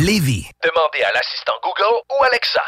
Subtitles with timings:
[0.00, 0.46] Lévis.
[0.62, 2.60] Demandez à l'assistant Google ou Alexa.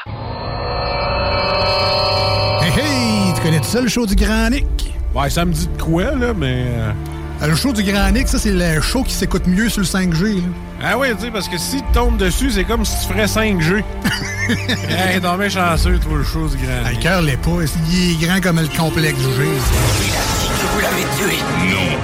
[2.62, 3.34] Hey, hey!
[3.34, 4.67] Tu connais tout ça, le show du Grand Nick?
[5.15, 6.65] Ouais, ça me dit de quoi, là, mais...
[6.69, 9.87] euh, Le show du Grand Nick, ça, c'est le show qui s'écoute mieux sur le
[9.87, 10.37] 5G.
[10.37, 10.43] Là.
[10.83, 13.27] Ah oui, tu sais, parce que si tu tombes dessus, c'est comme si tu ferais
[13.27, 13.83] 5G.
[14.89, 16.83] hey, t'en mets chanceux, toi, le show du grand.
[16.87, 17.51] Ah, Le cœur l'est pas.
[17.91, 19.43] Il est grand comme le complexe du G.
[19.45, 21.37] Vous l'avez tué.
[21.69, 21.99] Non.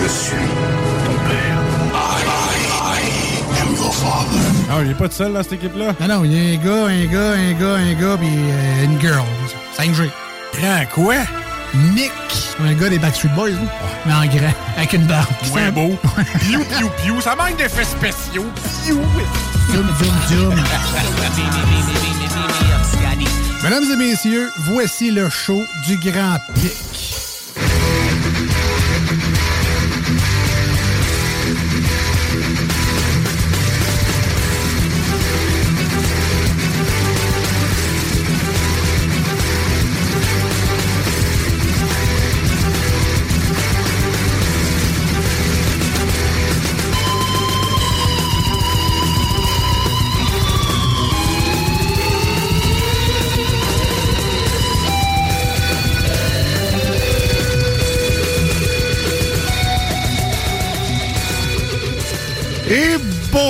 [0.00, 0.36] Je suis
[4.70, 5.94] Ah, il est pas tout seul, dans cette équipe-là?
[6.00, 8.84] Non, non, il y a un gars, un gars, un gars, un gars, puis euh,
[8.84, 9.24] une girl.
[9.78, 10.10] 5G.
[10.60, 11.14] Grand quoi?
[11.94, 12.12] Nick.
[12.64, 13.56] Un gars des Backstreet Boys, là.
[14.06, 15.26] mais en grand, avec une barbe.
[15.52, 15.96] Ouais, beau.
[16.40, 17.20] Piou, piou, piou.
[17.20, 18.46] Ça manque d'effets spéciaux.
[18.84, 19.00] Piou.
[19.72, 20.54] Zoom, zoom, zoom.
[23.64, 27.23] Mesdames et messieurs, voici le show du Grand Pic.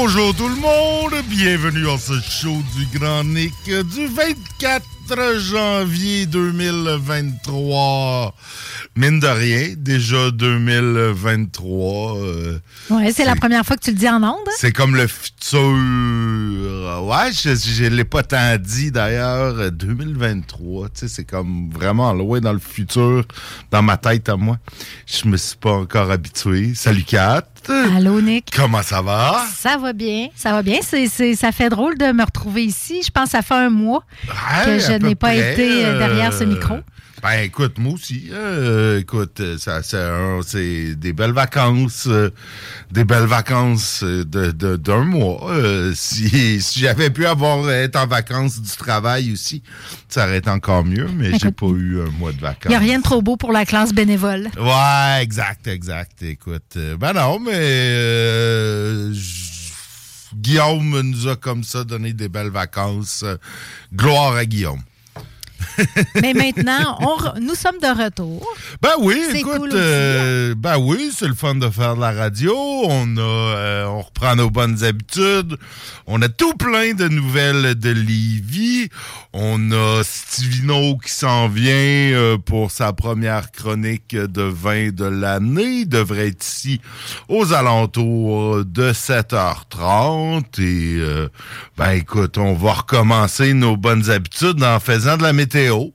[0.06, 4.84] Bonjour tout le monde, bienvenue à ce show du Grand Nick du 24
[5.38, 8.34] janvier 2023.
[8.97, 12.19] Mine de rien, déjà 2023.
[12.19, 12.59] euh,
[12.91, 14.37] Ouais, c'est la première fois que tu le dis en ondes.
[14.59, 15.60] c'est comme le futur.
[15.62, 19.59] Ouais, je ne l'ai pas tant dit d'ailleurs.
[19.59, 23.25] euh, 2023, tu sais, c'est comme vraiment loin dans le futur,
[23.71, 24.59] dans ma tête à moi.
[25.06, 26.75] Je me suis pas encore habitué.
[26.75, 27.42] Salut Kat.
[27.97, 28.51] Allô, Nick?
[28.55, 29.45] Comment ça va?
[29.57, 30.79] Ça va bien, ça va bien.
[30.83, 33.01] C'est, c'est- ça fait drôle de me retrouver ici.
[33.05, 34.05] Je pense que ça fait un mois
[34.65, 36.77] que je n'ai pas près, été euh, derrière ce euh, micro.
[37.25, 38.29] Ben écoute, moi aussi.
[38.33, 42.29] euh, écoute, euh, ça, ça, un- c'est des belles vacances, euh,
[42.93, 45.51] des belles vacances de de- d'un mois.
[45.51, 49.63] Euh, si si j'avais pu avoir être en vacances du travail aussi,
[50.07, 51.09] ça aurait été encore mieux.
[51.17, 52.65] Mais j'ai pas eu un mois de vacances.
[52.67, 54.51] Il n'y a rien de trop beau pour la classe bénévole.
[54.61, 56.23] Ouais, exact, exact.
[56.23, 59.13] Écoute, ben non, mais
[60.34, 63.25] Guillaume nous a comme ça donné des belles vacances.
[63.95, 64.83] Gloire à Guillaume.
[66.20, 68.47] Mais maintenant, on re- nous sommes de retour.
[68.82, 72.54] Ben oui, écoute, cool euh, ben oui, c'est le fun de faire de la radio.
[72.84, 75.56] On a, euh, on reprend nos bonnes habitudes.
[76.06, 78.88] On a tout plein de nouvelles de Lévis.
[79.32, 85.81] On a Stivino qui s'en vient euh, pour sa première chronique de vin de l'année.
[85.81, 86.81] Il devrait être ici
[87.28, 90.44] aux alentours de 7h30.
[90.60, 91.28] Et euh,
[91.76, 95.91] ben écoute, on va recommencer nos bonnes habitudes en faisant de la météo météo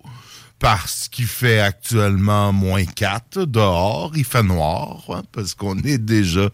[0.59, 4.11] parce qu'il fait actuellement moins 4 dehors.
[4.15, 6.49] Il fait noir, hein, parce qu'on est déjà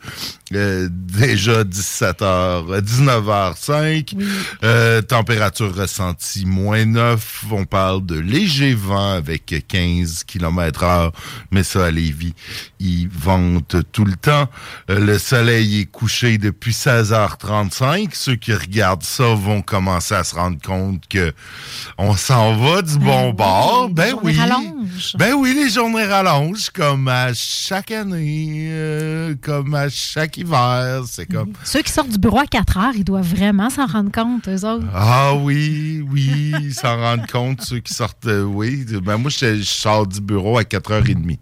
[0.53, 4.15] euh, déjà 17h, 19h05.
[4.63, 7.45] Euh, température ressentie moins 9.
[7.51, 11.11] On parle de léger vent avec 15 km heure.
[11.51, 12.33] Mais ça, à Lévis,
[12.79, 14.47] il vente tout le temps.
[14.91, 18.09] Euh, le soleil est couché depuis 16h35.
[18.13, 21.33] Ceux qui regardent ça vont commencer à se rendre compte que
[21.97, 23.89] on s'en va du bon bord.
[23.95, 25.11] Les Ben journées oui.
[25.17, 31.03] Ben oui, les journées rallongent comme à chaque année, euh, comme à chaque hiver.
[31.07, 31.53] C'est comme.
[31.63, 34.65] Ceux qui sortent du bureau à 4 heures, ils doivent vraiment s'en rendre compte, eux
[34.65, 34.85] autres.
[34.93, 38.25] Ah oui, oui, ils s'en rendent compte, ceux qui sortent.
[38.27, 41.37] euh, oui, ben moi, je, je sors du bureau à 4h30.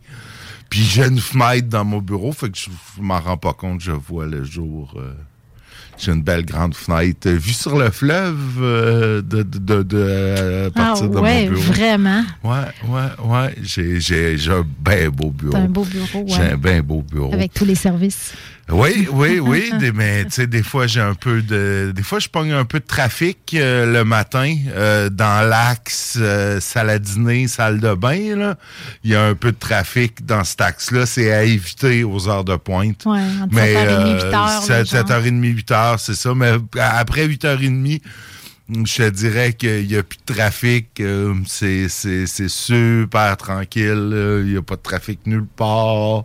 [0.70, 3.82] Puis j'ai une fenêtre dans mon bureau, fait que je, je m'en rends pas compte,
[3.82, 4.94] je vois le jour.
[4.98, 5.14] euh,
[5.98, 10.68] j'ai une belle grande fenêtre vue sur le fleuve euh, de, de, de, de- euh,
[10.68, 11.62] à Ah partir de ouais, mon bureau.
[11.74, 12.24] vraiment?
[12.44, 12.58] Ouais,
[12.90, 13.56] ouais, ouais.
[13.62, 15.54] J'ai, j'ai, j'ai un bien beau bureau.
[15.54, 16.52] T'as un beau bureau, J'ai ouais.
[16.54, 17.34] un bien beau bureau.
[17.34, 18.34] Avec tous les services.
[18.70, 19.72] Oui, oui, oui.
[19.80, 21.92] des- mais tu sais, des fois, j'ai un peu de.
[21.94, 26.60] Des fois, je pogne un peu de trafic euh, le matin euh, dans l'axe euh,
[26.62, 28.36] salle à dîner, salle de bain.
[28.38, 28.56] là.
[29.04, 31.06] Il y a un peu de trafic dans cet axe-là.
[31.06, 33.04] C'est à éviter aux heures de pointe.
[33.06, 34.32] Ouais, entre Mais 7h30 8h.
[34.32, 35.04] là, 7, genre.
[35.04, 36.34] 7h30, 8h, c'est ça.
[36.34, 38.02] Mais après 8h30,
[38.70, 41.00] je te dirais qu'il n'y a plus de trafic.
[41.00, 41.88] euh, c'est,
[42.48, 44.42] super tranquille.
[44.46, 46.24] Il n'y a pas de trafic nulle part.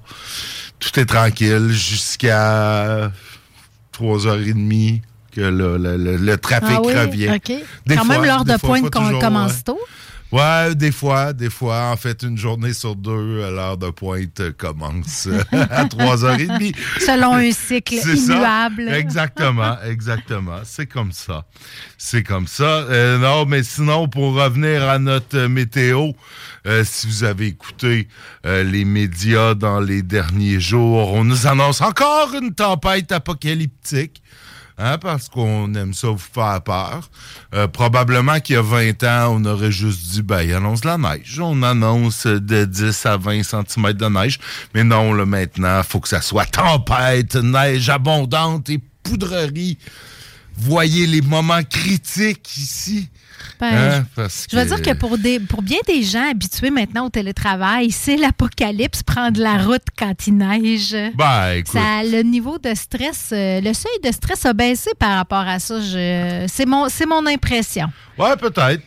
[0.78, 3.10] Tout est tranquille jusqu'à
[3.92, 5.00] 3h30
[5.32, 7.26] que le, le- le- le trafic Ah oui, revient.
[7.96, 9.78] Quand fois, même, l'heure de fois, pointe qu'on commence tôt.
[10.30, 11.90] Ouais, des fois, des fois.
[11.90, 16.74] En fait, une journée sur deux, l'heure de pointe commence à 3h30.
[17.00, 18.12] Selon un cycle ça.
[18.12, 18.88] immuable.
[18.88, 20.60] Exactement, exactement.
[20.64, 21.46] C'est comme ça.
[21.96, 22.64] C'est comme ça.
[22.64, 26.12] Euh, non, mais sinon, pour revenir à notre météo,
[26.66, 28.08] euh, si vous avez écouté
[28.44, 34.22] euh, les médias dans les derniers jours, on nous annonce encore une tempête apocalyptique.
[34.80, 37.10] Hein, parce qu'on aime ça vous faire peur.
[37.52, 40.96] Euh, probablement qu'il y a 20 ans, on aurait juste dit, ben, il annonce la
[40.96, 41.40] neige.
[41.40, 44.38] On annonce de 10 à 20 cm de neige.
[44.74, 49.78] Mais non, là, maintenant, faut que ça soit tempête, neige abondante et poudrerie.
[50.58, 53.08] Voyez les moments critiques ici.
[53.60, 53.68] Ben,
[54.00, 57.08] Hein, parce Je veux dire que pour, des, pour bien des gens habitués maintenant au
[57.10, 60.94] télétravail, c'est l'apocalypse, prendre la route quand il neige.
[61.16, 61.72] Ben, écoute.
[61.72, 65.58] Ça, le niveau de stress, euh, le seuil de stress a baissé par rapport à
[65.58, 65.80] ça.
[65.80, 67.88] Je- C'est mon, c'est mon impression.
[68.16, 68.82] Ouais, peut-être.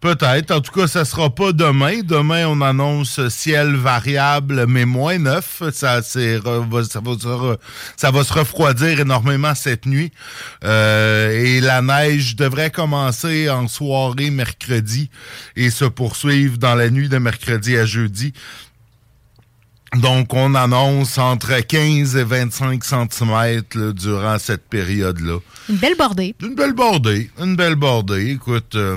[0.00, 0.50] Peut-être.
[0.50, 2.00] En tout cas, ça sera pas demain.
[2.02, 5.64] Demain, on annonce ciel variable, mais moins 9.
[5.74, 7.58] Ça, c'est, va- ça, va, se re-
[7.98, 10.10] ça va se refroidir énormément cette nuit.
[10.64, 15.10] Euh, et la neige devrait commencer en soirée mercredi
[15.54, 18.32] et se poursuivre dans la nuit de mercredi à jeudi.
[19.96, 23.62] Donc, on annonce entre 15 et 25 cm
[23.92, 25.38] durant cette période-là.
[25.68, 26.34] Une belle bordée.
[26.40, 27.28] Une belle bordée.
[27.40, 28.30] Une belle bordée.
[28.30, 28.96] Écoute, euh,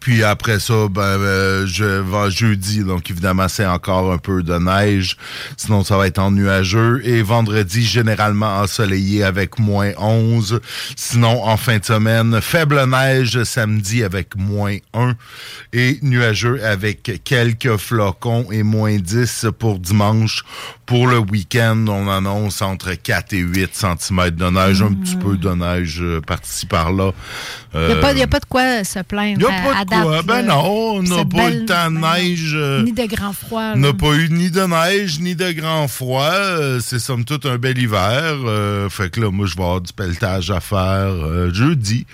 [0.00, 4.54] puis après ça, ben, euh, je vais jeudi, donc évidemment, c'est encore un peu de
[4.58, 5.16] neige.
[5.56, 7.00] Sinon, ça va être en nuageux.
[7.04, 10.60] Et vendredi, généralement ensoleillé avec moins 11.
[10.96, 15.14] Sinon, en fin de semaine, faible neige samedi avec moins 1.
[15.72, 20.44] Et nuageux avec quelques flocons et moins 10 pour dimanche.
[20.84, 24.82] Pour le week-end, on annonce entre 4 et 8 cm de neige.
[24.82, 27.12] Un petit peu de neige euh, par-ci, par-là.
[27.76, 29.60] Il n'y a, Euh, pas- y a pas de quoi se plaindre y a à,
[29.72, 30.22] pas à de quoi.
[30.22, 30.54] Ben là.
[30.54, 30.64] non,
[30.96, 32.52] on n'a pas eu temps de neige.
[32.54, 33.72] euh, Ni de grand froid.
[33.74, 36.22] on n'a pas eu ni de neige, ni de grand froid.
[36.32, 38.34] Euh, c'est somme toute un bel hiver.
[38.46, 41.12] Euh, fait que là, moi, je vais avoir du pelletage à faire
[41.52, 42.06] jeudi.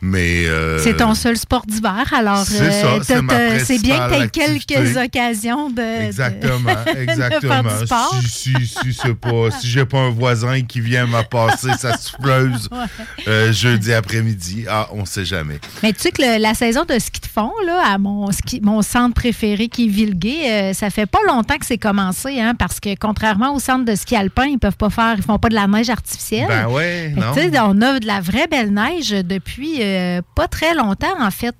[0.00, 0.44] Mais.
[0.82, 4.96] C'est ton seul sport d'hiver, alors c'est ça, c'est ma bien que tu principale quelques
[4.96, 8.14] occasions de, de- Exactement, de faire du sport.
[8.28, 11.96] Si, si, si c'est pas, si j'ai pas un voisin qui vient me passer sa
[11.98, 12.68] souffleuse
[13.52, 15.58] jeudi après-midi, ah, on sait jamais.
[15.82, 18.60] Mais tu sais que le- la saison de ski de fond, là, à mon, ski-
[18.62, 22.54] mon centre préféré qui est Villegué, euh, ça fait pas longtemps que c'est commencé, hein,
[22.54, 25.48] parce que contrairement au centre de ski alpin, ils peuvent pas faire, ils font pas
[25.48, 26.48] de la neige artificielle.
[26.48, 27.32] Ben ouais, non.
[27.34, 31.30] tu sais, on a de la vraie belle neige depuis euh, pas très longtemps, en
[31.30, 31.54] fait.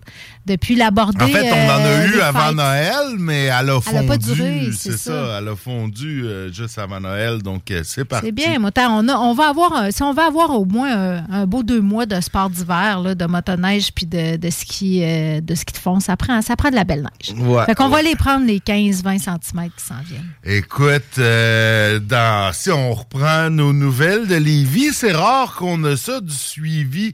[0.46, 1.24] Depuis la bordée.
[1.24, 2.54] En fait, on en a euh, eu avant fêtes.
[2.56, 4.06] Noël, mais elle a Elle a fondu.
[4.06, 4.98] pas duré, c'est ça.
[4.98, 5.38] ça.
[5.38, 8.26] Elle a fondu euh, juste avant Noël, donc euh, c'est parti.
[8.26, 8.90] C'est bien, motard.
[8.92, 11.80] On, a- on va avoir, si on va avoir au moins un, un beau deux
[11.80, 16.16] mois de sport d'hiver, de motoneige puis de, de ski, de ski de fond, ça
[16.16, 17.36] prend, ça prend de la belle neige.
[17.40, 20.28] Ouais, fait qu'on va les prendre les 15-20 cm qui s'en viennent.
[20.44, 26.20] Écoute, euh, dans, si on reprend nos nouvelles de Lévis, c'est rare qu'on a ça
[26.20, 27.12] du suivi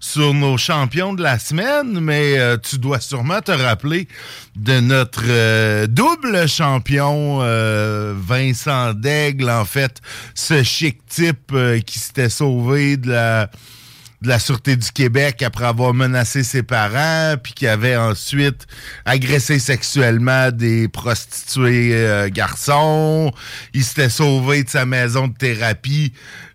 [0.00, 4.08] sur nos champions de la semaine, mais euh, tu dois sûrement te rappeler
[4.56, 10.00] de notre euh, double champion euh, Vincent Daigle, en fait,
[10.34, 16.44] ce chic type euh, qui s'était sauvé de la Sûreté du Québec après avoir menacé
[16.44, 18.66] ses parents, puis qui avait ensuite
[19.04, 23.32] agressé sexuellement des prostituées garçons.
[23.74, 26.12] Il s'était sauvé de sa maison de thérapie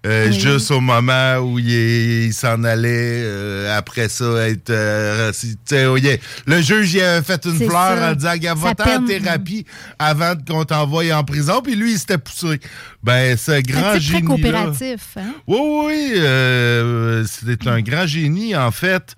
[0.07, 0.39] euh, Oui.
[0.39, 4.69] juste au moment où il, s'en allait euh, après ça être...
[4.69, 8.11] euh, est- le juge il avait fait une fleur ça.
[8.11, 9.65] en disant «Gars, va-t'en en thérapie
[9.99, 12.59] avant qu'on t'envoie en prison», puis lui, il s'était poussé.
[13.03, 15.17] Ben, ce grand Un très coopératif.
[15.17, 15.33] Hein?
[15.47, 19.15] oui, oui, euh, c'était c'est un grand génie, en fait.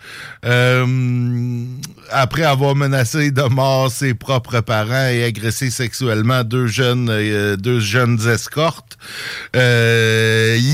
[2.12, 8.19] Après avoir menacé de mort ses propres parents et agressé sexuellement deux jeunes, deux jeunes
[8.29, 8.98] escortes,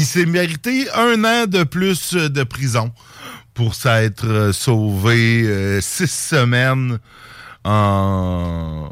[0.06, 2.92] il s'est mérité un an de plus de prison
[3.56, 7.00] pour s'être sauvé euh, six semaines
[7.64, 8.92] en,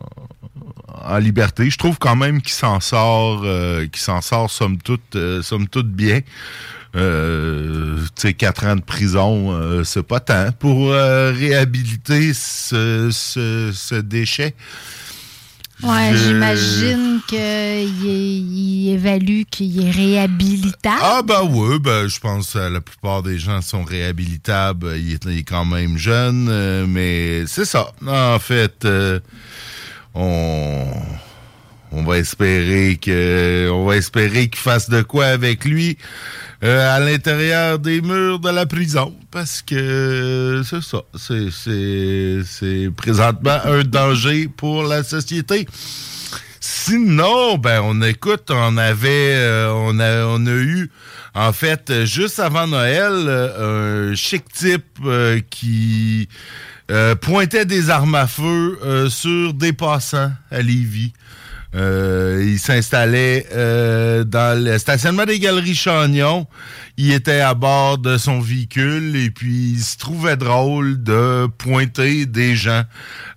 [0.87, 1.69] en liberté.
[1.69, 5.43] Je trouve quand même qu'il s'en sort, euh, qu'il s'en sort somme toute, euh,
[5.83, 6.21] bien.
[6.95, 13.09] Euh, tu sais, quatre ans de prison, euh, c'est pas tant pour euh, réhabiliter ce,
[13.11, 14.55] ce déchet.
[15.83, 21.01] Ouais, j'imagine qu'il il évalue qu'il est réhabilitable.
[21.01, 24.95] Ah ben oui, ben je pense que la plupart des gens sont réhabilitables.
[24.97, 27.91] Il est, il est quand même jeune, euh, mais c'est ça.
[28.07, 29.19] En fait, euh,
[30.15, 30.85] on
[31.91, 35.97] on va espérer que on va espérer qu'il fasse de quoi avec lui
[36.63, 43.57] euh, à l'intérieur des murs de la prison parce que euh, c'est ça, c'est présentement
[43.65, 45.67] un danger pour la société.
[46.61, 50.89] Sinon, ben on écoute, on avait, euh, on a, a eu,
[51.35, 53.27] en fait, juste avant Noël,
[53.59, 55.01] un chic type
[55.49, 56.29] qui
[57.19, 61.11] pointait des armes à feu sur des passants à Lévis.
[61.75, 66.45] Euh, il s'installait euh, dans le stationnement des Galeries Chagnon.
[66.97, 72.27] Il était à bord de son véhicule et puis il se trouvait drôle de pointer
[72.27, 72.83] des gens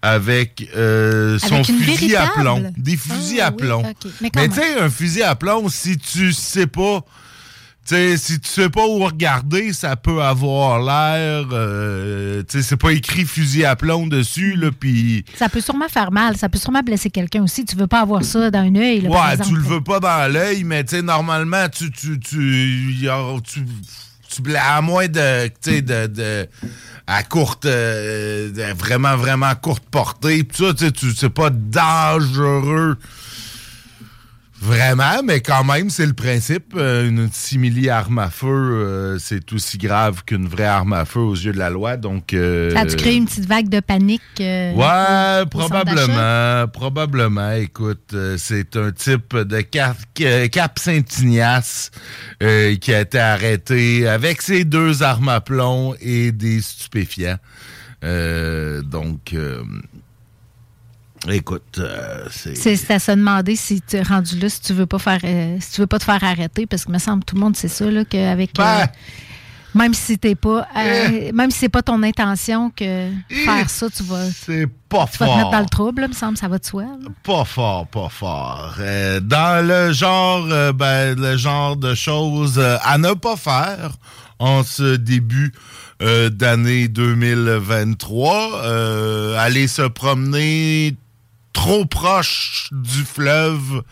[0.03, 2.73] avec, euh, son Avec fusil à plomb.
[2.77, 3.83] Des fusils Ah, à oui, plomb.
[4.21, 7.05] Mais Mais tu sais, un fusil à plomb, si tu sais pas...
[7.87, 11.47] Sais, si tu sais pas où regarder, ça peut avoir l'air...
[11.53, 15.25] euh, tu sais, c'est pas écrit fusil à plomb dessus, là, puis...
[15.37, 17.65] Ça peut sûrement faire mal, ça peut sûrement blesser quelqu'un aussi.
[17.65, 19.03] Tu veux pas avoir ça dans un œil.
[19.03, 19.51] par Ouais, exemple.
[19.51, 22.97] tu le veux pas dans l'œil, mais tu sais, normalement, tu, tu, tu,
[23.45, 23.65] tu,
[24.43, 26.49] tu à moins de, de, de,
[27.07, 32.97] à courte, euh, de vraiment, vraiment courte portée, pis ça, tu sais, pas dangereux.
[34.59, 36.75] Vraiment, mais quand même, c'est le principe.
[36.77, 41.21] Euh, Une simili arme à feu, euh, c'est aussi grave qu'une vraie arme à feu
[41.21, 41.97] aux yeux de la loi.
[41.99, 44.23] Donc, euh, Ça a-tu créé une petite vague de panique?
[44.41, 46.67] euh, Ouais, au probablement.
[46.73, 47.53] Probablement.
[47.53, 49.97] Écoute, euh, c'est un type de Cap,
[50.51, 51.91] Cap Saint-Ignace
[52.43, 57.39] euh, qui a été arrêté avec ses deux armes à plomb et des stupéfiants.
[58.05, 59.63] Euh, donc, euh,
[61.35, 62.55] écoute, euh, c'est...
[62.57, 65.21] C'est c'est à se demander si tu es rendu là, si tu veux pas faire
[65.25, 67.57] euh, si tu veux pas te faire arrêter, parce que me semble tout le monde
[67.57, 68.65] sait ça, là, qu'avec Ben.
[68.83, 68.87] euh,
[69.75, 74.03] même si t'es pas euh, même si c'est pas ton intention que faire ça, tu
[74.05, 75.51] vas, C'est pas tu vas te mettre fort.
[75.53, 76.83] dans le trouble, là, me semble, ça va de soi.
[76.85, 77.09] là.
[77.23, 78.75] Pas fort, pas fort.
[79.23, 83.93] Dans le genre, ben, le genre de choses à ne pas faire
[84.39, 85.53] en ce début
[86.01, 90.95] d'année 2023, euh, aller se promener
[91.57, 93.83] trop proche du fleuve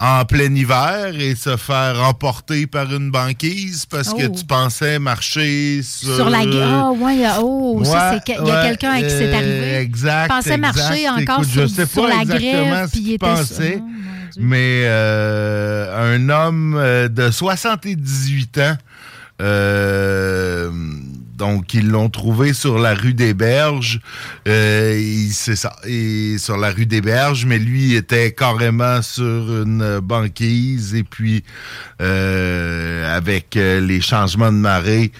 [0.00, 4.34] en plein hiver et se faire emporter par une banquise parce que Oh.
[4.36, 8.60] tu pensais marcher sur, Sur la gu- Ah ouais, oh, ça c'est il y a
[8.62, 9.74] ouais, quelqu'un à qui c'est euh, arrivé.
[9.76, 10.28] Exact.
[10.28, 13.04] Pensait marcher encore Écoute, sur, je sais sur pas la exactement grève, ce puis il
[13.04, 13.88] qu'il était pensait, Oh,
[14.40, 18.76] mais euh, un homme euh, de 78 ans,
[19.40, 20.70] euh,
[21.36, 24.00] donc ils l'ont trouvé sur la rue des Berges.
[24.48, 29.62] Euh, il- c'est ça, et sur la rue des Berges, mais lui était carrément sur
[29.62, 31.44] une banquise et puis
[32.00, 35.12] euh, avec euh, les changements de marée,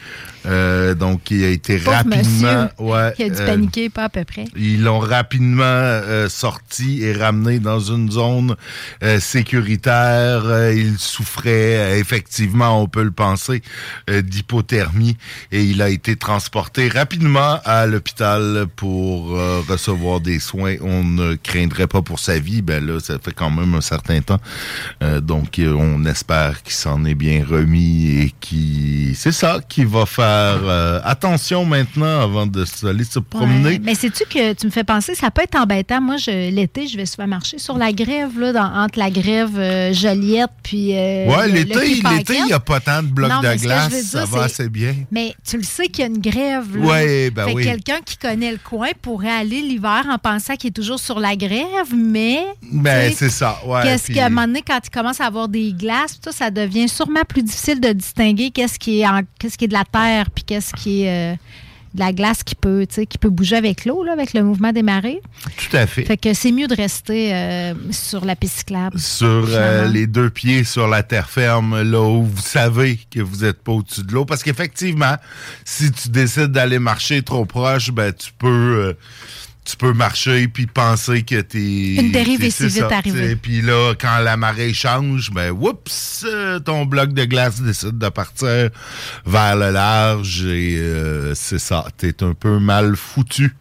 [0.46, 4.24] euh, donc il a été Pauvre rapidement, ouais, Il a dû paniquer, pas à peu
[4.24, 4.46] près.
[4.56, 8.56] ils l'ont rapidement sorti et ramené dans une zone
[9.18, 10.70] sécuritaire.
[10.72, 13.62] Il souffrait effectivement, on peut le penser,
[14.08, 15.16] d'hypothermie
[15.52, 20.76] et il a été transporté rapidement à l'hôpital pour euh, recevoir des soins.
[20.80, 22.62] On ne craindrait pas pour sa vie.
[22.62, 24.40] Ben là, ça fait quand même un certain temps.
[25.02, 29.84] Euh, donc, euh, on espère qu'il s'en est bien remis et qui, c'est ça, qui
[29.84, 33.70] va faire euh, attention maintenant avant de aller se promener.
[33.70, 33.80] Ouais.
[33.82, 36.00] Mais sais-tu que tu me fais penser, ça peut être embêtant.
[36.00, 39.92] Moi, je- l'été, je vais souvent marcher sur la grève, là, dans- entre la grève
[39.92, 40.90] Joliette puis.
[40.92, 41.74] Ouais, l'été,
[42.14, 44.02] l'été, il n'y a pas tant de blocs Non, de glace.
[44.02, 44.94] Ça va assez bien.
[45.10, 46.76] Mais tu le sais qu'il y a une grève.
[46.76, 46.84] Là.
[46.86, 47.64] Ouais, ben fait oui.
[47.64, 51.34] quelqu'un qui connaît le coin pourrait aller l'hiver en pensant qu'il est toujours sur la
[51.34, 52.44] grève, mais.
[52.70, 53.58] Ben, c'est ça.
[53.66, 56.30] Ouais, Qu'est-ce puis- qu'à un moment donné, quand il commence à avoir des glaces, tout
[56.30, 59.68] ça, ça devient sûrement plus difficile de distinguer qu'est-ce qui est en- qu'est-ce qui est
[59.68, 61.36] de la terre puis qu'est-ce qui est euh,
[61.94, 64.72] de la glace qui peut, tu sais, qui peut bouger avec l'eau, avec le mouvement
[64.72, 65.20] des marées.
[65.56, 66.04] Tout à fait.
[66.04, 68.98] Fait que c'est mieux de rester euh, sur la piste cyclable.
[68.98, 73.44] sur euh, les deux pieds sur la terre ferme, là où vous savez que vous
[73.44, 74.24] n'êtes pas au-dessus de l'eau.
[74.24, 75.16] Parce qu'effectivement,
[75.64, 78.92] si tu décides d'aller marcher trop proche, ben tu peux euh,
[79.68, 83.36] tu peux marcher puis penser que t'es Une dérive est si vite arrivée.
[83.36, 88.08] Puis là, quand la marée change, ben oups, euh, ton bloc de glace décide de
[88.08, 88.70] partir
[89.26, 93.54] vers le large et euh, c'est ça, t'es un peu mal foutu.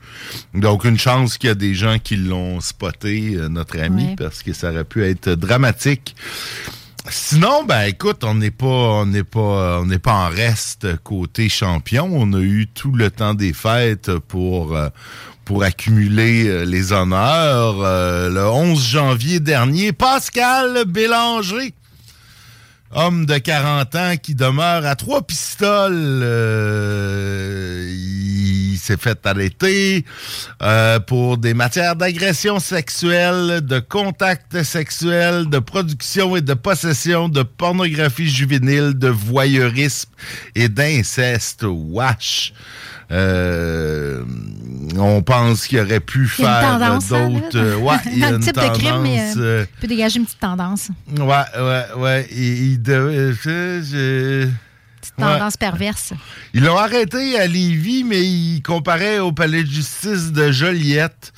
[0.53, 4.15] Donc une chance qu'il y a des gens qui l'ont spoté, euh, notre ami, Ouais.
[4.17, 6.15] parce que ça aurait pu être dramatique.
[7.09, 11.47] Sinon, ben écoute, on n'est pas, on n'est pas, on n'est pas en reste côté
[11.49, 12.09] champion.
[12.11, 14.89] On a eu tout le temps des fêtes pour euh,
[15.47, 17.77] pour accumuler euh, les honneurs.
[17.81, 21.73] Euh, le 11 janvier dernier, Pascal Bélanger,
[22.91, 30.03] homme de 40 ans qui demeure à trois pistoles, euh, il s'est fait arrêter
[31.07, 38.29] pour des matières d'agression sexuelle, de contact sexuel, de production et de possession de pornographie
[38.29, 40.09] juvénile, de voyeurisme
[40.55, 41.63] et d'inceste.
[41.65, 42.53] Wesh!
[43.11, 44.23] Euh,
[44.97, 47.55] on pense qu'il aurait pu faire hein, d'autres.
[47.57, 49.87] euh, ouais, il y a Dans le une type de crime, mais euh, euh, peut
[49.87, 50.89] dégager une petite tendance.
[51.17, 52.27] Ouais, ouais, ouais.
[52.31, 54.47] Il, il devait- je- je-
[54.99, 55.25] Petite Ouais.
[55.37, 56.13] tendance perverse.
[56.53, 61.31] Ils l'ont arrêté à Lévis, mais il comparait au palais de justice de Joliette.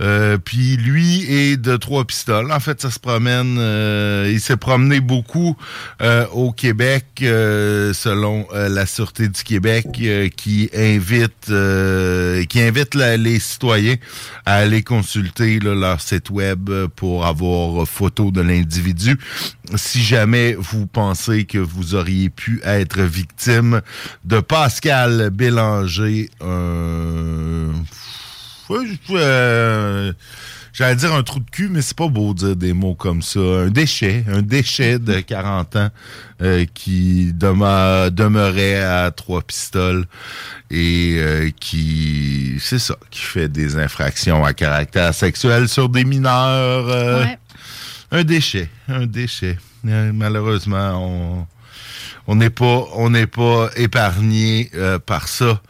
[0.00, 2.50] Euh, puis lui est de trois pistoles.
[2.52, 3.56] En fait, ça se promène.
[3.58, 5.56] euh, il s'est promené beaucoup
[6.00, 9.86] euh, au Québec, euh, selon euh, la sûreté du Québec,
[10.36, 11.52] qui invite,
[12.48, 13.96] qui invite les citoyens
[14.46, 19.18] à aller consulter là, leur site web pour avoir photo de l'individu.
[19.76, 23.82] Si jamais vous pensez que vous auriez pu être victime
[24.24, 26.30] de Pascal Bélanger,
[29.10, 30.12] Euh,
[30.72, 33.22] J'allais dire un trou de cul, mais c'est pas beau de dire des mots comme
[33.22, 33.40] ça.
[33.40, 35.88] Un déchet, un déchet de 40 ans
[36.42, 40.06] euh, qui demeure, demeurait à trois pistoles
[40.70, 46.86] et euh, qui, c'est ça, qui fait des infractions à caractère sexuel sur des mineurs.
[46.86, 47.38] Ouais.
[48.12, 49.58] Un déchet, un déchet.
[49.82, 51.46] Malheureusement, on
[52.30, 55.60] on n'est pas on n'est pas épargné euh, par ça.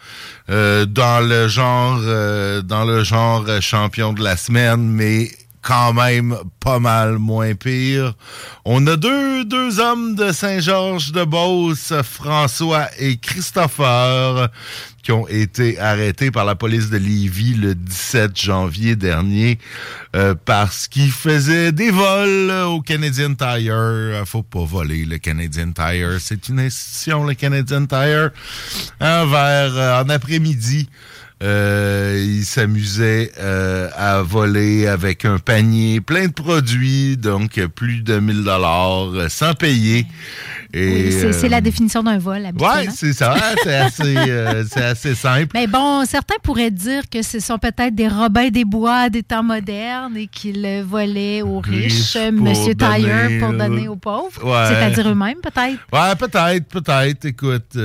[0.51, 5.31] Euh, dans le genre euh, dans le genre champion de la semaine mais
[5.63, 8.15] quand même pas mal moins pire.
[8.65, 14.49] On a deux, deux hommes de Saint-Georges de Beauce, François et Christopher,
[15.03, 19.59] qui ont été arrêtés par la police de Lévis le 17 janvier dernier
[20.15, 24.23] euh, parce qu'ils faisaient des vols au Canadian Tire.
[24.27, 26.19] Faut pas voler le Canadian Tire.
[26.21, 28.31] C'est une institution, le Canadian Tire.
[29.01, 30.89] Vers euh, en après-midi.
[31.43, 38.19] Euh, il s'amusait euh, à voler avec un panier plein de produits, donc plus de
[38.19, 40.07] 1000 dollars euh, sans payer.
[40.75, 42.43] Oui, c'est la euh, définition d'un vol.
[42.59, 43.35] Ouais, c'est ça.
[43.35, 43.87] hein,
[44.69, 45.49] C'est assez, simple.
[45.55, 49.43] Mais bon, certains pourraient dire que ce sont peut-être des Robins des Bois des temps
[49.43, 54.45] modernes et qu'ils volaient aux riches, Monsieur Tire, pour donner aux pauvres.
[54.45, 54.67] ouais.
[54.69, 55.79] C'est-à-dire eux-mêmes, peut-être?
[55.91, 57.25] Ouais, peut-être, peut-être.
[57.25, 57.77] Écoute,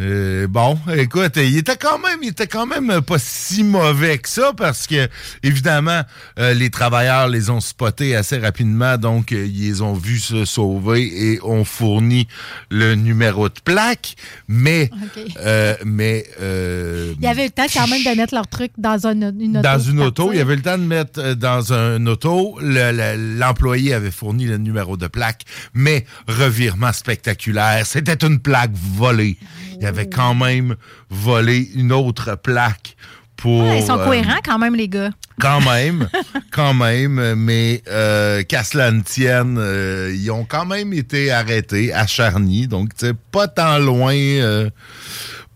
[0.00, 4.28] euh, bon, écoute, il était quand même, il était quand même pas si mauvais que
[4.28, 5.08] ça parce que
[5.42, 6.02] évidemment,
[6.38, 10.44] euh, les travailleurs les ont spotés assez rapidement, donc euh, ils les ont vus se
[10.44, 12.28] sauver et ont fourni
[12.70, 14.14] le numéro de plaque.
[14.48, 14.90] Mais,
[15.38, 19.06] euh, mais euh, Il y avait le temps quand même de mettre leur truc dans
[19.06, 19.62] un- une auto.
[19.62, 22.58] dans une auto, il y avait le temps de mettre dans un auto.
[22.62, 25.42] Le- le- L'employé avait fourni le numéro de plaque,
[25.74, 27.84] mais revirement spectaculaire.
[27.86, 29.36] C'était une plaque volée.
[29.80, 30.76] Il avait quand même
[31.08, 32.96] volé une autre plaque
[33.36, 33.62] pour.
[33.62, 35.10] Ouais, ils sont euh, cohérents quand même, les gars.
[35.40, 36.08] quand même,
[36.52, 41.92] quand même, mais euh, qu'à cela ne tienne, euh, ils ont quand même été arrêtés
[41.92, 44.68] à Charny, donc tu sais, pas tant loin, euh,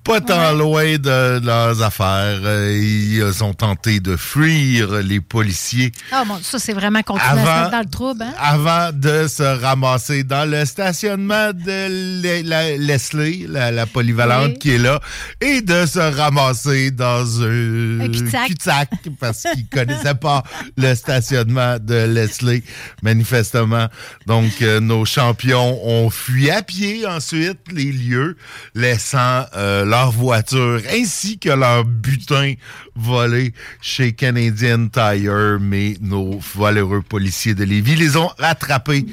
[0.05, 2.39] pas tant loin de, de leurs affaires.
[2.45, 7.81] Euh, ils ont tenté de fuir les policiers Ah bon, ça, c'est vraiment mettre dans
[7.81, 8.23] le trouble.
[8.23, 8.33] Hein?
[8.39, 14.59] avant de se ramasser dans le stationnement de la- Leslie, la, la polyvalente Oui.
[14.59, 15.01] qui est là,
[15.41, 18.47] et de se ramasser dans un, Un cul-de-sac.
[18.49, 20.43] cul-de-sac parce qu'ils connaissaient pas
[20.77, 22.63] le stationnement de Leslie,
[23.03, 23.89] manifestement.
[24.27, 28.37] Donc, euh, nos champions ont fui à pied ensuite les lieux,
[28.75, 32.55] laissant euh, leur voiture ainsi que leur butin
[32.97, 39.07] volé chez Canadian Tire, mais nos valeureux policiers de Lévis les ont rattrapés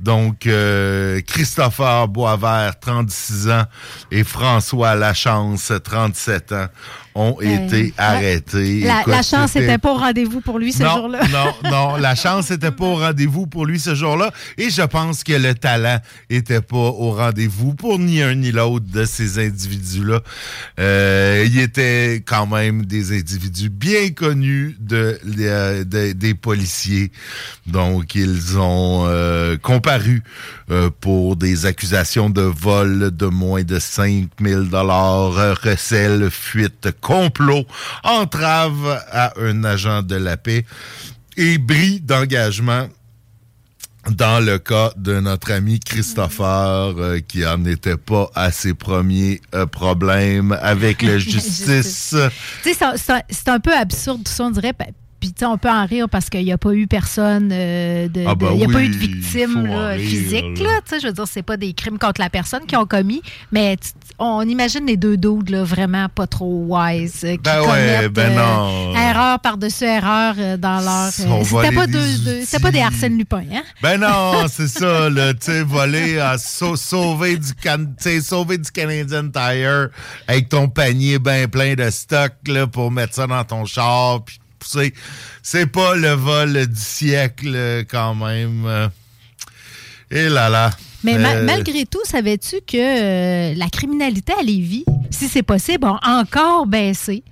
[0.00, 3.64] Donc, euh, Christopher Boisvert, 36 ans,
[4.10, 6.66] et François Lachance, 37 ans,
[7.18, 8.80] ont été arrêtés.
[8.80, 11.20] La, Écoute, la chance n'était pas au rendez-vous pour lui ce jour-là.
[11.32, 14.30] non, non, la chance n'était pas au rendez-vous pour lui ce jour-là.
[14.58, 18.84] Et je pense que le talent était pas au rendez-vous pour ni un ni l'autre
[18.92, 20.20] de ces individus-là.
[20.78, 27.10] Euh, ils étaient quand même des individus bien connus de, de- de- des policiers.
[27.66, 30.22] Donc, ils ont euh, comparu
[30.70, 37.64] euh, pour des accusations de vol de moins de 5 000 dollars, recel, fuite, complot,
[38.02, 40.64] entrave à un agent de la paix
[41.36, 42.88] et bris d'engagement
[44.10, 49.40] dans le cas de notre ami Christopher, euh, qui en était pas à ses premiers
[49.54, 52.14] euh, problèmes avec la justice.
[52.62, 53.10] Tu sais, c'est
[53.50, 54.72] un- un peu absurde, tout ça, on dirait.
[55.20, 58.08] Puis, tu sais, on peut en rire parce qu'il n'y a pas eu personne euh,
[58.08, 58.24] de.
[58.26, 60.80] Ah de- ben il n'y a pas eu de victime en là, rire, physique, là.
[60.84, 63.22] Tu sais, je veux dire, c'est pas des crimes contre la personne qui ont commis,
[63.50, 63.76] mais
[64.18, 67.22] on imagine les deux dudes, là, vraiment pas trop wise.
[67.24, 68.94] euh, qui Ben ouais, ben non.
[68.94, 71.08] erreur par-dessus erreur euh, dans leur.
[71.08, 72.80] Euh, C'était pas, pas des.
[72.80, 73.62] Arsène Lupin, hein?
[73.82, 77.86] Ben non, c'est ça, là, tu sais, voler, à sau- sauver du can,
[78.22, 79.88] sauver du Canadian Tire
[80.28, 84.38] avec ton panier bien plein de stock, là, pour mettre ça dans ton char, puis
[84.58, 84.92] pousser.
[85.42, 88.90] C'est pas le vol du siècle, quand même.
[90.10, 90.70] Et là là.
[91.04, 95.86] Mais ma- Euh, malgré tout, savais-tu que euh, la criminalité à Lévis, si c'est possible,
[95.86, 97.22] a encore baissé?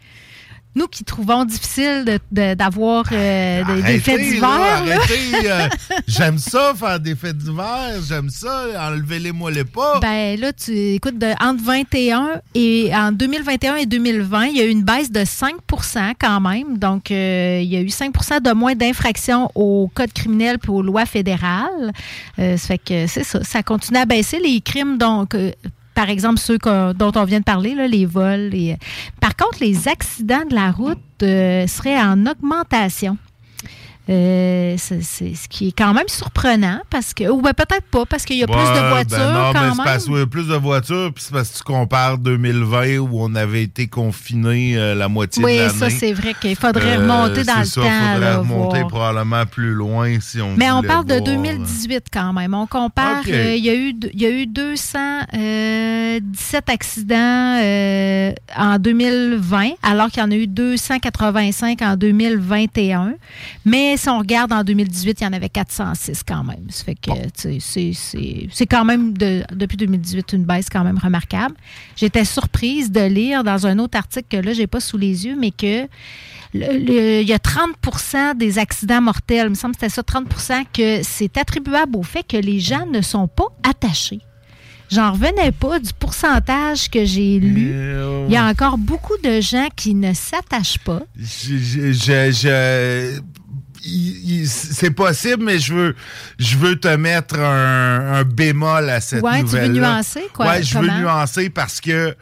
[0.76, 4.18] Nous qui trouvons difficile de- de- d'avoir euh, des- faits
[5.46, 5.68] euh,
[6.08, 7.92] j'aime ça, faire des fêtes d'hiver.
[8.08, 10.00] J'aime ça, enlevez-les-moi les pas.
[10.00, 14.64] Ben là, tu écoutes, de, entre 21 et en 2021 et 2020, il y a
[14.64, 16.78] eu une baisse de 5% quand même.
[16.78, 20.82] Donc, euh, il y a eu 5% de moins d'infractions au code criminel puis aux
[20.82, 21.92] lois fédérales.
[22.38, 23.44] Euh, ça fait que c'est ça.
[23.44, 25.36] Ça continue à baisser les crimes, donc.
[25.94, 28.50] Par exemple, ceux dont on vient de parler, là, les vols.
[29.20, 33.16] Par contre, les accidents de la route euh, seraient en augmentation.
[34.10, 38.26] Euh, c'est ce qui est quand même surprenant parce que, ou ben peut-être pas, parce
[38.26, 39.84] qu'il y a plus de Ouais, voitures ben non, mais quand c'est même.
[39.84, 43.08] parce qu'il y a plus de voitures, puis c'est parce que tu compares 2020 où
[43.22, 45.72] on avait été confiné euh, la moitié Oui, de l'année.
[45.78, 47.86] ça, c'est vrai qu'il faudrait Euh, remonter dans le c'est temps.
[47.86, 48.88] ça, faudrait là, remonter voir.
[48.88, 52.52] probablement plus loin si on Mais on parle de voir, 2018 quand même.
[52.52, 57.54] On compare, euh, il y, a eu, il y a eu 217 accidents
[58.56, 63.14] en 2020, alors qu'il y en a eu 285 en 2021.
[63.64, 66.66] Mais si on regarde en 2018, il y en avait 406 quand même.
[66.70, 67.10] Ça fait que
[67.60, 71.54] c'est- quand même, de- depuis 2018, une baisse quand même remarquable.
[71.96, 75.36] J'étais surprise de lire dans un autre article que là, j'ai pas sous les yeux,
[75.38, 75.82] mais que
[76.54, 80.02] le- le- il y a 30% des accidents mortels, il me semble que c'était ça,
[80.02, 84.20] 30% que c'est attribuable au fait que les gens ne sont pas attachés.
[84.90, 87.70] J'en revenais pas du pourcentage que j'ai lu.
[87.72, 91.02] Euh, Il y a encore beaucoup de gens qui ne s'attachent pas.
[91.18, 91.90] Je-
[94.46, 95.96] c'est possible, mais je veux,
[96.38, 99.72] je veux te mettre un, un bémol à cette Ouais, tu veux nouvelle.
[99.72, 102.14] nuancer, quoi, Ouais, je veux nuancer parce que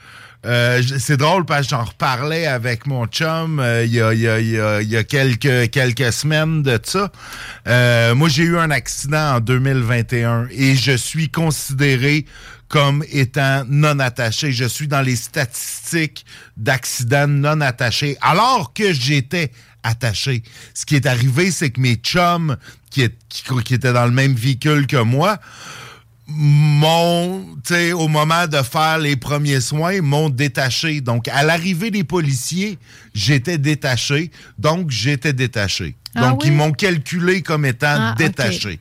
[0.45, 4.21] euh, c'est drôle parce que j'en reparlais avec mon chum euh, il y, a, il
[4.21, 7.13] y a- il y a- il y a quelques, quelques semaines de ça.
[7.69, 12.27] Euh, moi, j'ai eu un accident en 2021 et je suis considéré
[12.67, 14.51] comme étant non attaché.
[14.51, 16.25] Je suis dans les statistiques
[16.57, 20.43] d'accidents non attachés, alors que j'étais attaché.
[20.75, 22.57] Ce qui est arrivé, c'est que mes chums
[22.91, 25.39] qui, étaient dans le même véhicule que moi,
[26.27, 27.47] m'ont,
[27.95, 31.01] au moment de faire les premiers soins, m'ont détaché.
[31.01, 32.79] Donc, à l'arrivée des policiers,
[33.15, 34.31] j'étais détaché.
[34.59, 35.95] Donc, j'étais détaché.
[36.15, 36.49] Ah Donc, oui?
[36.49, 38.79] ils m'ont calculé comme étant Ah, détaché.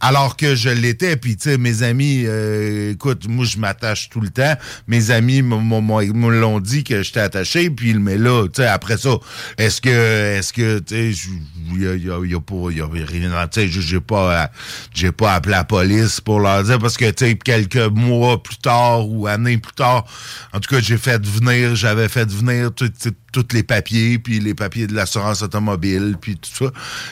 [0.00, 4.20] Alors que je l'étais, puis tu sais, mes amis, euh, écoute, moi je m'attache tout
[4.20, 4.54] le temps.
[4.88, 9.10] Mes amis me l'ont dit que j'étais attaché, puis mais là, tu sais, après ça,
[9.58, 9.90] est-ce que,
[10.38, 11.28] est-ce que, tu sais,
[11.74, 14.00] il y a, y a- y a pas, il y a rien, tu sais, j'ai-
[14.00, 14.50] pas, à-
[14.92, 18.56] j'ai pas appelé la police pour leur dire parce que tu sais, quelques mois plus
[18.56, 20.04] tard ou années plus tard,
[20.52, 24.38] en tout cas, j'ai fait venir, j'avais fait venir tout- tout- tous les papiers, puis
[24.38, 26.70] les papiers de l'assurance automobile, puis tout ça.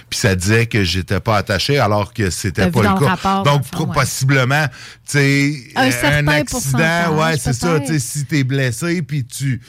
[0.09, 3.15] Puis ça disait que j'étais pas attaché alors que c'était pas le le cas.
[3.15, 3.95] rapport, Donc, ouais.
[3.95, 4.67] possiblement,
[5.09, 9.61] tu sais, Un accident, ouais, c'est ça, tu sais, si t'es blessé, puis tu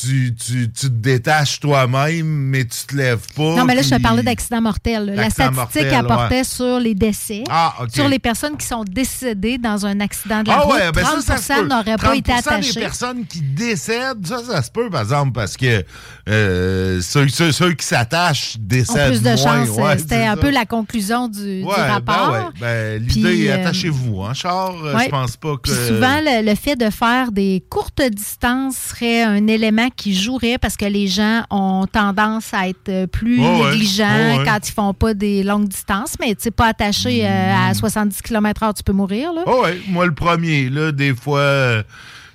[0.00, 3.56] tu, tu, tu te détaches toi-même, mais tu te lèves pas.
[3.56, 5.12] Non, mais là, je te parlais d'accident mortel.
[5.14, 6.44] La statistique mortel, apportait ouais.
[6.44, 10.54] sur les décès, Ah, sur les personnes qui sont décédées dans un accident de la
[10.56, 10.74] Ah route.
[10.74, 11.66] ouais, ben 30 ça, ça peut.
[11.68, 12.72] n'auraient pas été 30% attachés.
[12.74, 15.84] des personnes qui décèdent, ça, ça se peut, par exemple, parce que
[16.28, 19.66] euh, ceux, ceux- ceux qui s'attachent décèdent plus de moins.
[19.90, 20.40] Ouais, C'était un ça.
[20.40, 22.52] peu la conclusion du, du Ouais, rapport.
[22.60, 24.72] Ben ben, L'idée, euh, attachez-vous, hein, Char.
[24.76, 25.70] Je pense pas que.
[25.70, 30.58] Puis souvent, le, le fait de faire des courtes distances serait un élément qui jouerait
[30.58, 33.70] parce que les gens ont tendance à être euh, plus ouais.
[33.70, 34.44] négligents ouais.
[34.44, 36.16] quand ils font pas des longues distances.
[36.20, 39.32] Mais tu pas attaché euh, à 70 km/h, tu peux mourir.
[39.32, 39.42] Là.
[39.46, 41.82] Oh ouais, moi le premier, là, des fois, euh,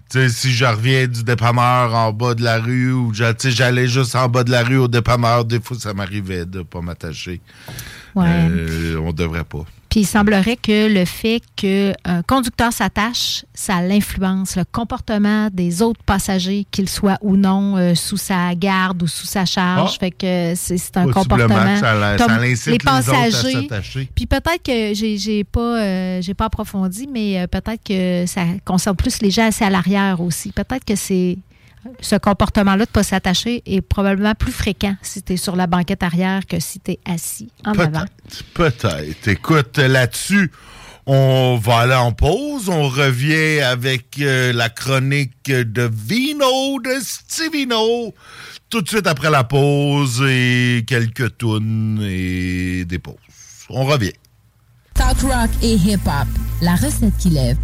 [0.09, 4.43] si je reviens du dépanneur en bas de la rue ou j'allais juste en bas
[4.43, 7.41] de la rue au dépanneur, des fois ça m'arrivait de pas m'attacher.
[8.15, 8.25] Ouais.
[8.27, 9.65] Euh, on devrait pas.
[9.91, 16.01] Puis il semblerait que le fait qu'un conducteur s'attache, ça l'influence le comportement des autres
[16.05, 19.91] passagers, qu'ils soient ou non euh, sous sa garde ou sous sa charge.
[19.95, 19.99] Ah.
[19.99, 21.75] Fait que c'est un comportement.
[21.77, 24.09] ça la- comme ça incite les les autres à passagers.
[24.15, 28.95] Puis peut-être que j'ai pas euh, j'ai pas approfondi, mais euh, peut-être que ça concerne
[28.95, 30.53] plus les gens assis à l'arrière aussi.
[30.53, 31.37] Peut-être que c'est
[31.99, 35.67] ce comportement-là de ne pas s'attacher est probablement plus fréquent si tu es sur la
[35.67, 38.05] banquette arrière que si tu es assis en avant.
[38.53, 39.27] Peut-être, peut-être.
[39.27, 40.51] Écoute, là-dessus,
[41.05, 42.69] on va aller en pause.
[42.69, 48.13] On revient avec euh, la chronique de Vino, de Stivino,
[48.69, 53.15] tout de suite après la pause et quelques tunes et des pauses.
[53.69, 54.13] On revient.
[54.93, 56.27] Talk rock et hip-hop,
[56.61, 57.57] la recette qui lève.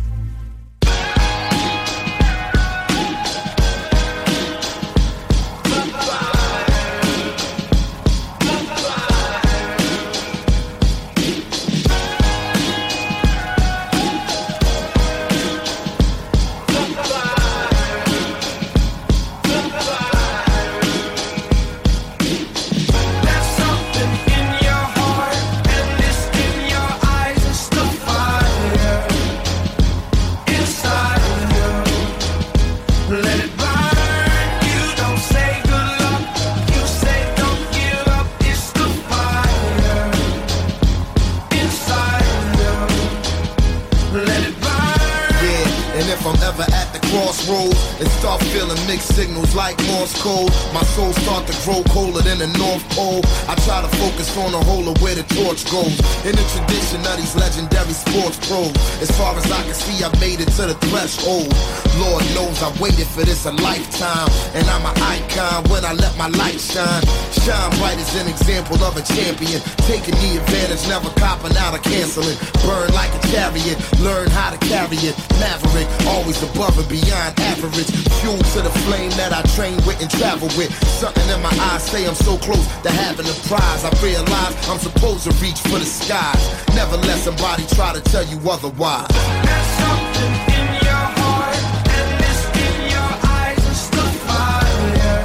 [55.69, 55.99] Goes.
[56.25, 60.09] In the tradition of these legendary sports pros, as far as I can see, I
[60.19, 61.51] made it to the threshold.
[61.97, 66.17] Lord knows I waited for this a lifetime, and I'm an icon when I let
[66.17, 67.03] my light shine.
[67.43, 71.81] Shine bright as an example of a champion, taking the advantage, never copping out or
[71.81, 72.37] canceling.
[72.65, 75.15] Burn like a chariot, learn how to carry it.
[75.39, 77.89] Maverick, always above and beyond average.
[78.21, 80.73] Fuel to the flame that I train with and travel with.
[80.99, 83.83] Something in my eyes say I'm so close to having a prize.
[83.85, 86.41] I realize I'm supposed to reach for the skies.
[86.75, 89.05] Never let somebody try to tell you otherwise.
[89.45, 91.61] There's something in your heart
[91.95, 93.61] and this in your eyes.
[93.69, 95.21] It's the fire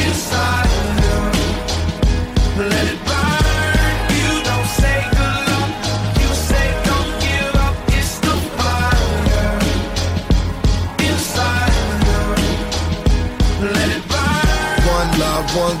[0.00, 1.20] inside of you.
[2.72, 3.94] Let it burn.
[4.16, 5.72] You don't say good luck.
[6.24, 7.76] You say don't give up.
[7.98, 9.60] It's the fire
[11.04, 13.68] inside of you.
[13.76, 14.88] Let it burn.
[14.88, 15.76] One love, one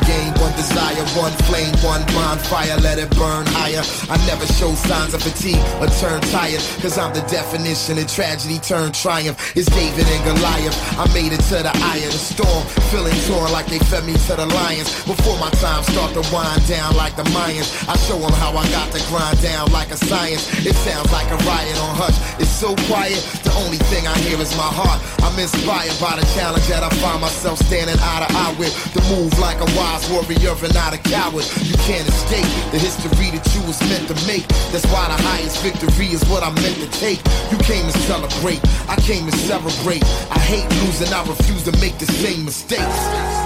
[1.12, 3.82] one flame, one bonfire, let it burn higher.
[4.08, 8.58] I never show signs of fatigue or turn tired, cause I'm the definition of tragedy
[8.58, 9.36] turned triumph.
[9.56, 10.76] It's David and Goliath.
[10.98, 14.14] I made it to the eye of the storm, feeling torn like they fed me
[14.14, 14.88] to the lions.
[15.04, 18.64] Before my time start to wind down like the Mayans, I show them how I
[18.70, 20.48] got to grind down like a science.
[20.64, 22.16] It sounds like a riot on hush.
[22.40, 23.20] It's so quiet,
[23.62, 25.00] only thing I hear is my heart.
[25.22, 28.74] I'm inspired by the challenge that I find myself standing eye to eye with.
[28.94, 31.44] To move like a wise warrior and not a coward.
[31.62, 34.46] You can't escape the history that you was meant to make.
[34.72, 37.20] That's why the highest victory is what I'm meant to take.
[37.50, 40.04] You came to celebrate, I came to celebrate.
[40.30, 43.43] I hate losing, I refuse to make the same mistakes.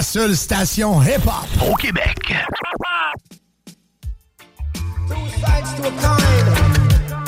[0.00, 2.16] La seule station hip-hop au Québec.
[5.06, 5.92] Two sides to a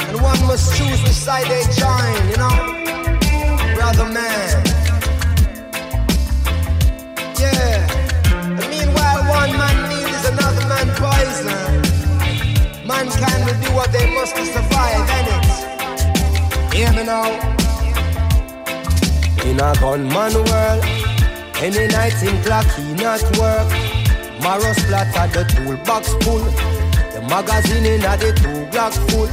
[0.09, 2.57] and one must choose side they join, you know?
[3.75, 4.65] Brother man.
[7.39, 7.87] Yeah.
[8.59, 11.49] And meanwhile, one man needs another man poison.
[12.87, 15.45] Mankind will do what they must to survive, innit?
[16.73, 17.29] Hear me now.
[19.45, 21.02] In a gunman world,
[21.63, 23.71] any night in clock he not work.
[24.43, 26.43] Marrow splatter the toolbox full.
[27.15, 29.31] The magazine in the two block full.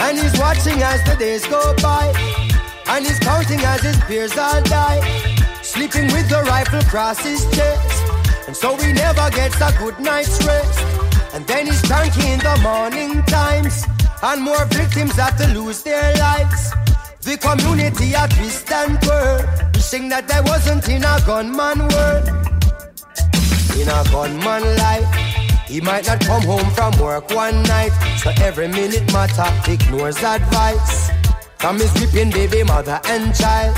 [0.00, 2.06] And he's watching as the days go by.
[2.86, 5.00] And he's counting as his peers all die.
[5.62, 8.02] Sleeping with the rifle across his chest.
[8.46, 10.80] And so he never gets a good night's rest.
[11.34, 13.84] And then he's cranky in the morning times.
[14.22, 16.72] And more victims have to lose their lives.
[17.24, 19.40] The community a twist and twirl.
[19.72, 22.28] Wishing that I wasn't in a gunman world.
[23.80, 25.08] In a gunman life.
[25.64, 31.08] He might not come home from work one night, so every minute matter ignores advice
[31.56, 33.72] from his weeping baby mother and child.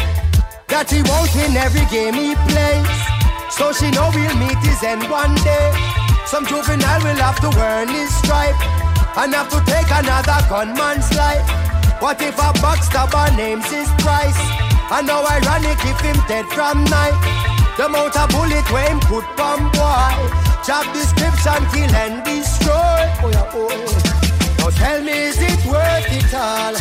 [0.67, 2.99] That he won't win every game he plays,
[3.55, 5.71] so she know we'll meet his end one day.
[6.27, 8.59] Some juvenile will have to earn his stripe
[9.17, 11.76] and have to take another gunman's life.
[12.01, 14.39] What if a backstabber names his price?
[14.93, 17.17] And how ironic if him dead from night.
[17.77, 20.13] The amount of bullet where him put bomb boy.
[20.67, 23.01] Job description, kill and destroy.
[23.25, 24.17] Oh, yeah, oh.
[24.59, 26.75] Now tell me, is it worth it all?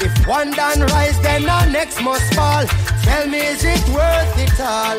[0.00, 2.64] If one done rise, then the next must fall.
[3.02, 4.98] Tell me, is it worth it all?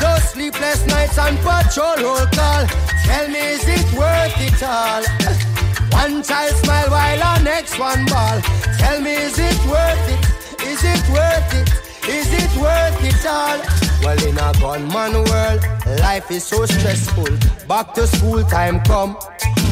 [0.00, 2.66] Those sleepless nights and patrol roll call.
[3.06, 5.04] Tell me, is it worth it all?
[5.94, 8.63] One child smile while our next one ball.
[8.84, 10.22] Tell me, is it worth it?
[10.68, 11.68] Is it worth it?
[12.06, 13.58] Is it worth it all?
[14.04, 15.62] Well, in a gunman world,
[16.00, 17.32] life is so stressful.
[17.66, 19.16] Back to school time come.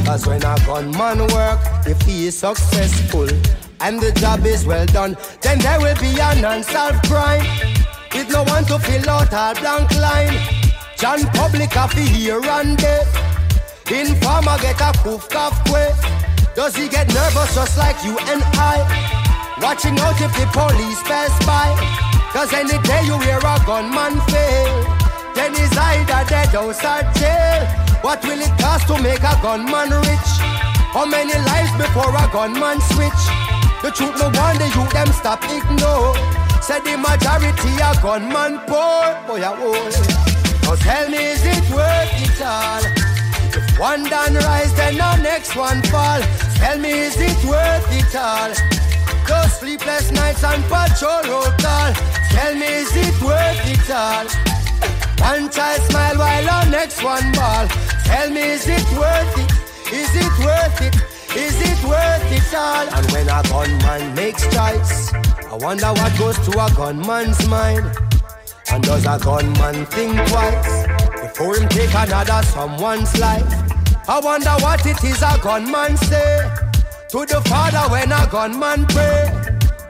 [0.06, 3.28] Cause when a gunman work, if he is successful
[3.82, 7.44] and the job is well done, then there will be an unsolved crime.
[8.14, 10.38] With no one to fill out all blank line.
[10.96, 13.04] John Public have hear and there.
[13.90, 16.31] Informer get a poof cough quick.
[16.54, 18.84] Does he get nervous just like you and I?
[19.62, 21.72] Watching out if the police pass by.
[22.32, 24.72] Cause any day you hear a gunman fail,
[25.34, 27.64] then he's either dead or start jail.
[28.02, 30.32] What will it cost to make a gunman rich?
[30.92, 33.22] How many lives before a gunman switch?
[33.80, 36.12] The truth no wonder you them stop ignore.
[36.60, 39.08] Said the majority a gunman poor.
[39.24, 39.56] Boy, I
[40.64, 43.11] Now tell me, is it worth it all?
[43.78, 46.20] One done rise, then the next one fall.
[46.56, 48.52] Tell me, is it worth it all?
[49.26, 51.22] Those sleepless nights and patrol
[51.62, 51.92] call.
[52.30, 54.26] Tell me, is it worth it all?
[55.20, 57.66] One child smile while the next one ball.
[58.04, 59.50] Tell me, is it worth it?
[59.92, 60.96] Is it worth it?
[61.36, 62.86] Is it worth it all?
[62.88, 67.96] And when a gunman makes choice, I wonder what goes to a gunman's mind.
[68.70, 70.81] And does a gunman think twice
[71.32, 73.46] before him take another someone's life?
[74.08, 76.50] I wonder what it is a gunman say
[77.08, 79.30] to the father when a gunman pray.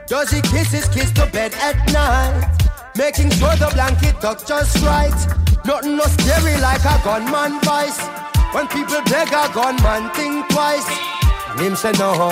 [0.07, 2.49] Does he kiss his kids to bed at night?
[2.95, 5.11] Making sure the blanket tucked just right.
[5.65, 7.99] Nothing no scary like a gunman vice.
[8.53, 10.87] When people beg a gunman, think twice.
[11.49, 12.29] And him say no.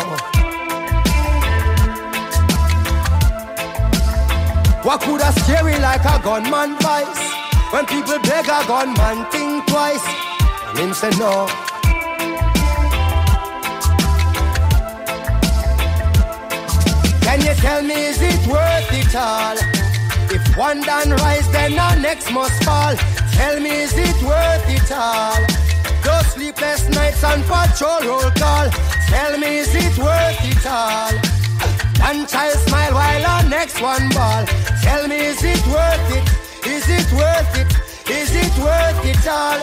[4.84, 7.41] What could a scary like a gunman vice?
[7.72, 10.06] When people beg a gunman, think twice.
[10.68, 11.48] And him say no.
[17.24, 19.56] Can you tell me, is it worth it all?
[20.30, 22.94] If one done rise, then the next must fall.
[23.32, 25.40] Tell me, is it worth it all?
[26.04, 28.70] Those sleepless nights and patrol roll call.
[29.08, 31.14] Tell me, is it worth it all?
[32.04, 34.46] One child smile while the next one ball.
[34.82, 36.41] Tell me, is it worth it?
[36.64, 37.68] Is it worth it?
[38.10, 39.60] Is it worth it all?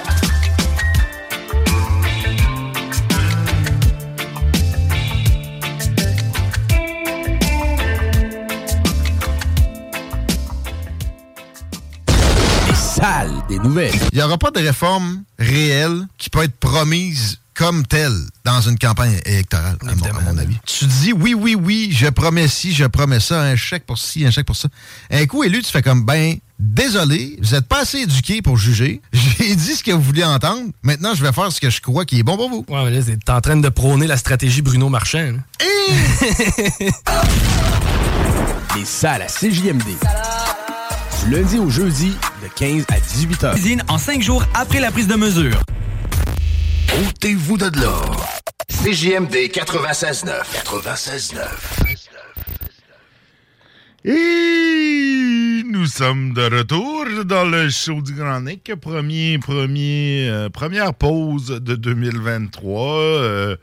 [12.66, 13.94] Les salles des nouvelles.
[14.12, 18.12] Il n'y aura pas de réforme réelle qui peut être promise comme telle
[18.44, 20.56] dans une campagne électorale, à mon, à mon avis.
[20.64, 24.24] Tu dis oui, oui, oui, je promets ci, je promets ça, un chèque pour ci,
[24.24, 24.68] un chèque pour ça.
[25.10, 29.00] Un coup élu, tu fais comme, ben, désolé, vous n'êtes pas assez éduqué pour juger.
[29.12, 30.64] J'ai dit ce que vous vouliez entendre.
[30.82, 32.64] Maintenant, je vais faire ce que je crois qui est bon pour vous.
[32.68, 35.32] Ouais, mais là, t'es en train de prôner la stratégie Bruno Marchand.
[35.32, 35.38] là.
[38.76, 39.82] Les salles à CJMD.
[41.24, 43.54] Du lundi au jeudi, de 15 à 18 heures.
[43.54, 45.58] Cuisine en 5 jours après la prise de mesure.
[47.06, 48.24] Ôtez-vous de l'or.
[48.84, 50.26] CJMD 96.9.
[50.64, 52.07] 96.9.
[54.10, 58.72] Et nous sommes de retour dans le show du Grand Nick.
[58.80, 62.96] Premier, premier, euh, première pause de 2023.
[63.00, 63.56] Euh,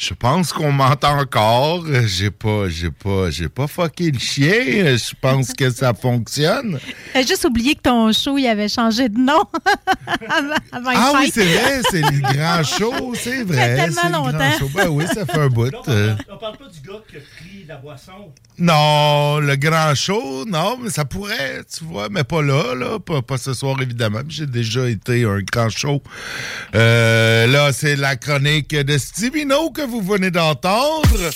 [0.00, 1.84] je pense qu'on m'entend encore.
[2.06, 4.96] J'ai pas, j'ai pas, j'ai pas fucké le chien.
[4.96, 6.80] Je pense que ça fonctionne.
[7.14, 9.44] J'ai juste oublié que ton show, il avait changé de nom
[10.72, 13.56] avant, Ah oui, c'est vrai, c'est le grand show, c'est vrai.
[13.56, 14.58] Ça fait tellement c'est le grand longtemps.
[14.58, 14.70] show.
[14.74, 15.74] Ben oui, ça fait un bout.
[15.88, 16.14] euh.
[16.32, 18.32] On parle pas du gars qui a pris la boisson.
[18.56, 23.20] Non, le grand show, non, mais ça pourrait, tu vois, mais pas là, là, pas,
[23.20, 24.20] pas ce soir, évidemment.
[24.28, 26.02] J'ai déjà été un grand show.
[26.74, 31.08] Euh, là, c'est la chronique de Stevino que vous venez d'entendre?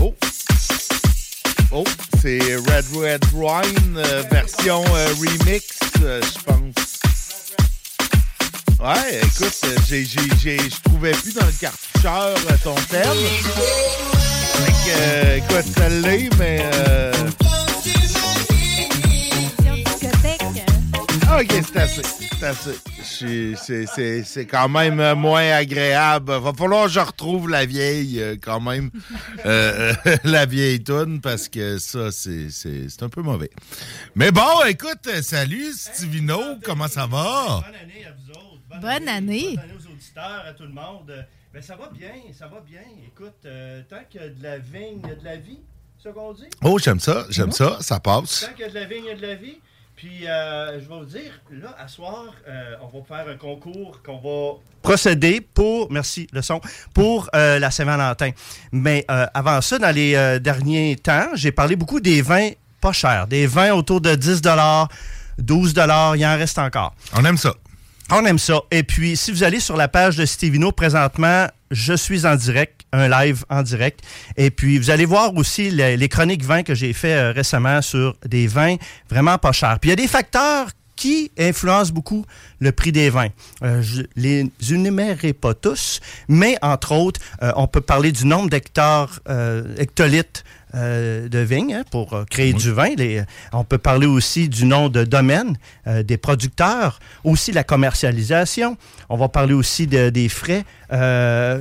[0.00, 0.12] Oh.
[1.70, 1.84] Oh,
[2.20, 5.64] c'est Red Red Wine, euh, version euh, remix,
[6.02, 6.98] euh, je pense.
[8.80, 13.16] Ouais, écoute, j'ai, j'ai, j'ai, je trouvais plus dans le cartoucheur ton thème.
[14.52, 17.53] Fait que, écoute, celle-là, mais...
[21.34, 22.02] OK, c'est assez.
[22.02, 23.54] C'est assez.
[23.56, 26.32] C'est, c'est, c'est quand même euh, moins agréable.
[26.32, 28.90] Va falloir que je retrouve la vieille, euh, quand même.
[29.44, 33.50] Euh, euh, la vieille toune, parce que ça, c'est, c'est, c'est un peu mauvais.
[34.14, 36.38] Mais bon, écoute, salut, Stivino.
[36.62, 37.62] Comment ça va?
[37.64, 38.80] Bonne année à vous autres.
[38.80, 39.56] Bonne année.
[39.56, 41.26] Bonne année aux auditeurs, à tout le monde.
[41.52, 42.82] Ben, ça va bien, ça va bien.
[43.06, 45.60] Écoute, euh, tant qu'il y a de la vigne, il y a de la vie,
[45.98, 46.46] c'est ce qu'on dit?
[46.62, 47.78] Oh, j'aime ça, j'aime ça.
[47.80, 48.40] Ça passe.
[48.40, 49.60] Tant qu'il y a de la vigne, il y a de la vie.
[49.96, 54.00] Puis, euh, je vais vous dire, là, à soir, euh, on va faire un concours
[54.02, 56.60] qu'on va procéder pour, merci, le son,
[56.92, 58.30] pour euh, la Saint-Valentin.
[58.72, 62.92] Mais euh, avant ça, dans les euh, derniers temps, j'ai parlé beaucoup des vins pas
[62.92, 64.42] chers, des vins autour de 10
[65.38, 66.94] 12 il en reste encore.
[67.16, 67.54] On aime ça.
[68.10, 68.60] On aime ça.
[68.70, 72.82] Et puis, si vous allez sur la page de Stevino, présentement, je suis en direct,
[72.92, 74.00] un live en direct.
[74.36, 78.16] Et puis, vous allez voir aussi les, chroniques vins que j'ai fait euh, récemment sur
[78.24, 78.76] des vins
[79.10, 79.78] vraiment pas chers.
[79.80, 82.24] Puis, il y a des facteurs qui influencent beaucoup
[82.60, 83.28] le prix des vins.
[83.62, 88.48] Euh, je les énumérerai pas tous, mais entre autres, euh, on peut parler du nombre
[88.50, 90.42] d'hectares, euh, hectolitres
[90.76, 92.94] euh, de vignes hein, pour créer du vin.
[92.96, 93.22] Les-
[93.52, 98.76] on peut parler aussi du nom de domaine des producteurs, aussi la commercialisation.
[99.08, 100.64] On va parler aussi de- des frais.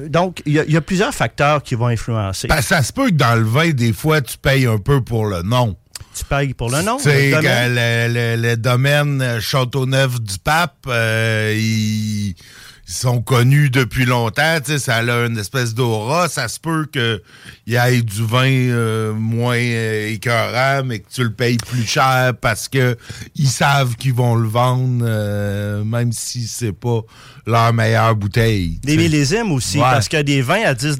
[0.09, 2.47] Donc, il y, a- il y a plusieurs facteurs qui vont influencer.
[2.47, 5.25] Ben, ça se peut que dans le vin, des fois, tu payes un peu pour
[5.25, 5.75] le nom.
[6.15, 6.97] Tu payes pour le nom?
[6.97, 7.73] Tu sais, le domaine?
[7.75, 12.29] le, le- le domaine euh, Châteauneuf du Pape, euh, ils,
[12.87, 14.57] ils sont connus depuis longtemps.
[14.63, 16.29] Tu sais, ça a une espèce d'aura.
[16.29, 17.19] Ça se peut qu'il
[17.65, 22.33] y ait du vin euh, moins euh, écœurant, mais que tu le payes plus cher
[22.39, 22.95] parce que
[23.35, 27.01] ils savent qu'ils vont le vendre, même si c'est pas
[27.47, 28.79] leur meilleure bouteille.
[28.83, 29.83] Des millésimes aussi, Ouais.
[29.83, 30.97] parce que des vins à 10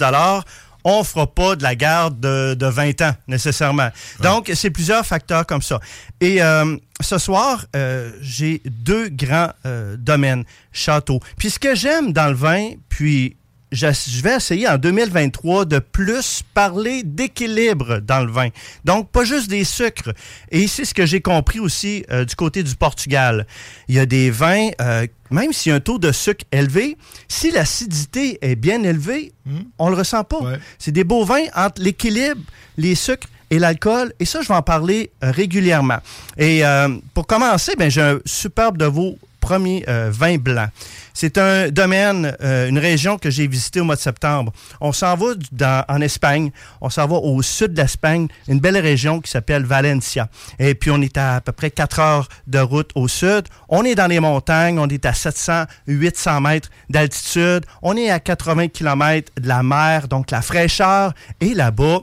[0.83, 3.89] on fera pas de la garde de, de 20 ans, nécessairement.
[4.21, 5.79] Donc, c'est plusieurs facteurs comme ça.
[6.19, 11.19] Et euh, ce soir, euh, j'ai deux grands euh, domaines, châteaux.
[11.37, 13.37] Puis ce que j'aime dans le vin, puis
[13.73, 18.49] je je vais essayer en 2023 de plus parler d'équilibre dans le vin.
[18.85, 20.13] Donc, pas juste des sucres.
[20.51, 23.45] Et c'est ce que j'ai compris aussi euh, du côté du Portugal.
[23.87, 26.97] Il y a des vins, euh, même s'il y a un taux de sucre élevé,
[27.27, 29.33] si l'acidité est bien élevée,
[29.79, 30.39] on le ressent pas.
[30.79, 32.41] C'est des beaux vins entre l'équilibre,
[32.77, 34.13] les sucres et l'alcool.
[34.19, 35.99] Et ça, je vais en parler euh, régulièrement.
[36.37, 40.69] Et euh, pour commencer, ben, j'ai un superbe de vos premiers euh, vins blancs.
[41.13, 44.53] C'est un domaine, euh, une région que j'ai visité au mois de septembre.
[44.79, 49.19] On s'en va en Espagne, on s'en va au sud de l'Espagne, une belle région
[49.19, 50.29] qui s'appelle Valencia.
[50.59, 53.43] Et puis on est à à peu près 4 heures de route au sud.
[53.67, 57.65] On est dans les montagnes, on est à 700, 800 mètres d'altitude.
[57.81, 61.13] On est à 80 km de la mer, donc la fraîcheur.
[61.41, 61.99] Et là-bas,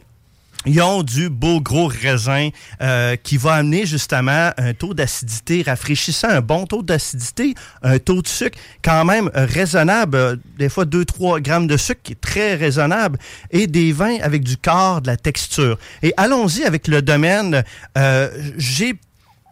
[0.66, 2.50] ils ont du beau gros raisin
[2.82, 8.20] euh, qui va amener justement un taux d'acidité rafraîchissant, un bon taux d'acidité, un taux
[8.20, 13.18] de sucre quand même raisonnable, des fois 2-3 grammes de sucre qui est très raisonnable,
[13.50, 15.78] et des vins avec du corps, de la texture.
[16.02, 17.64] Et allons-y avec le domaine.
[17.96, 18.94] Euh, J'ai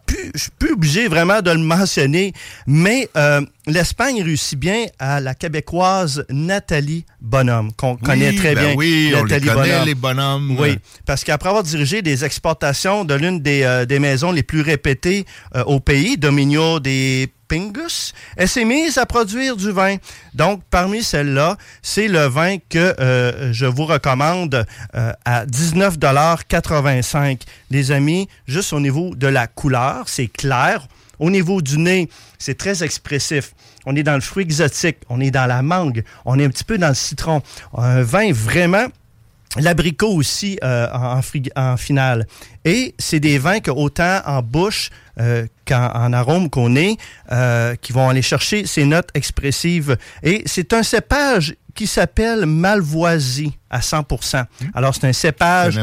[0.05, 2.33] plus, je suis plus obligé vraiment de le mentionner,
[2.65, 8.75] mais euh, l'Espagne réussit bien à la québécoise Nathalie Bonhomme, qu'on connaît très ben bien.
[8.75, 9.85] oui, on les Nathalie connaît, Bonhomme.
[9.85, 10.55] les bonhommes.
[10.59, 14.61] Oui, parce qu'après avoir dirigé des exportations de l'une des, euh, des maisons les plus
[14.61, 19.95] répétées euh, au pays, Dominio des Pingus, elle s'est mise à produire du vin.
[20.35, 24.65] Donc, parmi celles-là, c'est le vin que euh, je vous recommande
[24.95, 27.39] euh, à 19,85
[27.71, 30.87] Les amis, juste au niveau de la couleur, c'est clair.
[31.19, 33.53] Au niveau du nez, c'est très expressif.
[33.85, 36.63] On est dans le fruit exotique, on est dans la mangue, on est un petit
[36.63, 37.41] peu dans le citron.
[37.77, 38.87] Un vin vraiment
[39.57, 42.27] L'abricot aussi euh, en, finale.
[42.65, 46.97] Et c'est des vins que autant en bouche euh, qu'en en arôme qu'on est,
[47.31, 49.97] euh, qui vont aller chercher ces notes expressives.
[50.21, 55.79] Et c'est un cépage qui s'appelle Malvoisie à 100% Alors, c'est un cépage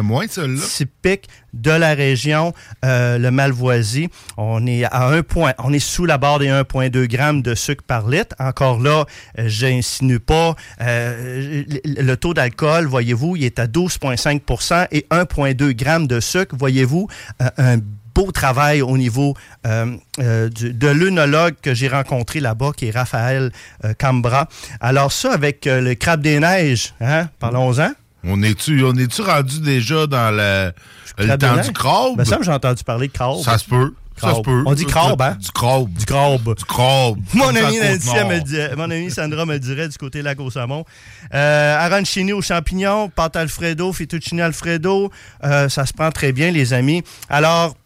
[0.76, 2.52] typique de la région,
[2.84, 4.10] euh, le Malvoisie.
[4.36, 7.82] On est à un point, on est sous la barre des 1,2 grammes de sucre
[7.82, 8.36] par litre.
[8.38, 9.06] Encore là,
[9.38, 10.54] euh, j'insinue pas.
[10.82, 16.54] euh, le taux d'alcool, voyez-vous, il est à 12,5% et 1,2 grammes de sucre.
[16.58, 17.08] Voyez-vous,
[17.56, 17.78] un
[18.16, 19.34] beau travail au niveau
[19.66, 23.52] euh, euh, du- de l'œnologue que j'ai rencontré là-bas, qui est Raphaël
[23.84, 24.48] euh, Cambra.
[24.80, 27.90] Alors ça, avec le crabe des neiges, hein, parlons-en.
[28.24, 30.72] On est-tu on est rendu déjà dans le,
[31.18, 32.16] le temps du crabe?
[32.16, 33.36] Ben, ça, j'ai entendu parler de crabe.
[33.44, 33.92] Ça se peut.
[34.18, 34.62] Ça se peut.
[34.64, 35.36] On dit crabe, hein?
[35.38, 35.92] Du crabe.
[35.92, 36.54] Du crabe.
[36.56, 37.16] Du crabe.
[37.34, 40.86] Mon ami, me mon ami Sandra me dirait du côté lac au saumon.
[41.34, 45.12] Euh, arancini aux champignons, pâte Alfredo, fettuccine Alfredo,
[45.44, 47.02] euh, ça se prend très bien, les amis.
[47.28, 47.76] Alors,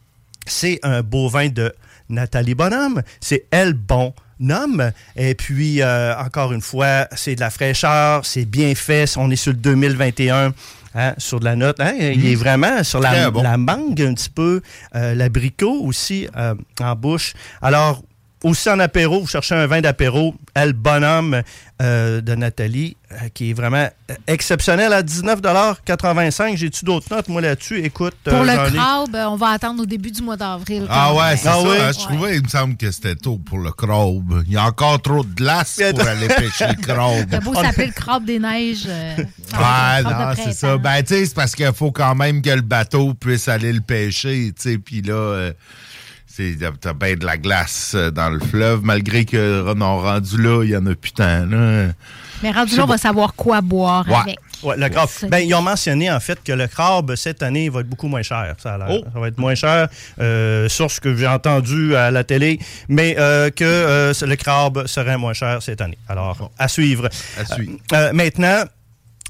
[0.46, 1.72] c'est un beau vin de
[2.08, 3.02] Nathalie Bonhomme.
[3.20, 4.12] C'est Elle Bon
[4.48, 4.90] Homme.
[5.16, 9.04] Et puis, euh, encore une fois, c'est de la fraîcheur, c'est bien fait.
[9.18, 10.52] On est sur le 2021.
[10.94, 11.78] hein, sur de la note.
[11.80, 11.92] hein.
[12.00, 13.42] Il est vraiment sur la, bon.
[13.42, 14.60] la mangue un petit peu,
[14.96, 17.34] euh, l'abricot aussi euh, en bouche.
[17.62, 18.02] Alors,
[18.42, 21.42] aussi en apéro, vous cherchez un vin d'apéro, El Bonhomme
[21.82, 27.40] euh, de Nathalie, euh, qui est vraiment euh, exceptionnel à 19,85 J'ai-tu d'autres notes, moi,
[27.40, 27.82] là-dessus?
[27.84, 30.86] Écoute, Pour euh, le crabe, on va attendre au début du mois d'avril.
[30.88, 31.56] Ah ouais, c'est ça.
[31.56, 31.92] hein, Je Ouais.
[32.04, 34.42] trouvais, il me semble que c'était tôt pour le crabe.
[34.46, 37.26] Il y a encore trop de glace pour aller pêcher le crabe.
[37.30, 38.84] C'est beau s'appeler le crabe des neiges.
[38.88, 40.76] euh, de non, c'est ça.
[40.78, 43.80] Ben, tu sais, c'est parce qu'il faut quand même que le bateau puisse aller le
[43.80, 44.78] pêcher, tu sais.
[44.78, 45.52] Puis là, euh,
[46.80, 50.62] t'as bien de la glace euh, dans le fleuve, malgré que on a rendu là,
[50.64, 51.88] il y en a plus tant, là.
[52.42, 54.14] Mais rendu là, on va savoir quoi boire Ouais.
[54.14, 54.38] avec.
[54.62, 55.08] Ouais, le crabe.
[55.30, 58.22] Ben, ils ont mentionné en fait que le crabe cette année va être beaucoup moins
[58.22, 58.54] cher.
[58.58, 58.78] Ça.
[58.90, 59.02] Oh.
[59.12, 59.88] ça va être moins cher,
[60.20, 64.86] euh, sur ce que j'ai entendu à la télé, mais euh, que euh, le crabe
[64.86, 65.98] serait moins cher cette année.
[66.08, 67.08] Alors, à suivre.
[67.38, 67.78] À suivre.
[68.12, 68.64] Maintenant,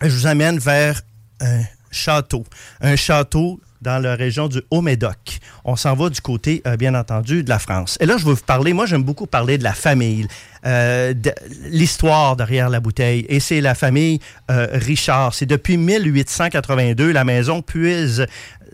[0.02, 1.00] je vous amène vers
[1.40, 2.44] un château.
[2.80, 5.38] Un château dans la région du Haut-Médoc.
[5.64, 7.96] On s'en va du côté, euh, bien entendu, de la France.
[8.00, 10.26] Et là, je vais vous parler, moi j'aime beaucoup parler de la famille,
[10.66, 11.32] euh, de
[11.64, 13.26] l'histoire derrière la bouteille.
[13.28, 14.20] Et c'est la famille
[14.50, 15.34] euh, Richard.
[15.34, 18.26] C'est depuis 1882, la maison puise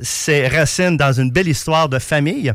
[0.03, 2.53] ses racines dans une belle histoire de famille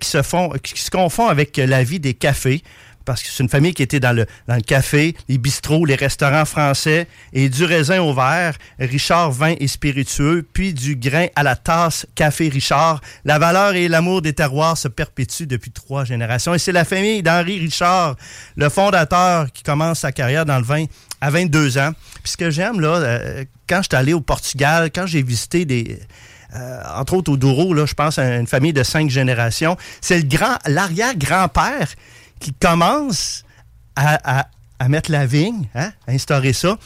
[0.00, 2.62] qui, se font, qui se confond avec la vie des cafés
[3.04, 4.26] parce que c'est une famille qui était dans le,
[4.62, 10.46] café, les bistrots, les restaurants français, et du raisin au verre, Richard vin et spiritueux,
[10.52, 13.00] puis du grain à la tasse, café Richard.
[13.24, 16.54] La valeur et l'amour des terroirs se perpétuent depuis trois générations.
[16.54, 18.16] Et c'est la famille d'Henri Richard,
[18.56, 20.84] le fondateur, qui commence sa carrière dans le vin
[21.20, 21.92] à 22 ans.
[22.22, 25.98] Puis ce que j'aime, là, euh, quand je allé au Portugal, quand j'ai visité des...
[26.54, 29.76] euh, entre autres au Douro, là, je pense à une famille de cinq générations.
[30.00, 31.88] C'est le grand, l'arrière-grand-père
[32.40, 33.44] qui commence
[33.94, 34.46] à, à-
[34.80, 36.76] à mettre la vigne, hein, à instaurer ça.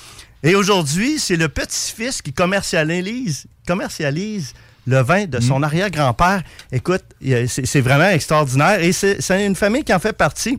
[0.42, 4.52] Et aujourd'hui, c'est le petit-fils qui commercialise, commercialise
[4.86, 6.42] le vin de son arrière-grand-père.
[6.72, 7.04] Écoute,
[7.46, 8.80] c'est vraiment extraordinaire.
[8.82, 10.58] Et c'est une famille qui en fait partie.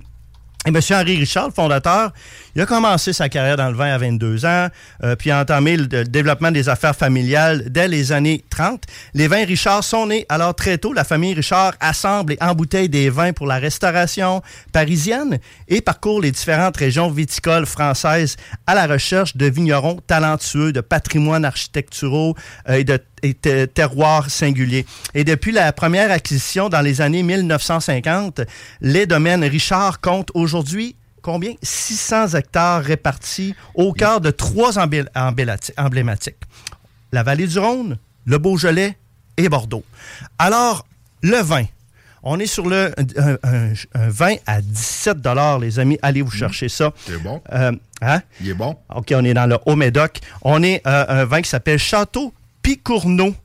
[0.65, 0.79] Et M.
[0.91, 2.11] Henri Richard, fondateur,
[2.55, 4.67] il a commencé sa carrière dans le vin à 22 ans,
[5.03, 8.81] euh, puis a entamé le, le développement des affaires familiales dès les années 30.
[9.13, 10.91] Les vins Richard sont nés alors très tôt.
[10.91, 14.41] La famille Richard assemble et embouteille des vins pour la restauration
[14.71, 15.37] parisienne
[15.67, 18.35] et parcourt les différentes régions viticoles françaises
[18.65, 22.35] à la recherche de vignerons talentueux, de patrimoines architecturaux
[22.69, 24.85] euh, et de et te- terroirs singuliers.
[25.13, 28.41] Et depuis la première acquisition dans les années 1950,
[28.81, 31.53] les domaines Richard comptent aujourd'hui combien?
[31.63, 36.35] 600 hectares répartis au cœur de trois emblématiques.
[37.11, 38.97] La vallée du Rhône, le Beaujolais
[39.37, 39.83] et Bordeaux.
[40.37, 40.85] Alors,
[41.21, 41.63] le vin.
[42.27, 45.17] On est sur le un, un- un vin à 17
[45.61, 45.99] les amis.
[46.01, 46.91] Allez vous chercher ça.
[47.05, 47.39] C'est bon.
[47.53, 47.71] Euh,
[48.01, 48.21] hein?
[48.41, 48.75] Il est bon.
[48.95, 50.19] OK, on est dans le Haut-Médoc.
[50.41, 52.33] On est euh, un vin qui s'appelle Château
[52.65, 53.35] Picourneau.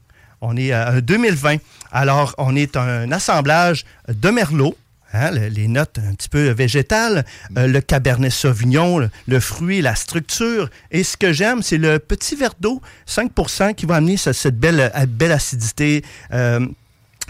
[0.41, 1.57] On est à 2020.
[1.93, 4.75] Alors, on est un assemblage de Merlot,
[5.13, 7.27] hein, le- les notes un petit peu végétales,
[7.59, 10.71] euh, le cabernet sauvignon, le, fruit, la structure.
[10.91, 14.59] Et ce que j'aime, c'est le petit verre d'eau, 5% qui va amener ce- cette
[14.59, 16.03] belle, euh, acidité.
[16.33, 16.67] euh,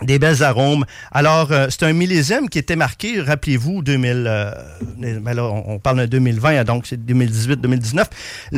[0.02, 0.84] des belles arômes.
[1.12, 4.50] Alors, euh, c'est un millésime qui était marqué, rappelez-vous, 2000, euh,
[5.20, 8.04] ben là, on on parle de 2020, hein, donc c'est 2018-2019.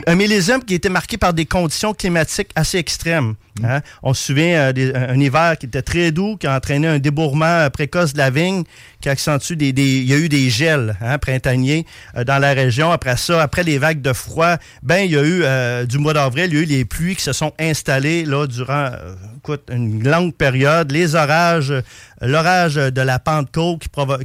[0.07, 3.35] Un millésime qui était marqué par des conditions climatiques assez extrêmes.
[3.65, 3.81] hein.
[4.03, 6.99] On se souvient euh, des- un, hiver qui était très doux, qui a entraîné un
[6.99, 8.63] débourrement euh, précoce de la vigne,
[9.01, 9.73] qui accentue des...
[9.73, 11.85] des- il y a eu des gels hein, printaniers
[12.17, 12.91] euh, dans la région.
[12.93, 16.47] Après ça, après les vagues de froid, ben il y a eu, du mois d'avril,
[16.51, 18.91] il y a eu les pluies qui se sont installées là, durant
[19.39, 20.91] écoute, une longue période.
[20.93, 21.32] Les orages,
[21.71, 21.81] euh,
[22.21, 24.25] l'orage de la Pentecôte qui, provo-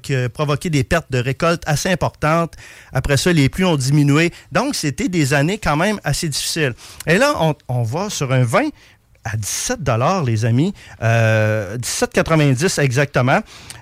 [0.70, 2.54] des pertes de récolte assez importantes.
[2.94, 4.32] Après ça, les pluies ont diminué.
[4.52, 6.74] Donc, c'était des années quand même assez difficiles.
[7.06, 8.70] Et là, on, on va sur un vin
[9.24, 9.80] à 17
[10.26, 10.74] les amis.
[11.04, 13.40] Euh, 17,90 exactement.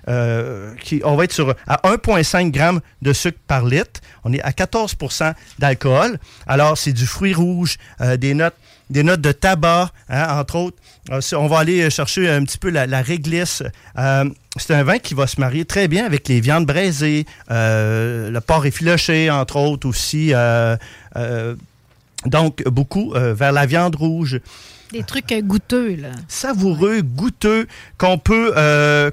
[0.08, 4.02] Euh, qui, on va être sur à 1,5 g de sucre par litre.
[4.24, 6.20] On est à 14% d'alcool.
[6.48, 8.56] Alors, c'est du fruit rouge, euh, des notes
[8.90, 10.78] des notes de tabac, hein, entre autres.
[11.12, 13.64] Euh, on va aller chercher un petit peu la, la réglisse.
[13.98, 14.26] Euh,
[14.58, 18.42] c'est un vin qui va se marier très bien avec les viandes braisées, euh, le
[18.42, 20.32] porc effiloché, entre autres aussi.
[20.34, 20.76] euh,
[22.26, 24.40] donc, beaucoup vers la viande rouge
[24.92, 26.10] Des trucs goûteux, là.
[26.28, 27.68] savoureux, goûteux,
[28.00, 28.52] qu'on peut,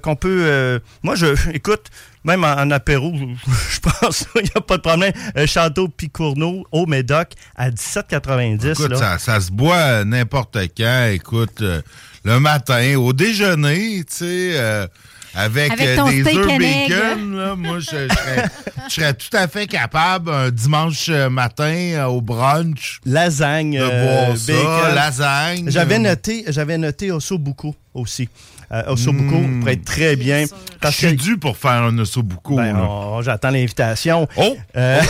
[0.03, 0.81] qu'on peut.
[1.03, 1.91] moi, je, écoute,
[2.25, 3.13] même en, en apéro,
[3.71, 5.13] je pense qu'il n'y a pas de problème.
[5.35, 8.73] Un château Picourneau au Médoc à 17,90.
[8.73, 8.97] Écoute, là.
[8.97, 11.09] ça, ça se boit n'importe quand.
[11.13, 11.83] Écoute, euh,
[12.25, 14.87] le matin, au déjeuner, tu sais, euh,
[15.35, 18.45] avec, euh, des œufs bacon, là, moi, je, je serais,
[18.89, 23.83] je serais tout à fait capable, un dimanche euh, matin euh, au brunch, Lasagne, de
[23.83, 24.95] euh, boire ça, bacon.
[24.95, 25.71] lasagne.
[25.71, 28.29] J'avais noté, j'avais noté ossobuco aussi.
[28.73, 29.61] Euh, ossobuco Mm.
[29.61, 30.45] pourrait être très bien.
[30.83, 32.57] Je suis que dû pour faire un ossobuco.
[32.57, 34.27] Ben, on- J'attends l'invitation.
[34.37, 34.57] Oh!
[34.77, 35.01] Euh,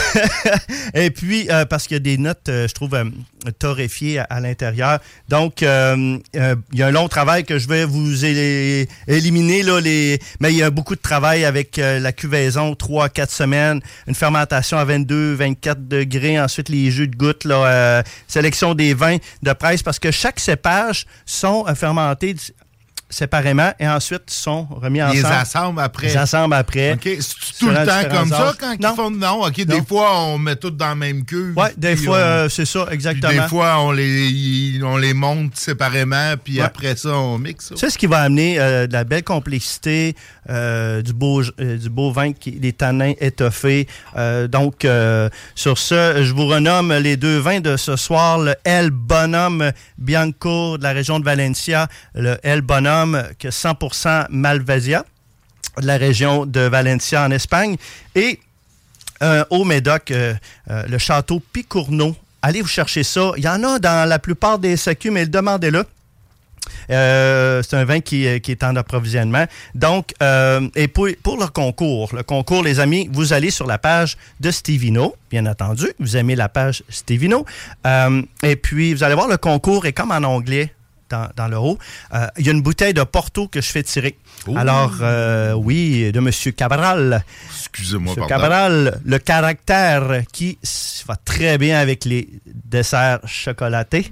[0.94, 3.04] et puis, euh, parce qu'il y a des notes, euh, je trouve, euh,
[3.58, 4.98] torréfiées à, à l'intérieur.
[5.28, 9.62] Donc, euh, euh, il y a un long travail que je vais vous éliminer.
[9.62, 10.18] Là, les...
[10.40, 14.76] Mais il y a beaucoup de travail avec euh, la cuvaison, 3-4 semaines, une fermentation
[14.78, 19.82] à 22-24 degrés, ensuite les jus de gouttes, là, euh, sélection des vins de presse,
[19.82, 22.34] parce que chaque cépage sont fermentés
[23.12, 25.18] séparément et ensuite sont remis ensemble.
[25.18, 26.06] Les assemble après.
[26.08, 26.92] Les assemble après.
[26.94, 28.90] OK, c'est tout le temps comme ça quand Non.
[28.92, 29.10] ils font?
[29.10, 31.52] Non, OK, des fois, on met tout dans la même queue.
[31.56, 33.32] Oui, des fois, on- euh, c'est ça, puis exactement.
[33.32, 36.62] Des fois, on les, on les monte séparément, puis Ouais.
[36.62, 37.72] après ça, on mixe.
[37.76, 40.16] C'est ce qui va amener euh, de la belle complexité,
[40.48, 43.86] euh, du, beau, euh, du beau vin, qui, des tanins étoffés.
[44.16, 48.38] Euh, donc, euh, sur ce, je vous renomme les deux vins de ce soir.
[48.38, 51.88] Le El Bonhomme Bianco de la région de Valencia.
[52.14, 53.01] Le El Bonhomme
[53.38, 55.04] que 100% Malvasia
[55.80, 57.76] de la région de Valencia en Espagne.
[58.14, 58.40] Et
[59.22, 60.34] euh, au Médoc, euh,
[60.70, 62.16] euh, le château Picourneau.
[62.42, 63.32] Allez vous chercher ça.
[63.36, 65.84] Il y en a dans la plupart des SAQ, mais demandez-le.
[66.90, 69.46] Euh, c'est un vin qui, est en approvisionnement.
[69.76, 70.12] Donc,
[70.74, 74.50] et pour, pour le concours, le concours, les amis, vous allez sur la page de
[74.50, 75.86] Stevino, bien entendu.
[76.00, 77.46] Vous aimez la page Stevino.
[78.42, 80.72] Et puis, vous allez voir, le concours est comme en anglais.
[81.12, 81.78] Dans, dans le haut.
[82.14, 84.16] Euh, il y a une bouteille de Porto que je fais tirer.
[84.56, 86.30] Alors, euh, oui, de M.
[86.56, 87.22] Cabral.
[87.50, 88.20] Excusez-moi, M.
[88.20, 88.28] pardon.
[88.28, 90.58] Cabral, le caractère qui
[91.06, 94.10] va très bien avec les desserts chocolatés,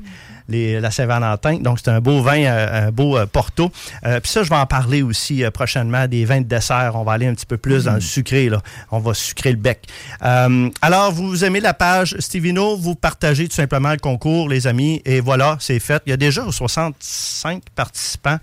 [0.51, 1.59] les, la Saint-Valentin.
[1.61, 3.71] Donc, c'est un beau vin, euh, un beau euh, Porto.
[4.05, 6.93] Euh, Puis ça, je vais en parler aussi euh, prochainement des vins de dessert.
[6.95, 8.49] On va aller un petit peu plus dans le sucré.
[8.49, 8.61] Là.
[8.91, 9.87] On va sucrer le bec.
[10.23, 15.01] Euh, alors, vous aimez la page Stevino, vous partagez tout simplement le concours, les amis.
[15.05, 16.03] Et voilà, c'est fait.
[16.07, 18.39] Il y a déjà 65 participants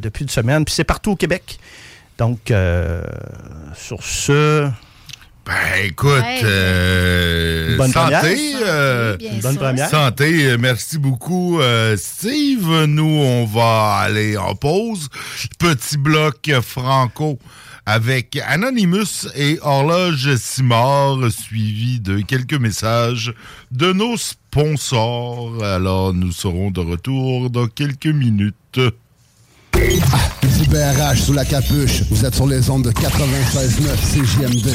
[0.00, 0.64] depuis une semaine.
[0.64, 1.58] Puis c'est partout au Québec.
[2.18, 2.52] Donc,
[3.74, 4.68] sur ce...
[5.46, 6.40] Ben, écoute, Ouais.
[6.42, 8.10] euh, Bonne santé.
[8.16, 8.58] première.
[8.66, 9.88] euh, Bonne première.
[9.88, 12.84] Santé, merci beaucoup, euh, Steve.
[12.86, 15.08] Nous, on va aller en pause.
[15.58, 17.38] Petit bloc franco
[17.88, 23.32] avec Anonymous et Horloge Simard, suivi de quelques messages
[23.70, 25.62] de nos sponsors.
[25.62, 28.80] Alors, nous serons de retour dans quelques minutes.
[29.74, 32.02] Du BRH sous la capuche.
[32.10, 34.74] Vous êtes sur les ondes de 96.9 CJMD.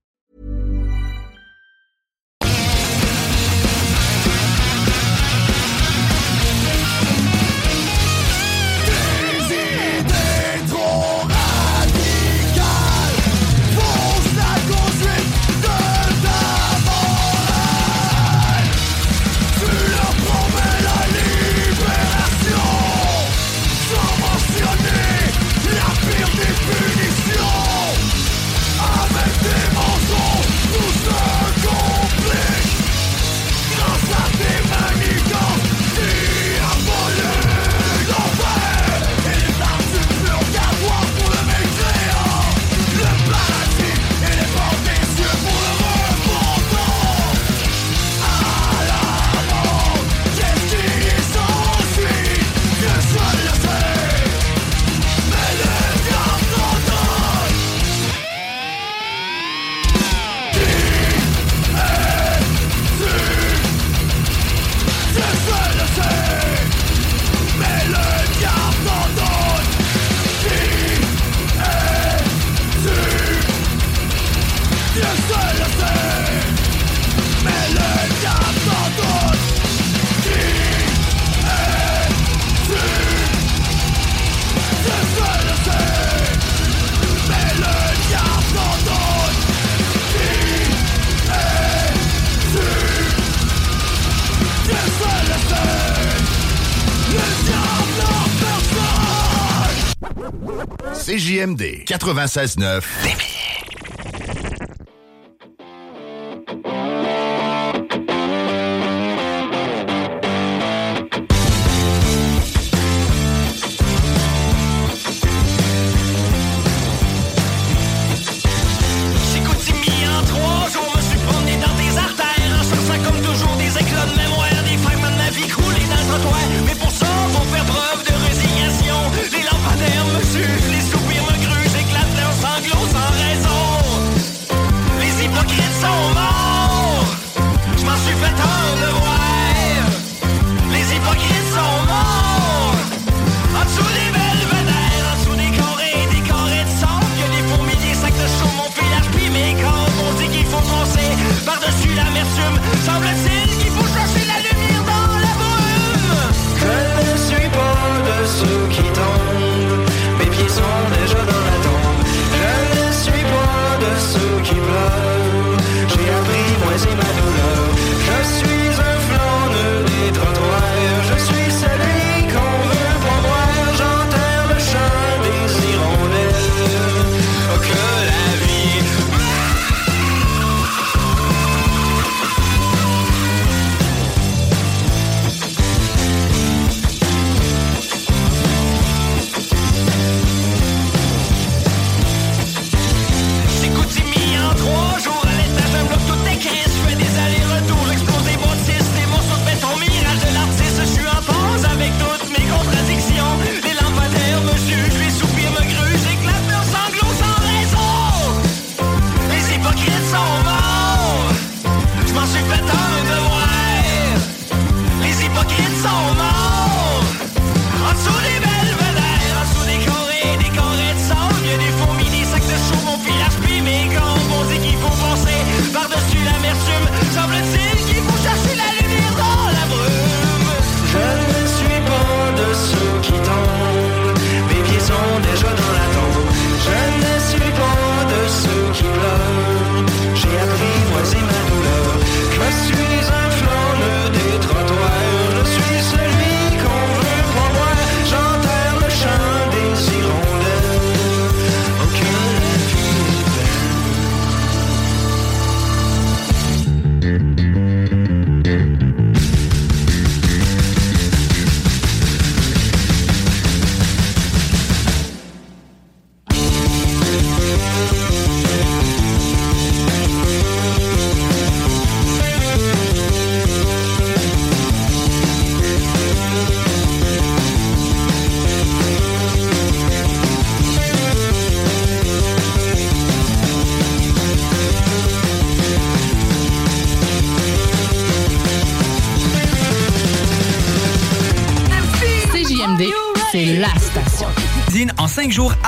[100.93, 103.60] CJMD 96.9.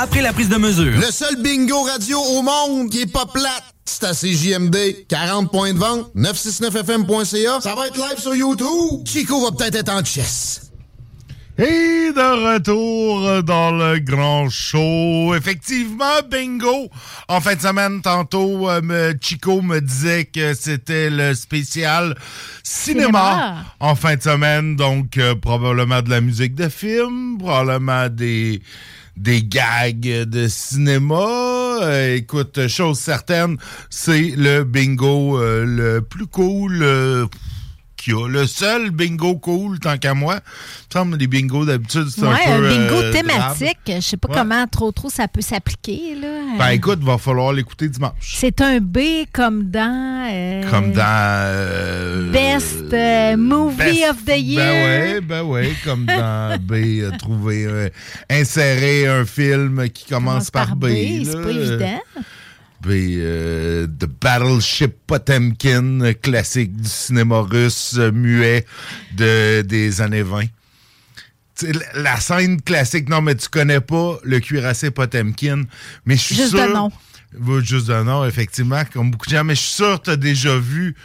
[0.04, 0.92] après la prise de mesure.
[1.00, 3.64] Le seul bingo radio au monde qui est pas plate.
[3.86, 4.76] C'est à CJMD.
[5.08, 6.12] 40 points de vente.
[6.16, 7.62] 969fm.ca.
[7.62, 9.06] Ça va être live sur YouTube.
[9.06, 10.60] Chico va peut-être être en chess.
[11.58, 15.36] Et de retour dans le grand show.
[15.36, 16.90] Effectivement, bingo.
[17.30, 22.16] En fin de semaine, tantôt, euh, me- Chico me disait que c'était le spécial
[22.64, 23.04] cinéma.
[23.04, 23.66] Cinéma.
[23.80, 28.62] En fin de semaine, donc euh, probablement de la musique de film, probablement des
[29.18, 31.80] des gags de cinéma.
[31.82, 33.58] Euh, écoute, chose certaine,
[33.90, 37.26] c'est le bingo euh, le plus cool euh,
[38.04, 38.28] qu'il y a.
[38.28, 40.36] Le seul bingo cool, tant qu'à moi.
[40.36, 42.68] Il me semble les bingos d'habitude, c'est Ouais, un un peu...
[42.70, 43.78] bingo euh, thématique.
[43.88, 44.36] Je sais pas Ouais.
[44.38, 46.16] comment trop trop ça peut s'appliquer.
[46.22, 46.28] là.
[46.60, 48.14] Ben Euh, écoute, va falloir l'écouter dimanche.
[48.22, 49.00] C'est un B
[49.34, 50.28] comme dans.
[50.32, 51.04] euh, Comme dans...
[51.04, 54.64] euh, Best euh, Movie Best- of the Year.
[54.64, 57.90] Ben ouais, ben ouais, comme dans B, euh, trouver, euh,
[58.30, 60.88] insérer un film qui commence, par, B.
[61.26, 61.42] c'est là.
[61.44, 62.00] pas évident.
[62.84, 68.66] B, euh, The Battleship Potemkin, classique du cinéma russe euh, muet
[69.16, 70.42] de, des années 20.
[70.42, 70.50] Tu
[71.56, 75.64] sais, la, scène classique, non, mais tu connais pas le cuirassé Potemkin,
[76.06, 76.68] mais je suis Juste sûr...
[76.68, 76.92] de nom.
[77.62, 80.18] Juste de nom, effectivement, comme beaucoup de gens, mais je suis sûr que tu as
[80.18, 80.96] déjà vu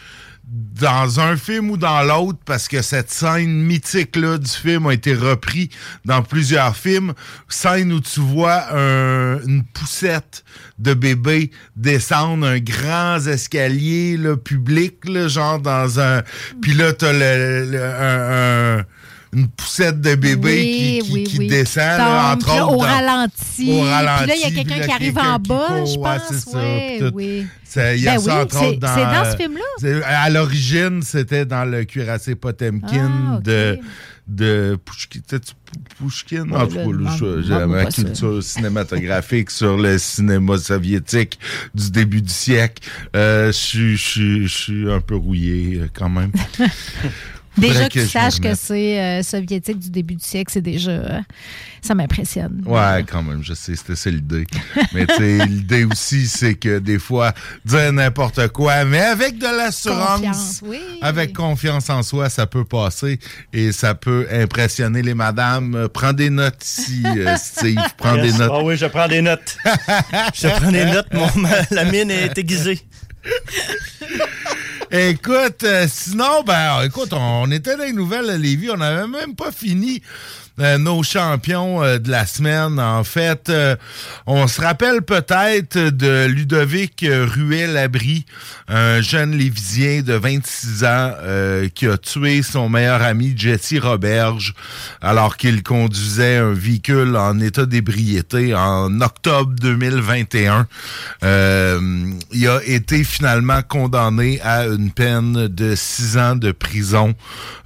[0.51, 5.13] dans un film ou dans l'autre, parce que cette scène mythique-là du film a été
[5.15, 5.69] reprise
[6.05, 7.13] dans plusieurs films.
[7.49, 10.45] Scène où tu vois un- une poussette
[10.79, 16.23] de bébé descendre un grand escalier là, public, là, genre dans un...
[16.63, 18.85] Puis là, t'as le, le- un-
[19.33, 21.49] une poussette de bébé Oui, qui, qui- oui, qui oui.
[21.49, 22.73] descend, là, entre là, autres.
[22.75, 23.73] au dans- ralenti.
[23.73, 24.23] Au ralenti.
[24.23, 26.39] Puis là, il y a quelqu'un qui arrive en qui bas, je pense.
[26.47, 27.11] c'est Ouais, tout.
[27.15, 27.47] oui.
[27.65, 28.95] Ça, Il y a Ben ça, oui, entre c'est- autres, dans...
[28.95, 29.61] c'est dans ce film-là?
[29.79, 33.79] c'est- À l'origine, c'était dans le cuirassé Potemkin Ah, de...
[34.27, 36.51] De Pouchkin?
[36.53, 36.77] En tout
[37.49, 41.39] cas, ma culture cinématographique sur le cinéma soviétique
[41.75, 42.87] du début du siècle.
[43.17, 46.31] Euh, suis- je suis un peu rouillé euh, quand même.
[47.59, 50.91] Déjà me saches que c'est euh, soviétique du début du siècle, c'est déjà.
[50.91, 51.21] euh,
[51.81, 52.63] ça m'impressionne.
[52.67, 54.47] Ouais, quand même, je sais, c'était ça l'idée.
[54.93, 57.33] Mais tu sais, l'idée aussi, c'est que des fois,
[57.65, 60.81] dire n'importe quoi, mais avec de l'assurance, Confiance, oui.
[61.03, 63.19] avec confiance en soi, ça peut passer
[63.53, 65.75] et ça peut impressionner les madames.
[65.77, 68.33] Euh, Prends des notes ici, euh, Steve, prends Yes.
[68.33, 68.53] des notes.
[68.55, 69.57] Ah oui, je prends des notes.
[70.35, 72.81] je prends des notes, mon, ma- la mine est aiguisée.
[74.91, 79.35] Écoute, euh, sinon, ben, écoute, on était dans les nouvelles à Lévis, on n'avait même
[79.35, 80.03] pas fini
[80.79, 82.79] nos champions euh, de la semaine.
[82.81, 83.77] En fait, euh,
[84.27, 88.27] on se rappelle peut-être de Ludovic euh, Ruel-Labrie,
[88.69, 94.55] un jeune Lévisien de 26 ans euh, qui a tué son meilleur ami Jesse Roberge
[95.01, 100.67] alors qu'il conduisait un véhicule en état d'ébriété en octobre 2021.
[101.23, 107.15] Euh, il a été finalement condamné à une peine de six ans de prison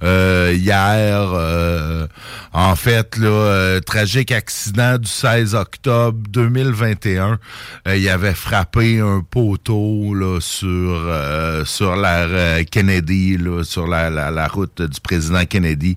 [0.03, 1.31] euh, hier.
[1.33, 2.07] euh,
[2.53, 7.39] en fait, là, euh, tragique accident du 16 octobre 2021.
[7.87, 13.87] Euh, il avait frappé un poteau là, sur euh, sur la euh, Kennedy, là, sur
[13.87, 15.95] la, la, la route du président Kennedy,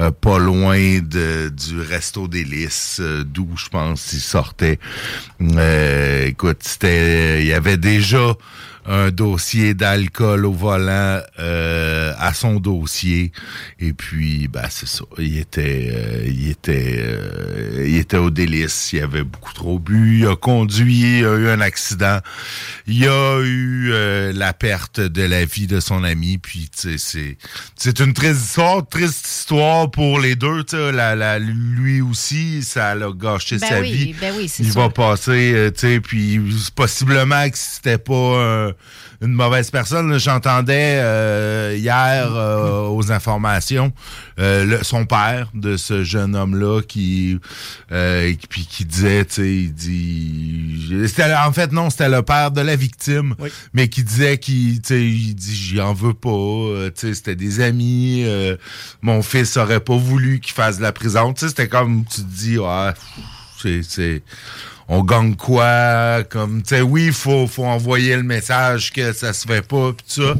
[0.00, 4.80] euh, pas loin de, du resto délices, euh, d'où je pense il sortait.
[6.26, 8.34] Écoute, c'était, il y avait déjà
[8.86, 13.32] un dossier d'alcool au volant euh, à son dossier.
[13.80, 15.04] Et puis bah c'est ça.
[15.18, 18.90] Il était euh, il était euh, il était au délice.
[18.92, 20.20] Il avait beaucoup trop bu.
[20.20, 22.18] Il a conduit il a eu un accident.
[22.86, 26.38] Il a eu euh, la perte de la vie de son ami.
[26.38, 27.38] Puis tu sais c'est
[27.76, 30.92] c'est une triste histoire triste histoire pour les deux tu sais.
[30.92, 34.14] La, la lui aussi ça l'a gâché Ben sa oui, vie.
[34.20, 34.80] ben oui, c'est il sûr.
[34.82, 36.40] va passer, tu sais, puis
[36.74, 38.72] possiblement que c'était pas euh,
[39.20, 40.18] une mauvaise personne.
[40.18, 43.92] J'entendais euh, hier euh, aux informations
[44.38, 47.38] euh, le- son père de ce jeune homme-là qui,
[47.92, 52.22] euh, qui- puis qui disait, tu sais, il dit, c'était en fait non, c'était le
[52.22, 53.34] père de la victime,
[53.72, 57.14] mais qui disait qu'il, tu sais, il dit, j'y en veux pas, euh, tu sais,
[57.14, 58.56] c'était des amis, euh,
[59.02, 62.22] mon fils aurait pas voulu qu'il fasse de la prison, tu sais, c'était comme tu
[62.22, 62.90] te dis, ouais,
[63.82, 64.22] c'est,
[64.88, 69.46] on gagne quoi, comme, tu sais, oui, faut, faut envoyer le message que ça se
[69.46, 70.34] fait pas, pis tout ça,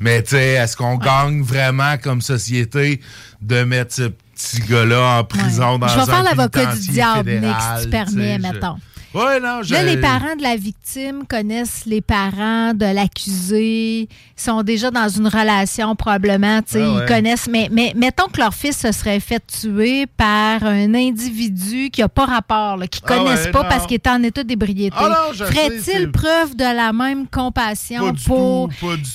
[0.00, 3.00] mais tu sais, est-ce qu'on gagne vraiment comme société
[3.40, 7.30] de mettre ce petit gars-là en prison dans Je vais un faire l'avocat du diable,
[7.30, 8.76] Nick, fédéral, si tu permets, je- mettons.
[9.14, 14.90] Ouais, non, Là, les parents de la victime connaissent les parents de l'accusé, sont déjà
[14.90, 16.88] dans une relation probablement, Ah ouais.
[17.02, 17.48] ils connaissent.
[17.50, 22.08] Mais, mais mettons que leur fils se serait fait tuer par un individu qui n'a
[22.08, 23.68] pas rapport, là, qui ne Ah connaissent ouais, pas non.
[23.68, 24.96] parce qu'il est en état d'ébriété.
[24.98, 28.70] Ah Ferait-il preuve de la même compassion Pas pour.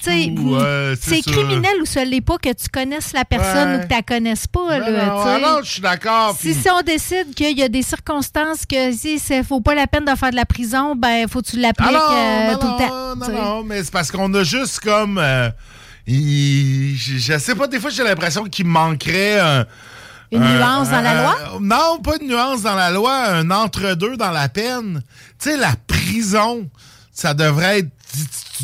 [0.06, 3.94] ouais, c'est criminel ou ça l'est pas que tu connaisses la personne ou que tu
[3.96, 4.80] la connaisses pas.
[4.80, 6.36] Là, non, ah non, je suis d'accord.
[6.40, 9.87] Si, si on décide qu'il y a des circonstances que si ne vaut pas la
[9.88, 12.68] peine de faire de la prison, ben faut que tu l'appliques Ah euh, non, tout
[12.68, 13.16] le temps.
[13.16, 13.38] Non, tu sais.
[13.42, 15.18] non, mais c'est parce qu'on a juste comme.
[15.18, 15.50] euh,
[16.06, 19.66] il- je, sais pas, des fois, j'ai l'impression qu'il manquerait un.
[20.32, 21.36] Une un- nuance dans la un- loi?
[21.62, 25.02] Non, pas une nuance dans la loi, un entre-deux dans la peine.
[25.40, 26.70] Tu sais, la prison,
[27.14, 27.90] ça devrait être.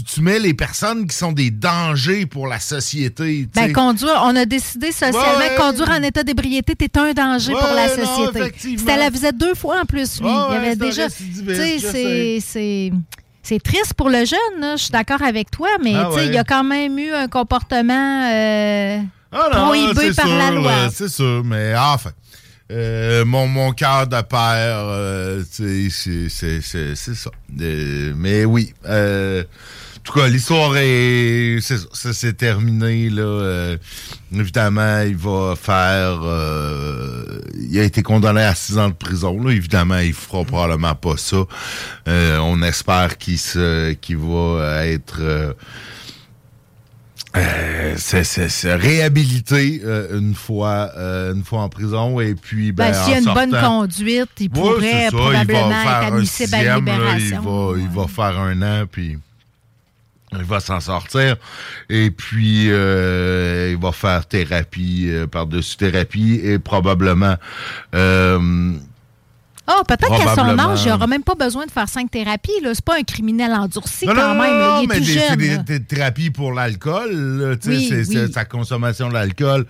[0.08, 3.48] Tu, mets les personnes qui sont des dangers pour la société.
[3.54, 7.14] tu Ben, conduire, on a décidé socialement Ouais, que conduire en état d'ébriété, t'es un
[7.14, 8.78] danger pour la société.
[8.78, 10.28] C'était la visite deux fois en plus, lui.
[10.30, 11.10] Il y avait déjà.
[11.10, 13.60] c'est- c'est.
[13.60, 14.76] Triste pour le jeune, là.
[14.78, 16.28] je suis d'accord avec toi, mais Ah ouais.
[16.28, 19.00] il y a quand même eu un comportement euh,
[19.32, 20.72] Ah non, prohibé par la loi.
[20.92, 22.12] C'est sûr, mais enfin.
[22.74, 27.30] Euh, mon, mon cœur de père, euh, c'est- ça.
[27.62, 28.74] Euh, mais oui.
[28.86, 31.60] euh, en tout cas, l'histoire est.
[31.62, 33.10] Ça, ça s'est terminé.
[33.10, 33.78] Là, euh,
[34.36, 36.20] évidemment, il va faire.
[37.58, 39.42] il a été condamné à six ans de prison.
[39.42, 41.44] Là, évidemment, il fera probablement pas ça.
[42.08, 45.56] On espère qu'il se qu'il va être.
[47.36, 52.94] Euh, c'est réhabilité euh, une fois euh, une fois en prison et puis ben, Ben,
[52.94, 56.16] s'il y a une bonne conduite, il pourrait ça, il va probablement faire être un
[56.16, 57.42] admissible à la là, libération.
[57.42, 59.18] il, va, il va faire un an puis
[60.38, 61.38] il va s'en sortir.
[61.90, 67.36] Et puis euh, il va faire thérapie euh, par-dessus thérapie et probablement
[67.96, 68.74] euh,
[69.66, 72.52] Ah, peut-être qu'à son âge, il n'aura même pas besoin de faire cinq thérapies.
[72.62, 72.72] là.
[72.74, 74.60] C'est pas un criminel endurci Non, quand non, même.
[74.60, 75.38] non, Il est mais tout des, c'est jeune.
[75.38, 75.58] des, là.
[75.58, 78.32] des thérapies pour l'alcool, là, tu sais, Oui, oui.
[78.34, 79.66] sa consommation d'alcool.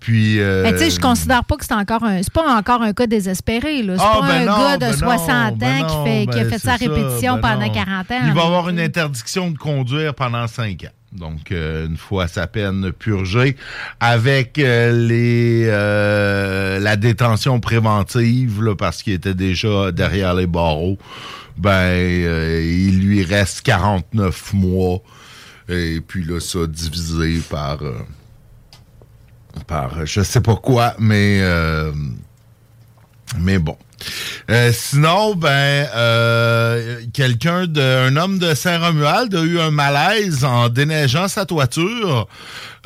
[0.00, 0.40] Puis.
[0.40, 2.92] euh, Mais tu sais, je considère pas que c'est encore un, c'est pas encore un
[2.94, 3.82] cas désespéré.
[3.82, 3.96] là.
[3.98, 6.10] C'est Ah, pas ben un non, gars de ben non, 60 ben ans non, qui,
[6.10, 7.72] fait, qui a ben fait sa répétition ben pendant non.
[7.72, 8.20] 40 ans.
[8.26, 10.88] Il va avoir une interdiction de conduire pendant 5 ans.
[11.14, 13.56] Donc, euh, une fois sa peine purgée,
[14.00, 20.98] avec euh, les euh, la détention préventive, parce qu'il était déjà derrière les barreaux,
[21.56, 25.02] ben, il lui reste 49 mois.
[25.68, 27.78] Et puis là, ça divisé par...
[29.68, 31.40] par je sais pas quoi, mais...
[33.38, 33.76] mais bon.
[34.50, 41.28] Euh, sinon, ben, euh, quelqu'un un homme de Saint-Romuald a eu un malaise en déneigeant
[41.28, 42.28] sa toiture.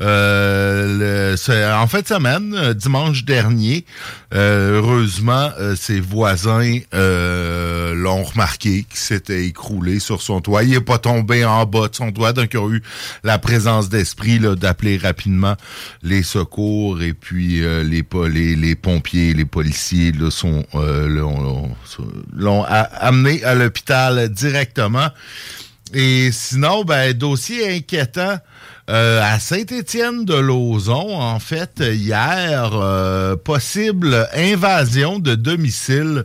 [0.00, 1.36] Euh,
[1.74, 3.84] en fin de semaine, euh, dimanche dernier,
[4.32, 10.62] euh, heureusement, euh, ses voisins l'ont remarqué qu'il s'était écroulé sur son toit.
[10.62, 12.82] Il n'est pas tombé en bas de son toit, donc il a eu
[13.24, 15.56] la présence d'esprit d'appeler rapidement
[16.02, 20.64] les secours et puis les, les, les pompiers, les policiers là, sont
[21.08, 25.08] l'ont- amené à l'hôpital directement.
[25.94, 28.38] Et sinon, ben, dossier inquiétant.
[28.90, 36.24] euh, à Saint-Étienne de Lauzon, en fait, hier, euh, possible invasion de domicile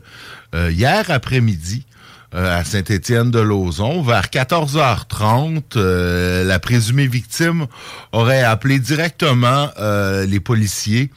[0.56, 1.86] euh, hier après-midi
[2.32, 4.02] à Saint-Étienne de Lauzon.
[4.02, 7.68] Vers 14h30, euh, la présumée victime
[8.14, 9.70] aurait appelé directement
[10.26, 11.12] les policiers.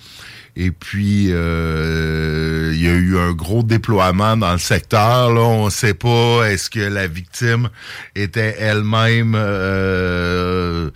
[0.57, 5.32] Et puis, euh, il y a eu un gros déploiement dans le secteur.
[5.32, 7.68] Là, on ne sait pas est-ce que la victime
[8.14, 10.90] était elle-même euh,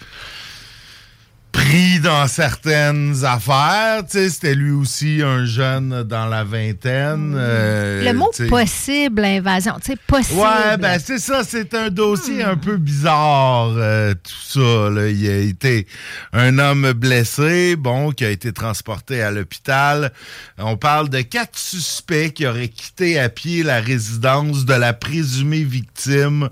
[1.52, 4.02] pris dans certaines affaires.
[4.04, 7.34] Tu sais, c'était lui aussi un jeune dans la vingtaine.
[7.36, 10.40] euh, Le mot possible invasion, tu sais, possible.
[10.40, 14.90] Ouais, ben c'est ça, c'est un dossier un peu bizarre, euh, tout ça.
[14.90, 15.08] Là.
[15.08, 15.86] Il a été
[16.32, 20.12] un homme blessé, bon, qui a été transporté à l'hôpital.
[20.58, 25.64] On parle de quatre suspects qui auraient quitté à pied la résidence de la présumée
[25.64, 26.48] victime.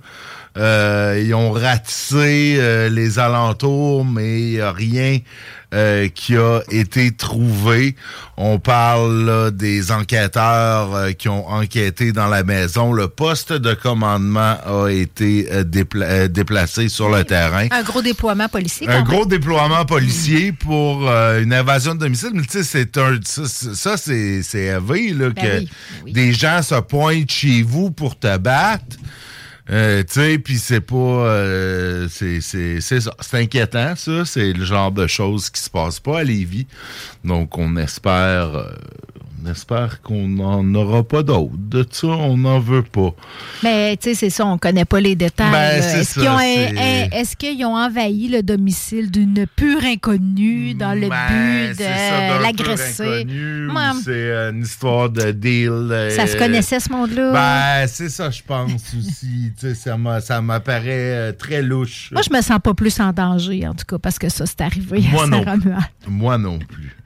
[0.57, 5.19] Euh, ils ont ratissé euh, les alentours, mais il n'y a rien
[5.75, 7.95] euh, qui a été trouvé.
[8.37, 12.93] On parle là, des enquêteurs qui ont enquêté dans la maison.
[12.93, 17.67] Le poste de commandement a été dépla- déplacé sur le terrain.
[17.71, 18.89] Un gros déploiement policier.
[18.89, 22.31] Un gros déploiement policier pour une invasion de domicile.
[22.35, 23.19] Mais tu sais, c'est un.
[23.23, 25.69] Ça, c'est- élevé, là, Ben que oui,
[26.07, 26.13] oui.
[26.13, 28.97] des gens se pointent chez vous pour te battre.
[29.71, 30.95] Euh, tu sais, puis c'est pas...
[30.97, 33.13] euh, c'est ça.
[33.21, 34.25] C'est inquiétant, ça.
[34.25, 36.67] C'est le genre de choses qui se passent pas à Lévis.
[37.25, 38.57] Donc, on espère...
[38.57, 38.73] euh,
[39.51, 41.53] espère qu'on n'en aura pas d'autres.
[41.57, 43.11] De ça, on n'en veut pas.
[43.63, 45.51] Mais tu sais, c'est ça, on connaît pas les détails.
[45.51, 51.69] Ben, Est-ce qu'ils ont, qu'ils ont envahi le domicile d'une pure inconnue dans le Ben,
[51.73, 53.27] but de l'agresser?
[53.27, 54.01] Ouais.
[54.05, 55.71] C'est euh, une histoire de deal.
[55.71, 57.33] euh, Ça se connaissait, ce monde-là?
[57.33, 59.53] Ben, c'est ça, je pense aussi.
[59.75, 62.11] Ça m'a- ça m'apparaît euh, très louche.
[62.13, 64.61] Moi, je me sens pas plus en danger, en tout cas, parce que ça, c'est
[64.61, 65.45] arrivé Moi à non.
[66.09, 66.97] Moi non plus.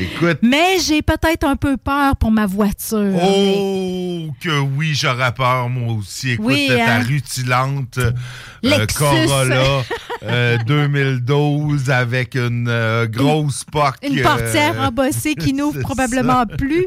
[0.00, 0.38] Écoute.
[0.42, 3.12] Mais j'ai peut-être un peu peur pour ma voiture.
[3.22, 6.30] Oh, que oui, j'aurais peur, moi aussi.
[6.32, 7.02] Écoute, Oui, ta hein?
[7.02, 8.86] rutilante euh.
[8.96, 9.82] Corolla
[10.24, 13.96] euh, 2012 avec une euh, grosse POC.
[14.08, 16.56] Une euh, portière embossée qui n'ouvre probablement ça.
[16.56, 16.86] plus.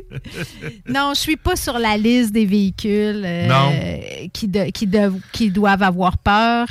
[0.87, 5.49] Non, je suis pas sur la liste des véhicules euh, qui, de- qui, de- qui
[5.49, 6.67] doivent avoir peur.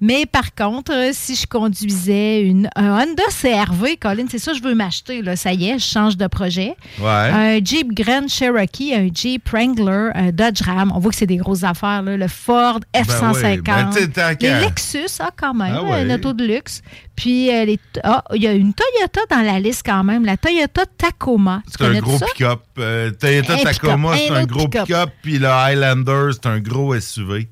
[0.00, 4.58] Mais par contre, euh, si je conduisais une, un Honda CRV, Colin, c'est ça que
[4.58, 5.22] je veux m'acheter.
[5.22, 5.36] là.
[5.36, 6.74] Ça y est, je change de projet.
[6.98, 7.06] Ouais.
[7.08, 10.92] Un Jeep Grand Cherokee, un Jeep Wrangler, un Dodge Ram.
[10.94, 12.02] On voit que c'est des grosses affaires.
[12.02, 12.16] là.
[12.16, 13.44] Le Ford F-150.
[13.56, 16.02] oui, ben, tu sais, tant les qu'à- Lexus, ah, quand même, Ah ouais.
[16.04, 16.82] une auto de luxe.
[17.16, 20.36] Puis, euh, les- ah, il y a une Toyota dans la liste quand même, la
[20.36, 21.62] Toyota Tacoma.
[21.68, 22.26] C'est un gros ça?
[22.26, 22.60] pick-up.
[22.78, 25.10] Euh, Toyota Un Tacoma, c'est un un gros pick-up.
[25.22, 27.48] Puis le Highlander, c'est un gros SUV.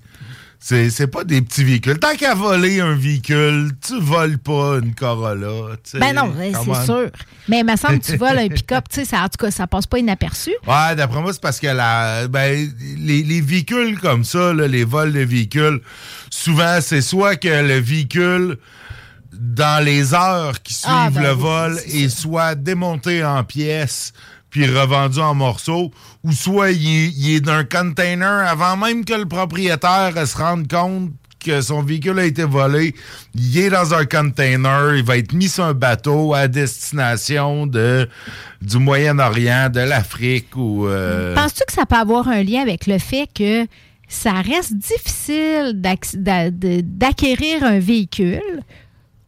[0.61, 1.99] C'est c'est pas des petits véhicules.
[2.01, 5.77] Tant qu'à voler un véhicule, tu voles pas une Corolla.
[5.95, 7.11] Ben non, c'est sûr.
[7.49, 9.51] Mais il me semble que tu voles un pick-up, tu sais, ça- en tout cas,
[9.53, 10.51] ça passe pas inaperçu.
[10.67, 12.69] Ouais, d'après moi, c'est parce que la, ben,
[12.99, 15.81] les, les véhicules comme ça, là, les vols de véhicules,
[16.29, 18.59] souvent, c'est soit que le véhicule,
[19.33, 24.13] dans les heures qui suivent Ah, ben le oui, vol, est soit démonté en pièces
[24.51, 25.91] puis revendu en morceaux,
[26.25, 31.61] ou soit il est, d'un container avant même que le propriétaire se rende compte que
[31.61, 32.95] son véhicule a été volé,
[33.35, 38.09] il est dans un container, il va être mis sur un bateau à destination de
[38.61, 42.99] du Moyen-Orient, de l'Afrique ou euh, Penses-tu que ça peut avoir un lien avec le
[42.99, 43.67] fait que
[44.09, 48.63] ça reste difficile d'acquérir un véhicule,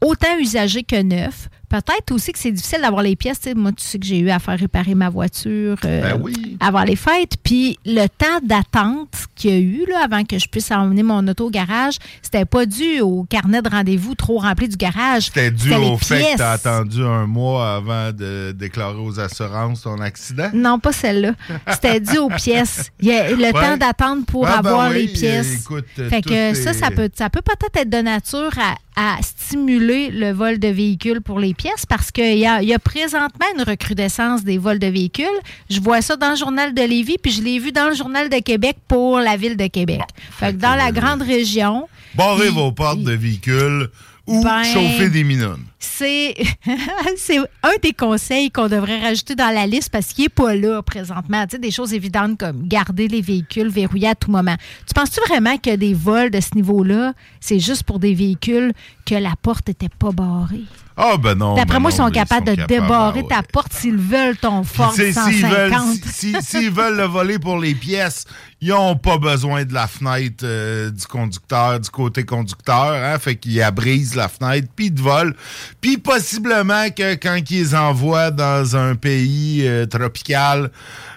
[0.01, 1.49] autant usagé que neuf?
[1.71, 3.41] Peut-être aussi que c'est difficile d'avoir les pièces.
[3.41, 6.57] Tu moi, tu sais que j'ai eu à faire réparer ma voiture euh, Ben oui.
[6.61, 7.37] avant les fêtes.
[7.43, 11.27] Puis le temps d'attente qu'il y a eu là, avant que je puisse emmener mon
[11.29, 15.27] auto au garage, c'était pas dû au carnet de rendez-vous trop rempli du garage.
[15.27, 16.37] C'était dû au fait que pièces.
[16.39, 20.51] t'as attendu un mois avant de déclarer aux assurances ton accident?
[20.53, 21.33] Non, pas celle-là.
[21.73, 22.91] C'était dû aux pièces.
[23.01, 23.53] Il y a le Ouais.
[23.53, 25.61] temps d'attendre pour Ah, ben avoir oui, les pièces.
[25.63, 30.11] écoute, fait que ça, ça peut, ça peut peut-être être de nature à, à stimuler
[30.11, 31.55] le vol de véhicules pour les
[31.89, 35.27] parce qu'il y a, y a présentement une recrudescence des vols de véhicules.
[35.69, 38.29] Je vois ça dans le journal de Lévis, puis je l'ai vu dans le journal
[38.29, 40.01] de Québec pour la ville de Québec.
[40.31, 43.89] Fait que dans la grande région, Barrez vos portes de véhicules
[44.27, 45.65] ou Ben- chauffez des minounes.
[45.79, 46.35] c'est
[47.17, 50.83] c'est un des conseils qu'on devrait rajouter dans la liste parce qu'il n'est pas là
[50.83, 51.45] présentement.
[51.47, 54.57] Tu sais, des choses évidentes comme garder les véhicules verrouillés à tout moment.
[54.87, 58.73] Tu penses-tu vraiment que des vols de ce niveau-là, c'est juste pour des véhicules
[59.07, 60.63] que la porte n'était pas barrée?
[61.03, 61.55] Ah, ben non.
[61.55, 63.29] D'après ben moi, ils sont capables de capables, débarrer ah ouais.
[63.37, 65.95] ta porte s'ils veulent ton Ford Tu sais, S'ils veulent, 150.
[66.05, 68.27] si- si- s'ils veulent le voler pour les pièces,
[68.61, 72.93] ils n'ont pas besoin de la fenêtre euh, du conducteur, du côté conducteur.
[72.93, 75.33] Hein, fait qu'ils abrisent la fenêtre, puis ils te volent.
[75.81, 80.71] Puis possiblement que quand ils les envoient dans un pays euh, tropical,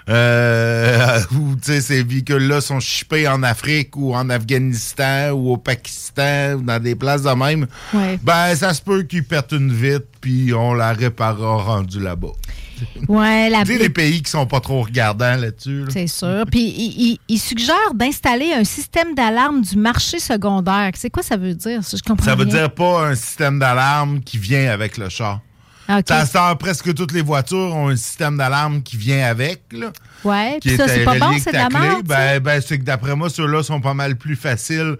[0.09, 5.57] euh, où tu sais, ces véhicules-là sont shippés en Afrique ou en Afghanistan ou au
[5.57, 8.19] Pakistan ou dans des places de même, Ouais.
[8.23, 12.30] ben ça se peut qu'ils perdent une vitre, puis on la réparera rendue là-bas.
[13.07, 15.81] Ouais, la Tu sais, les pays qui sont pas trop regardants là-dessus.
[15.81, 15.88] là.
[15.91, 16.43] C'est sûr.
[16.51, 20.91] Puis il, il- il suggère d'installer un système d'alarme du marché secondaire.
[20.95, 21.84] C'est quoi ça veut dire?
[21.84, 21.95] ça?
[21.97, 22.53] Je comprends Ça veut rien.
[22.53, 25.39] dire pas un système d'alarme qui vient avec le char.
[25.99, 26.06] OK.
[26.07, 29.61] Ça sort presque toutes les voitures ont un système d'alarme qui vient avec.
[29.72, 29.91] Là,
[30.24, 32.06] Ouais, qui puis ça, est c'est pas bon, c'est de la merde.
[32.06, 34.95] Ben, ben, c'est que d'après moi, ceux-là sont pas mal plus faciles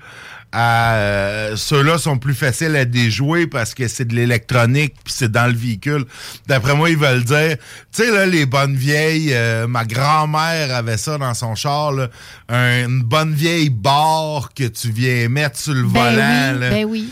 [0.52, 0.96] à.
[0.96, 5.48] euh, ceux-là sont plus faciles à déjouer parce que c'est de l'électronique puis c'est dans
[5.48, 6.06] le véhicule.
[6.48, 7.56] D'après moi, ils veulent dire.
[7.96, 9.32] Tu sais, là, les bonnes vieilles.
[9.34, 12.10] euh, ma grand-mère avait ça dans son char, là,
[12.50, 16.54] un- une bonne vieille barre que tu viens mettre sur le Ben volant.
[16.54, 16.70] oui, là.
[16.70, 17.10] ben oui.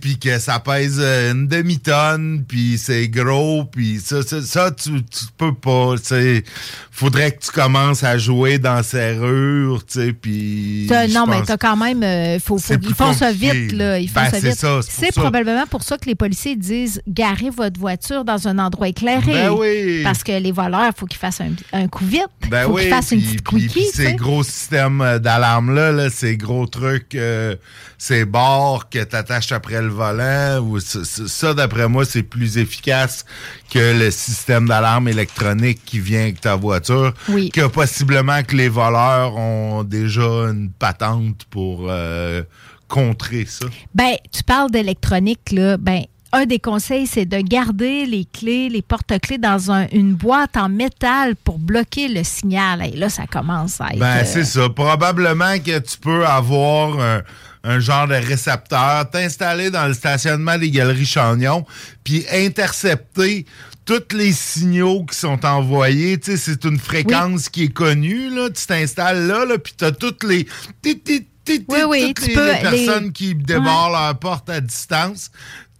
[0.00, 5.02] Puis que ça pèse euh, une demi-tonne, puis c'est gros, puis ça, ça, ça, tu,
[5.04, 6.44] tu peux pas, tu sais.
[6.92, 10.86] Faudrait que tu commences à jouer dans serrure, tu sais, puis...
[11.10, 12.02] Non, mais t'as quand même.
[12.04, 13.98] euh, faut, faut ils font ça vite, là.
[13.98, 14.38] Ils font Ben, ça
[14.78, 14.88] vite.
[14.88, 19.32] c'est probablement pour ça que les policiers disent garez votre voiture dans un endroit éclairé.
[19.32, 20.02] Ben oui.
[20.04, 22.22] Parce que les voleurs, il faut qu'ils fassent un, un coup vite.
[22.44, 23.86] Il Ben faut oui, qu'ils fassent une petite quickie.
[23.92, 27.56] ces gros systèmes euh, d'alarme-là, là, ces gros trucs, euh,
[27.98, 33.24] ces barres que tu attaches après le volant, ou ça, d'après moi, c'est plus efficace
[33.70, 37.14] que le système d'alarme électronique qui vient avec ta voiture.
[37.28, 37.48] Oui.
[37.50, 42.42] Que possiblement que les voleurs ont déjà une patente pour euh,
[42.88, 43.66] contrer ça.
[43.94, 45.76] Ben, tu parles d'électronique, là.
[45.78, 46.02] Ben,
[46.36, 50.68] un des conseils, c'est de garder les clés, les porte-clés dans un- une boîte en
[50.68, 52.82] métal pour bloquer le signal.
[52.92, 54.00] Et là, ça commence à être.
[54.00, 54.68] Ben, euh, c'est ça.
[54.68, 57.22] Probablement que tu peux avoir un,
[57.64, 61.64] un genre de récepteur, t'installer dans le stationnement des Galeries Chagnon,
[62.04, 63.46] puis intercepter
[63.86, 66.18] tous les signaux qui sont envoyés.
[66.18, 68.48] Tu sais, c'est une fréquence qui est connue, là.
[68.50, 70.46] Tu t'installes là, là, puis t'as toutes les...
[71.68, 75.30] Oui, oui, toutes tu les, peux- les personnes les- qui débarrent leur porte à distance.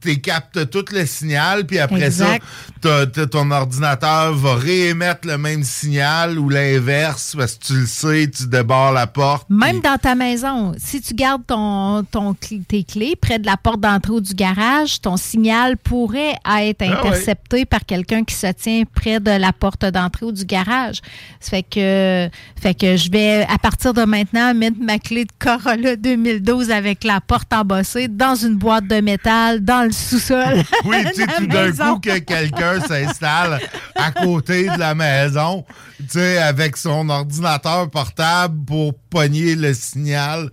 [0.05, 2.43] Tu captes tout le signal, puis après Exact.
[2.83, 8.31] ça, ton ordinateur va réémettre le même signal ou l'inverse, parce que tu le sais,
[8.31, 9.49] tu débarres la porte.
[9.49, 12.05] Même dans ta maison, si tu gardes ton,
[12.69, 16.85] tes clés près de la porte d'entrée ou du garage, ton signal pourrait être Ah
[16.85, 16.89] ouais.
[17.09, 21.01] intercepté par quelqu'un qui se tient près de la porte d'entrée ou du garage.
[21.41, 22.29] Ça fait que,
[22.61, 27.05] fait que je vais, à partir de maintenant, mettre ma clé de Corolla 2012 avec
[27.05, 30.63] la porte embossée dans une boîte de métal dans le sous-sol.
[30.85, 33.61] Oui, tu sais, tout d'un coup, que quelqu'un s'installe
[33.95, 35.65] à côté de la maison,
[35.99, 40.51] tu sais, avec son ordinateur portable pour pogner le signal.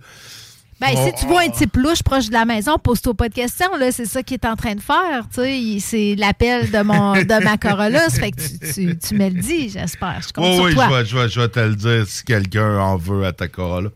[0.80, 3.34] Ben, Oh, si tu vois un type louche proche de la maison, pose-toi pas de
[3.34, 3.76] questions.
[3.78, 5.28] Là, c'est ça qu'il est en train de faire.
[5.32, 8.08] Tu sais, c'est l'appel de mon de ma Corolla.
[8.10, 10.20] Fait que tu, tu- tu me le dis, j'espère.
[10.26, 10.88] Je compte Oui, sur oui, toi.
[10.88, 13.46] je vais, je, vais, je vais te le dire si quelqu'un en veut à ta
[13.46, 13.90] Corolla.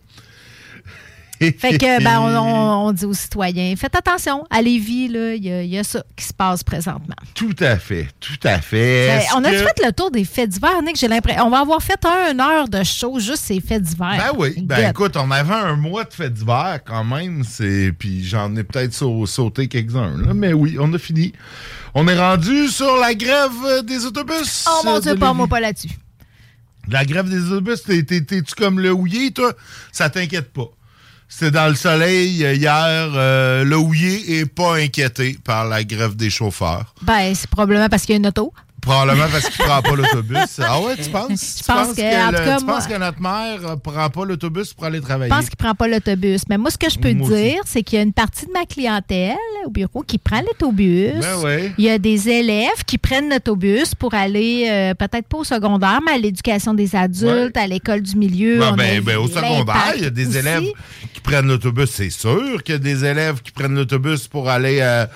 [1.39, 4.45] Fait que, ben, on, dit aux citoyens, faites attention.
[4.51, 7.15] À Lévis, là, il y, a- il y a ça qui se passe présentement.
[7.35, 9.09] Tout à fait, tout à fait.
[9.19, 10.97] Ben, on a que- fait le tour des faits divers, Nick.
[10.97, 11.45] J'ai l'impression.
[11.47, 14.17] On va avoir fait un, une heure de show juste ces faits divers.
[14.17, 14.91] Ben oui, ben Get.
[14.91, 17.43] écoute, on avait un mois de fait d'hiver quand même,
[17.99, 21.33] puis j'en ai peut-être sau- sauté quelques-uns, là, mais oui, on a fini.
[21.95, 24.67] On est rendu sur la grève des autobus.
[24.69, 25.89] Oh mon euh, Dieu, pas moi pas là-dessus.
[26.89, 29.53] La grève des autobus, t'es- t'es- t'es-tu comme le houillé, toi?
[29.93, 30.69] Ça t'inquiète pas.
[31.29, 33.11] C'était dans le soleil euh, hier.
[33.15, 36.95] euh, le houillé est pas inquiété par la grève des chauffeurs.
[37.03, 38.53] Ben, c'est probablement parce qu'il y a une auto.
[38.87, 40.61] Probablement parce qu'il prend pas l'autobus.
[40.61, 41.29] Ah ouais, tu penses?
[41.59, 43.77] Je Tu pense que, en le- tout cas, tu moi- penses que notre mère euh,
[43.77, 45.29] prend pas l'autobus pour aller Je travailler?
[45.29, 46.43] pense qu'il prend pas l'autobus.
[46.49, 48.53] Mais moi, ce que je peux Moi dire, c'est qu'il y a une partie de
[48.53, 49.37] ma clientèle
[49.67, 51.13] au bureau qui prend l'autobus.
[51.21, 51.73] Ben.
[51.79, 55.99] Il y a des élèves qui prennent l'autobus pour aller, euh, peut-être pas au secondaire,
[56.07, 58.61] mais à l'éducation des adultes, à l'école du milieu.
[58.61, 60.39] Ben, On ben, ben, au secondaire, il y a des aussi.
[60.39, 60.63] élèves
[61.13, 64.79] qui prennent l'autobus, c'est sûr qu'il y a des élèves qui prennent l'autobus pour aller,
[64.81, 65.07] euh,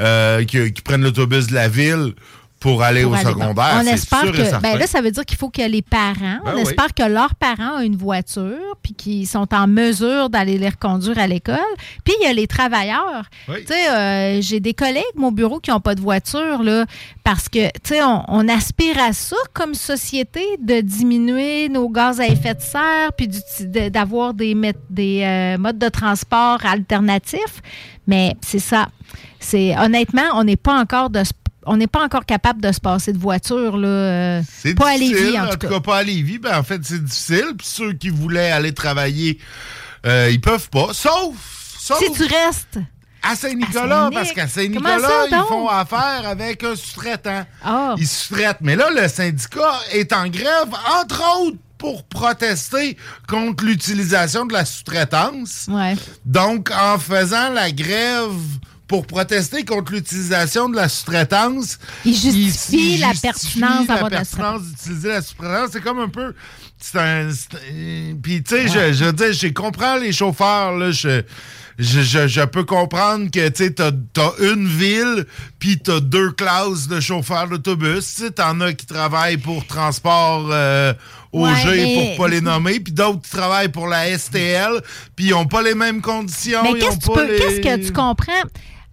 [0.00, 2.14] euh, qui, qui prennent l'autobus de la ville
[2.62, 3.74] pour aller Pour au aller- secondaire.
[3.82, 4.60] On espère que.
[4.60, 6.62] Ben là, ça veut dire qu'il faut que les parents, Ben on oui.
[6.62, 11.18] espère que leurs parents ont une voiture, puis qu'ils sont en mesure d'aller les reconduire
[11.18, 11.58] à l'école.
[12.04, 13.24] Puis il y a les travailleurs.
[13.48, 13.56] Oui.
[13.66, 16.86] Tu sais, euh, j'ai des collègues, mon bureau, qui n'ont pas de voiture, là,
[17.24, 22.20] parce que, tu sais, on, on aspire à ça comme société, de diminuer nos gaz
[22.20, 23.28] à effet de serre, puis
[23.90, 24.54] d'avoir des
[25.24, 27.60] euh, modes de transport alternatifs.
[28.06, 28.88] Mais c'est ça.
[29.40, 31.32] C'est honnêtement, on n'est pas encore de ce-
[31.66, 34.98] on n'est pas encore capable de se passer de voiture là, euh, C'est pas à
[34.98, 35.80] difficile, Lévis en tout cas.
[35.80, 36.38] pas à Lévis.
[36.38, 37.52] Ben, en fait, c'est difficile.
[37.56, 39.38] Puis ceux qui voulaient aller travailler,
[40.06, 40.88] euh, ils peuvent pas.
[40.92, 41.34] Sauf,
[41.78, 42.78] sauf Si tu restes
[43.22, 44.14] à Saint-Nicolas, Saint-Nic.
[44.14, 47.44] parce qu'à Saint-Nicolas, ils font affaire avec un sous-traitant.
[47.64, 47.94] Ah.
[47.98, 48.58] Ils sous-traitent.
[48.62, 50.68] Mais là, le syndicat est en grève,
[51.00, 52.96] entre autres, pour protester
[53.28, 55.66] contre l'utilisation de la sous-traitance.
[55.68, 55.94] Ouais.
[56.24, 58.30] Donc, en faisant la grève
[58.88, 64.62] pour protester contre l'utilisation de la sous-traitance, Il justifie il la justifie pertinence la pertinence
[64.62, 65.70] d'utiliser la sous-traitance.
[65.72, 66.34] C'est comme un peu...
[68.22, 71.22] Puis, tu sais, je, je veux dire, je comprends les chauffeurs, là, je...
[71.78, 75.24] Je, je- je peux comprendre que tu sais, t'as t'as une ville,
[75.58, 78.14] puis t'as deux classes de chauffeurs d'autobus.
[78.16, 80.92] Tu t'en as qui travaillent pour transport euh,
[81.32, 84.82] au Ouais, mais- pour pas les nommer, puis d'autres qui travaillent pour la STL,
[85.16, 86.62] puis ils ont pas les mêmes conditions.
[86.62, 88.42] Mais tu les- qu'est-ce que tu comprends?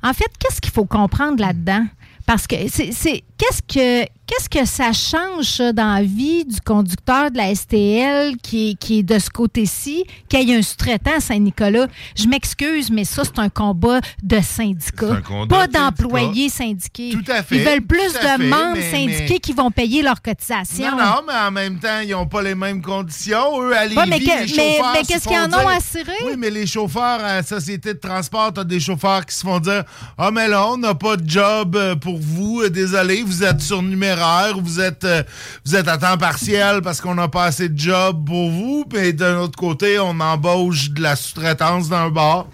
[0.03, 1.85] En fait, qu'est-ce qu'il faut comprendre là-dedans?
[2.25, 3.23] Parce que c'est.
[3.37, 8.69] Qu'est-ce que Qu'est-ce que ça change dans la vie du conducteur de la STL qui
[8.71, 11.87] est, qui est de ce côté-ci, qu'il y ait un sous-traitant à Saint-Nicolas?
[12.15, 15.17] Je m'excuse, mais ça, c'est un combat de syndicats,
[15.49, 17.09] pas de d'employés syndiqués.
[17.11, 20.03] Tout à fait, Ils veulent plus de fait, membres mais- syndiqués mais- qui vont payer
[20.03, 20.91] leurs cotisations.
[20.91, 23.59] Non, non, mais en même temps, ils n'ont pas les mêmes conditions.
[23.63, 26.11] Eux, à Lévis, Ouais, mais que- les chauffeurs mais qu'est-ce qu'ils en ont à cirer?
[26.27, 29.59] Oui, mais les chauffeurs à la société de transport, t'as des chauffeurs qui se font
[29.59, 29.83] dire
[30.19, 32.61] Ah, mais là, on n'a pas de job euh, pour vous.
[32.61, 34.18] Euh, Désolé, vous êtes surnuméraire,
[34.61, 35.23] vous êtes, euh,
[35.65, 38.85] vous êtes à temps partiel parce qu'on n'a pas assez de job pour vous.
[38.89, 42.47] Puis d'un autre côté, on embauche de la sous-traitance dans un bar.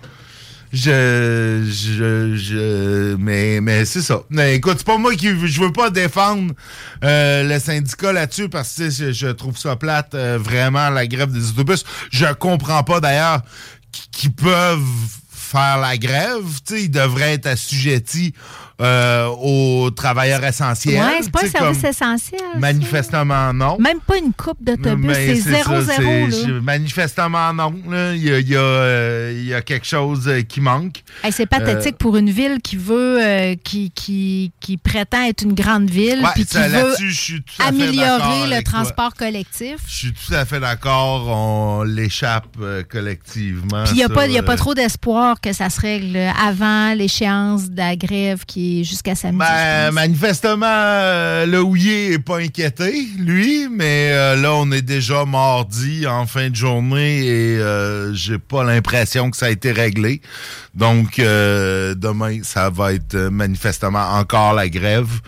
[0.73, 4.23] Je, je, je, mais, mais c'est ça.
[4.29, 6.53] Mais écoute, c'est pas moi qui, je veux pas défendre
[7.03, 11.49] euh, le syndicat là-dessus parce que je, trouve ça plate euh, vraiment la grève des
[11.49, 11.85] autobus.
[12.11, 13.41] Je comprends pas d'ailleurs
[14.11, 14.81] qui- peuvent
[15.31, 16.43] faire la grève.
[16.71, 18.33] Ils devraient être assujettis
[18.81, 21.01] euh, aux travailleurs essentiels.
[21.01, 22.41] Ouais, c'est pas un service essentiel.
[22.53, 22.59] ça.
[22.59, 23.77] Manifestement non.
[23.79, 25.85] Même pas une coupe d'autobus, c'est ça, 0-0.
[26.31, 26.61] c'est- là.
[26.61, 27.73] Manifestement non.
[27.89, 28.13] là.
[28.13, 31.03] Il y a, il y a, euh, il y a quelque chose euh, qui manque.
[31.23, 35.43] Hey, c'est pathétique Euh, pour une ville qui veut, euh, qui, qui, qui prétend être
[35.43, 36.93] une grande ville, puis qui ça, veut
[37.59, 38.73] améliorer le toi.
[38.73, 39.75] transport collectif.
[39.87, 41.27] Je suis tout à fait d'accord.
[41.29, 42.57] On l'échappe
[42.89, 43.83] collectivement.
[43.85, 44.07] Puis il n'y a,
[44.39, 48.83] ça, pas- trop d'espoir que ça se règle avant l'échéance de la grève qui est
[48.83, 49.39] jusqu'à samedi.
[49.39, 55.25] Ben, manifestement, euh, le houillé est pas inquiété, lui, mais euh, là, on est déjà
[55.25, 60.21] mardi en fin de journée et euh, j'ai pas l'impression que ça a été réglé.
[60.73, 65.21] Donc, demain, ça va être manifestement encore la grève.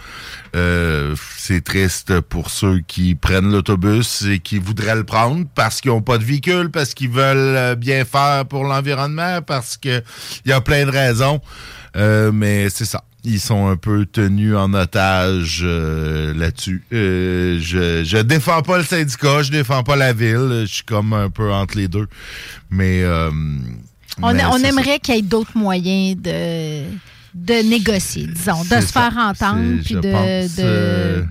[1.37, 6.01] C'est triste pour ceux qui prennent l'autobus et qui voudraient le prendre parce qu'ils n'ont
[6.01, 10.03] pas de véhicule, parce qu'ils veulent bien faire pour l'environnement, parce que
[10.43, 11.39] il y a plein de raisons.
[11.97, 13.03] Euh, mais c'est ça.
[13.29, 16.81] Ils sont un peu tenus en otage euh, là-dessus.
[16.93, 20.61] Euh, je, je défends pas le syndicat, je défends pas la ville.
[20.65, 22.07] Je suis comme un peu entre les deux.
[22.69, 23.29] Mais, euh,
[24.21, 26.83] on mais aimerait qu'il y ait d'autres moyens de,
[27.35, 29.11] de négocier, disons, de se ça.
[29.11, 31.25] faire entendre, puis de,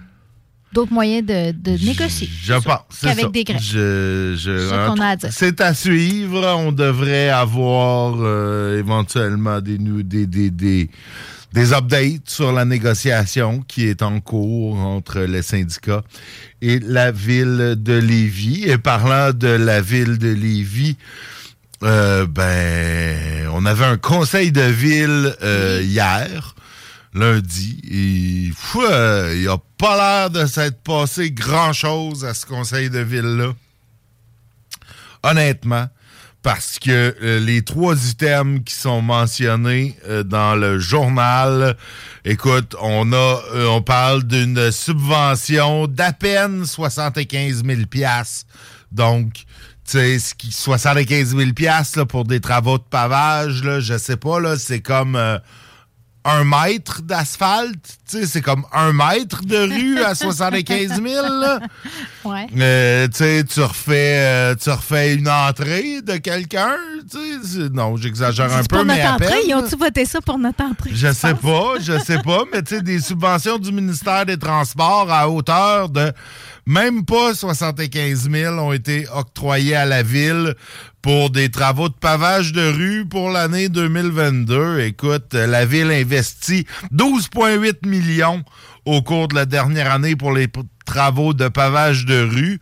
[0.72, 2.28] d'autres moyens de, de négocier.
[2.42, 2.80] Je pense.
[2.90, 3.62] c'est Qu'avec des grèves.
[3.62, 5.30] Je- je- C'est ça qu'on a à dire.
[5.32, 6.44] C'est à suivre.
[6.58, 10.90] On devrait avoir euh, éventuellement des, des, des,
[11.56, 16.02] des updates sur la négociation qui est en cours entre les syndicats
[16.60, 18.64] et la ville de Lévis.
[18.66, 20.98] Et parlant de la ville de Lévis,
[21.82, 26.54] euh, ben, on avait un conseil de ville euh, hier,
[27.14, 32.98] lundi, et euh, il a pas l'air de s'être passé grand-chose à ce conseil de
[32.98, 33.54] ville-là.
[35.22, 35.88] Honnêtement,
[36.46, 41.76] parce que euh, les trois items qui sont mentionnés euh, dans le journal,
[42.24, 48.46] écoute, on a, euh, on parle d'une subvention d'à peine 75 000 piastres.
[48.92, 49.44] Donc, tu
[49.86, 54.16] sais, ce qui 75 000 piastres là, pour des travaux de pavage, là, je sais
[54.16, 55.18] pas, là, c'est comme
[56.26, 57.98] un mètre d'asphalte.
[58.08, 61.26] Tu sais, c'est comme un mètre de rue à 75 000.
[61.26, 61.60] là.
[62.24, 62.46] Ouais.
[62.56, 66.74] Euh, tu sais, tu refais, euh, tu refais une entrée de quelqu'un.
[67.10, 69.26] tu sais, c'est- Non, j'exagère un peu, pour mais notre à entrée?
[69.28, 69.38] peine.
[69.48, 70.90] Ils ont-tu voté ça pour notre entrée?
[70.92, 75.10] Je sais pas, je sais pas, mais tu sais, des subventions du ministère des Transports
[75.10, 76.12] à hauteur de
[76.66, 80.54] même pas 75 000 ont été octroyées à la ville
[81.00, 84.80] pour des travaux de pavage de rue pour l'année 2022.
[84.80, 88.42] Écoute, la ville investit 12,8 millions
[88.86, 90.48] au cours de la dernière année pour les
[90.86, 92.60] travaux de pavage de rue.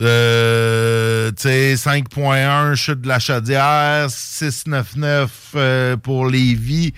[0.00, 6.94] Euh, tu sais, 5.1 chute de la chaudière, 699 euh, pour Lévis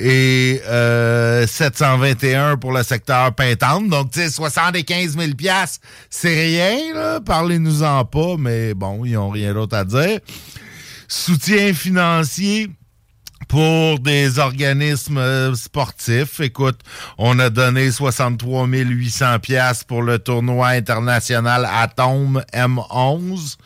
[0.00, 3.88] et euh, 721 pour le secteur Pintante.
[3.88, 7.20] Donc, tu sais, 75 000 piastres, c'est rien.
[7.20, 10.18] Parlez-nous-en pas, mais bon, ils n'ont rien d'autre à dire.
[11.06, 12.70] Soutien financier
[13.48, 16.40] pour des organismes euh, sportifs.
[16.40, 16.80] Écoute,
[17.18, 23.56] on a donné 63 800 pièces pour le tournoi international Atome M11.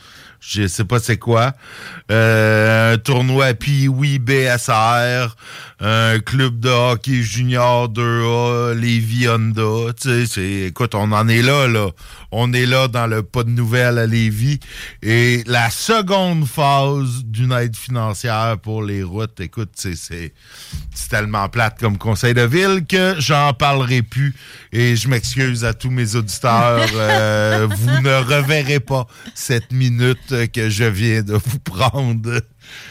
[0.41, 1.53] Je sais pas c'est quoi.
[2.11, 5.35] Euh, un tournoi Pee-Wee BSR,
[5.81, 9.93] un club de hockey junior 2A, Lévis Honda.
[10.01, 11.91] Tu sais, c'est, écoute, on en est là, là.
[12.33, 14.59] On est là dans le pas de nouvelles à Lévis.
[15.03, 20.33] Et la seconde phase d'une aide financière pour les routes, écoute, c'est,
[21.09, 24.35] tellement plate comme conseil de ville que j'en parlerai plus.
[24.73, 26.87] Et je m'excuse à tous mes auditeurs.
[26.99, 32.41] Euh, vous ne reverrez pas cette minute que je viens de vous prendre.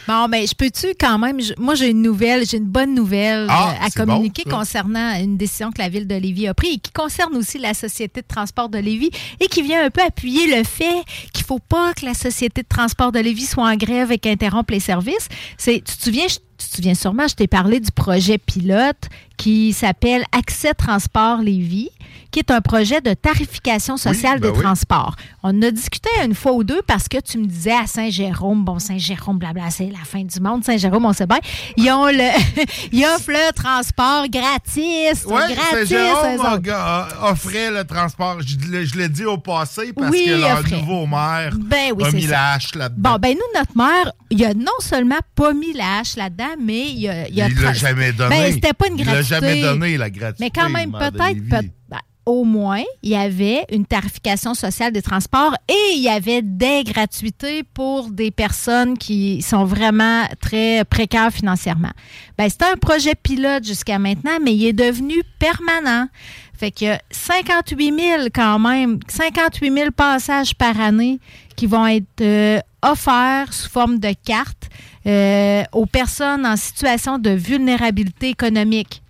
[0.08, 1.42] Bon, ben, je peux-tu quand même.
[1.42, 5.14] je- moi, j'ai une nouvelle, j'ai une bonne nouvelle Ah, euh, à communiquer bon, concernant
[5.20, 8.22] une décision que la Ville de Lévis a prise et qui concerne aussi la Société
[8.22, 11.60] de transport de Lévis et qui vient un peu appuyer le fait qu'il ne faut
[11.60, 15.28] pas que la Société de transport de Lévis soit en grève et qu'interrompe les services.
[15.64, 19.72] Tu te souviens, je- tu te souviens sûrement, je t'ai parlé du projet pilote qui
[19.74, 21.90] s'appelle Accès Transport Lévis,
[22.32, 24.64] qui est un projet de tarification sociale ben des oui.
[24.64, 25.16] transports.
[25.44, 28.66] On en a discuté une fois ou deux parce que tu me disais à Saint-Jérôme,
[28.66, 30.64] bon, Saint-Jérôme, blabla, c'est la fin du monde.
[30.66, 31.38] Saint-Jérôme, on sait bien.
[31.78, 35.24] Ils, ont le, ils offrent le transport gratis.
[35.26, 35.56] Gratis.
[35.90, 38.38] Saint-Jérôme a- offrait le transport.
[38.42, 40.80] Je, l'ai- je l'ai dit au passé parce Oui, que leur offrait.
[40.80, 42.30] nouveau maire Ben oui, a mis ça.
[42.32, 43.12] la hache là-dedans.
[43.12, 46.92] Bon, ben nous, notre maire, il a non seulement pas mis la hache là-dedans, mais
[46.92, 47.28] il a...
[47.30, 48.30] Il a l'a jamais donné.
[48.36, 49.36] Ben, c'était pas une Il l'a gratuité.
[49.36, 53.66] jamais donné, la gratuité, Mais quand même, peut-être, peut- ben, au moins, il y avait
[53.72, 59.42] une tarification sociale des transports et il y avait des gratuités pour des personnes qui
[59.42, 61.92] sont vraiment très précaires financièrement.
[62.38, 66.08] Ben, c'était un projet pilote jusqu'à maintenant, mais il est devenu permanent.
[66.54, 71.20] Fait que 58 000 quand même, 58 000 passages par année
[71.56, 72.60] qui vont être euh,
[72.92, 74.70] offerts sous forme de carte
[75.06, 79.02] euh, aux personnes en situation de vulnérabilité économique.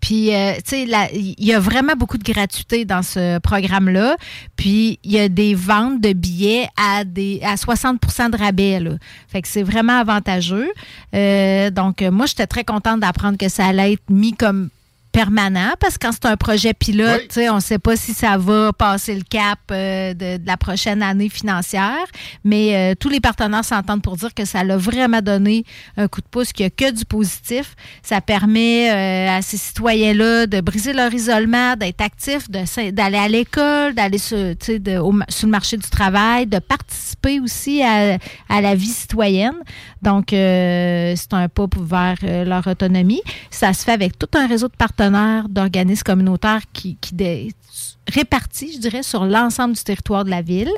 [0.00, 4.16] Puis, euh, tu sais, il y a vraiment beaucoup de gratuité dans ce programme-là.
[4.54, 8.78] Puis, il y a des ventes de billets à, des, à 60% de rabais.
[9.26, 10.68] Fait que c'est vraiment avantageux.
[11.14, 14.68] Euh, donc, moi, j'étais très contente d'apprendre que ça allait être mis comme
[15.20, 18.12] permanent parce que quand c'est un projet pilote, tu sais, on ne sait pas si
[18.12, 22.04] ça va passer le cap euh, de, de la prochaine année financière,
[22.44, 25.64] mais euh, tous les partenaires s'entendent pour dire que ça l'a vraiment donné
[25.96, 27.74] un coup de pouce, qu'il n'y a que du positif.
[28.02, 33.94] Ça permet euh, à ces citoyens-là de briser leur isolement, d'être actifs, d'aller à l'école,
[33.94, 38.18] d'aller sur, de- au sur le marché du travail, de participer aussi à,
[38.50, 39.56] à la vie citoyenne.
[40.02, 43.22] Donc, c'est un pas pour- vers leur autonomie.
[43.50, 45.05] Ça se fait avec tout un réseau de partenaires,
[45.48, 47.52] d'organismes communautaires qui, qui dé-
[48.08, 50.70] répartis, je dirais, sur l'ensemble du territoire de la ville.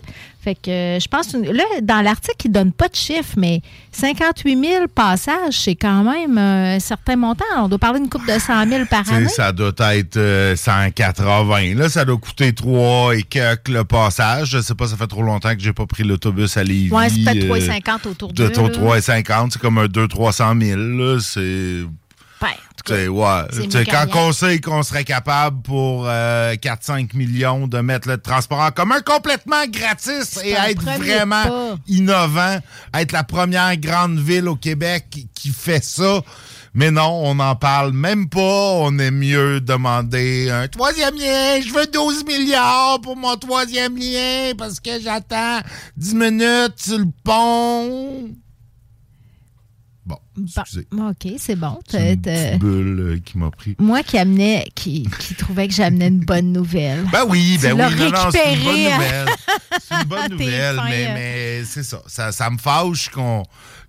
[0.43, 3.61] Fait que euh, je pense, là, dans l'article, il ne donne pas de chiffres, mais
[3.93, 7.45] 58 000 passages, c'est quand même euh, un certain montant.
[7.59, 9.29] On doit parler d'une coupe de 100 000 par année.
[9.29, 11.75] ça doit être euh, 180.
[11.75, 14.51] Là, ça doit coûter 3 et quelques le passage.
[14.51, 16.91] Je sais pas, ça fait trop longtemps que j'ai pas pris l'autobus à Lévis.
[16.91, 18.99] Ouais, c'est peut-être euh, 3,50 autour de d'eux, ton là.
[19.01, 20.81] 3,50, c'est comme un 200-300 000.
[20.81, 21.83] Là, c'est...
[22.85, 23.43] Tu sais, ouais.
[23.91, 28.71] quand on sait qu'on serait capable pour euh, 4-5 millions de mettre le transport en
[28.71, 31.75] commun complètement gratis et être vraiment pas.
[31.89, 32.59] innovant,
[32.95, 36.21] être la première grande ville au Québec qui- qui fait ça.
[36.75, 38.39] Mais non, on n'en parle même pas.
[38.41, 41.61] On est mieux demander un troisième lien.
[41.61, 45.61] Je veux 12 milliards pour mon troisième lien parce que j'attends
[45.97, 48.29] 10 minutes sur le pont.
[50.09, 50.87] Bon, excusez.
[50.91, 51.79] Bon, OK, c'est bon.
[51.87, 53.77] C'est une petite bulle euh, qui m'a pris.
[53.79, 57.05] Moi qui amenais, qui, qui trouvait que j'amenais une bonne nouvelle.
[57.13, 59.29] Ben oui, ben Tu oui, non, non, c'est une bonne nouvelle.
[59.87, 62.01] C'est une bonne nouvelle, fin, mais, mais c'est ça.
[62.07, 62.33] ça.
[62.33, 63.43] ça me fâche qu'on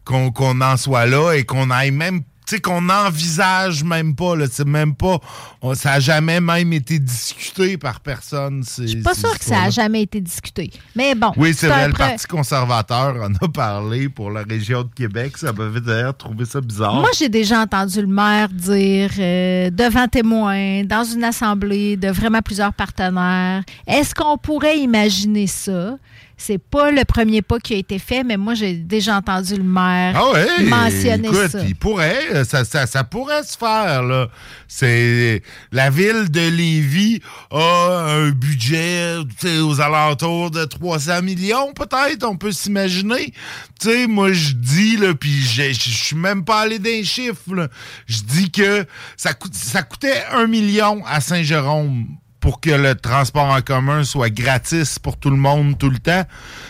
[0.04, 4.46] qu'on qu'on en soit là et qu'on aille même, sais, qu'on n'envisage même pas, là,
[4.66, 5.20] même pas,
[5.62, 8.64] on- ça a jamais même été discuté par personne.
[8.78, 10.72] Je suis Pas sûr que ça a jamais été discuté.
[10.96, 11.32] Mais bon.
[11.38, 15.38] Oui, c'est vrai, le Parti conservateur en a parlé pour la région de Québec.
[15.38, 16.96] Ça m'avait d'ailleurs trouvé ça bizarre.
[16.96, 22.42] Moi, j'ai déjà entendu le maire dire euh, devant témoins, dans une assemblée de vraiment
[22.42, 25.98] plusieurs partenaires, est-ce qu'on pourrait imaginer ça?
[26.42, 29.64] C'est pas le premier pas qui a été fait, mais moi, j'ai déjà entendu le
[29.64, 31.64] maire Ah ouais, mentionner écoute, ça.
[31.68, 34.30] il pourrait, euh, ça, ça, ça pourrait se faire, là.
[34.70, 35.44] C'est,
[35.74, 37.22] la ville de Lévis
[37.52, 39.18] a un budget,
[39.62, 43.34] aux alentours de 300 millions, peut-être, on peut s'imaginer.
[43.82, 47.70] Tu sais, moi, je dis, là, puis je suis même pas allé d'un chiffre.
[48.08, 48.86] Je dis que
[49.18, 52.08] ça, coûte, ça coûtait un million à Saint-Jérôme
[52.40, 56.24] pour que le transport en commun soit gratis pour tout le monde tout le temps.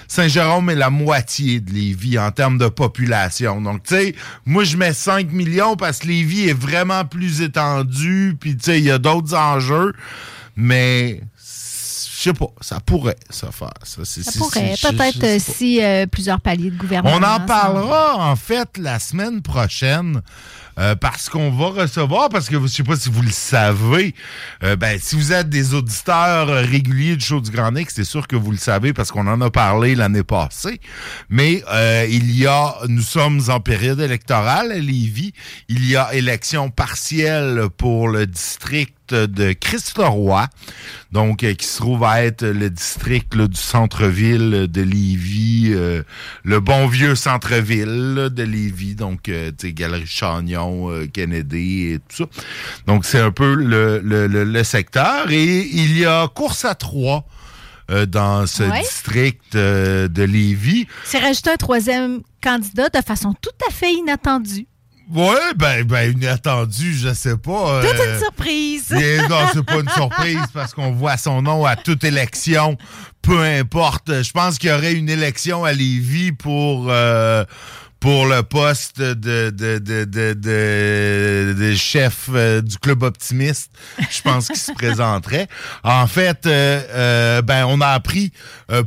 [0.08, 3.62] Saint-Jérôme est la moitié de Lévis en termes de population.
[3.62, 4.16] Donc, tu sais,
[4.46, 8.80] moi, je mets 5 millions parce que Lévis est vraiment plus étendu, puis, tu sais,
[8.80, 9.94] il y a d'autres enjeux,
[10.56, 11.22] mais
[12.20, 13.70] je sais pas, ça pourrait ça faire.
[13.84, 14.02] Ça,
[14.38, 14.74] pourrait.
[14.82, 17.16] Peut-être euh, si euh, plusieurs paliers de gouvernement.
[17.16, 20.22] On en parlera en fait la semaine prochaine.
[20.80, 24.14] Euh, parce qu'on va recevoir, parce que je sais pas si vous le savez,
[24.64, 28.27] euh, ben, si vous êtes des auditeurs réguliers du show du Grand Nick, c'est sûr
[28.27, 30.80] que vous le savez parce qu'on en a parlé l'année passée.
[31.30, 35.34] Mais euh, il y a, nous sommes en période électorale à Lévis.
[35.68, 40.48] Il y a élection partielle pour le district de Christ-Leroy,
[41.11, 46.03] donc euh, qui se trouve à être le district là, du centre-ville de Lévis, euh,
[46.44, 51.99] le bon vieux centre-ville de Lévis, donc euh, tu sais Galerie Chagnon, euh, Kennedy et
[51.99, 52.26] tout ça.
[52.88, 56.76] Donc c'est un peu le, le, le, le secteur et il y a course à
[56.76, 57.26] trois
[57.90, 58.81] euh, dans ce Ouais.
[58.81, 60.86] district euh, de Lévis.
[61.06, 64.68] C'est rajouté un troisième candidat de façon tout à fait inattendue.
[65.14, 67.81] Ouais, ben, ben, inattendu, je sais pas.
[67.81, 68.86] Toute euh, une surprise.
[68.91, 72.77] Mais non, c'est pas une surprise parce qu'on voit son nom à toute élection,
[73.23, 74.22] peu importe.
[74.22, 77.44] Je pense qu'il y aurait une élection à Lévis pour euh,
[77.99, 83.71] pour le poste de de, de, de, chef euh, du club optimiste.
[84.09, 85.47] Je pense qu'il se présenterait.
[85.84, 88.31] En fait, euh, euh, ben on a appris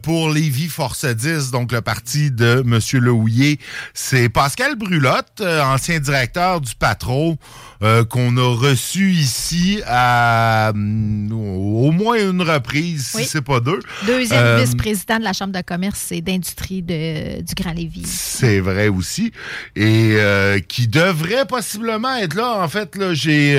[0.02, 3.58] pour Lévis Force 10, donc le parti de Monsieur Lehouillier,
[3.94, 7.36] c'est Pascal Brulotte, ancien directeur du Patro,
[7.82, 13.24] euh, qu'on a reçu ici à au moins une reprise, Oui.
[13.24, 13.80] si c'est pas deux.
[14.06, 18.04] Deuxième Euh, vice-président de la Chambre de commerce et d'industrie de- du Grand Lévis.
[18.06, 19.32] C'est vrai aussi.
[19.74, 22.62] Et euh, qui devrait possiblement être là.
[22.62, 23.58] En fait, là, j'ai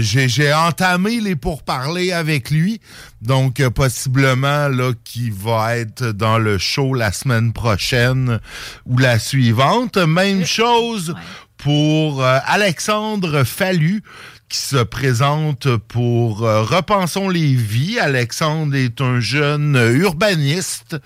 [0.00, 2.80] j'ai entamé les pourparlers avec lui.
[3.22, 8.40] Donc, possiblement, là, qui va être dans le show la semaine prochaine
[8.84, 9.96] ou la suivante.
[9.96, 11.14] Même chose
[11.58, 14.02] pour euh, Alexandre Fallu
[14.48, 17.98] qui se présente pour euh, Repensons les vies.
[17.98, 20.96] Alexandre est un jeune urbaniste,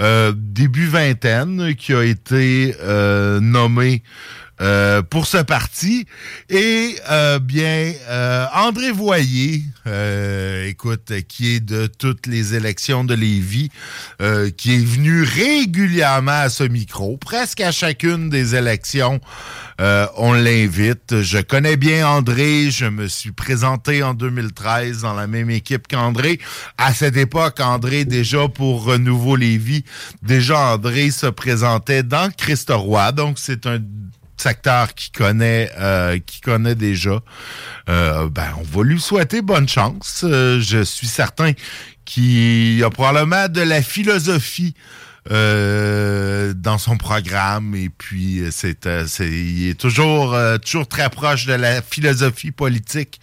[0.00, 4.02] euh, début vingtaine, qui a été euh, nommé
[4.60, 6.06] euh, pour ce parti.
[6.48, 13.14] Et euh, bien, euh, André Voyer, euh, écoute, qui est de toutes les élections de
[13.14, 13.70] Lévis,
[14.22, 19.20] euh, qui est venu régulièrement à ce micro, presque à chacune des élections.
[19.78, 21.20] On l'invite.
[21.20, 22.70] Je connais bien André.
[22.70, 26.40] Je me suis présenté en 2013 dans la même équipe qu'André.
[26.78, 29.84] À cette époque, André, déjà pour Renouveau Lévis,
[30.22, 33.12] déjà André se présentait dans Christ-Roi.
[33.12, 33.78] Donc, c'est un
[34.36, 37.20] secteur qui connaît euh, qui connaît déjà.
[37.88, 40.22] Euh, ben, on va lui souhaiter bonne chance.
[40.24, 41.52] Euh, je suis certain
[42.04, 44.74] qu'il y a probablement de la philosophie
[45.28, 51.82] dans son programme et puis c'est c'est il est toujours toujours très proche de la
[51.82, 53.20] philosophie politique.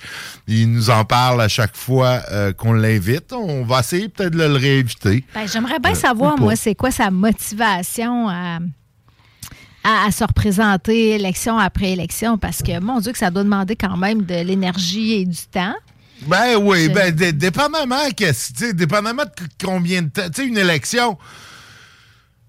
[0.48, 2.20] Il nous en parle à chaque fois
[2.58, 3.32] qu'on l'invite.
[3.32, 5.24] On va essayer peut-être de le réinviter.
[5.34, 8.60] Ben, J'aimerais bien savoir, moi, c'est quoi sa motivation à,
[9.84, 13.76] à, à se représenter élection après élection, parce que, mon Dieu, que ça doit demander
[13.76, 15.76] quand même de l'énergie et du temps.
[16.28, 18.06] Ben oui, ben dé- dépendamment
[18.56, 19.32] sais, dépendamment de
[19.66, 21.18] combien de temps, tu sais une élection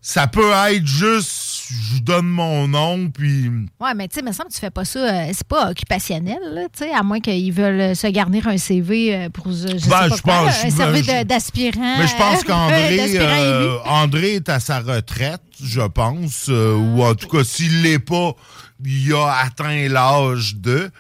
[0.07, 3.51] ça peut être juste je donne mon nom puis
[3.81, 5.71] Ouais, mais tu sais, il me semble que tu fais pas ça, euh, c'est pas
[5.71, 9.77] occupationnel, là, tu sais, à moins qu'ils veulent se garnir un CV euh, pour, je,
[9.79, 11.99] sais Ben, pas je quoi, pense- un ben, CV de- d'aspirant.
[11.99, 17.15] Mais je pense qu'André euh, André est à sa retraite, je pense, euh, ou en
[17.15, 18.33] tout cas s'il l'est pas,
[18.85, 20.91] il a atteint l'âge de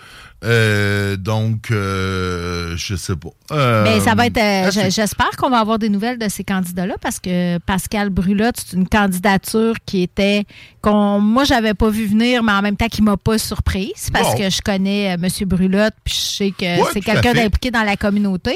[0.45, 3.29] euh, donc euh, je sais pas.
[3.53, 4.37] Euh, Mais ça va être.
[4.39, 4.91] euh, suivre.
[4.91, 8.89] J'espère qu'on va avoir des nouvelles de ces candidats-là parce que Pascal Brulotte, c'est une
[8.89, 10.45] candidature qui était.
[10.83, 14.33] qu'on Moi, j'avais pas vu venir, mais en même temps, qui m'a pas surprise parce
[14.33, 14.39] Bon.
[14.39, 15.27] que je connais M.
[15.47, 18.55] Brulotte puis je sais que Ouais, c'est quelqu'un d'impliqué dans la communauté.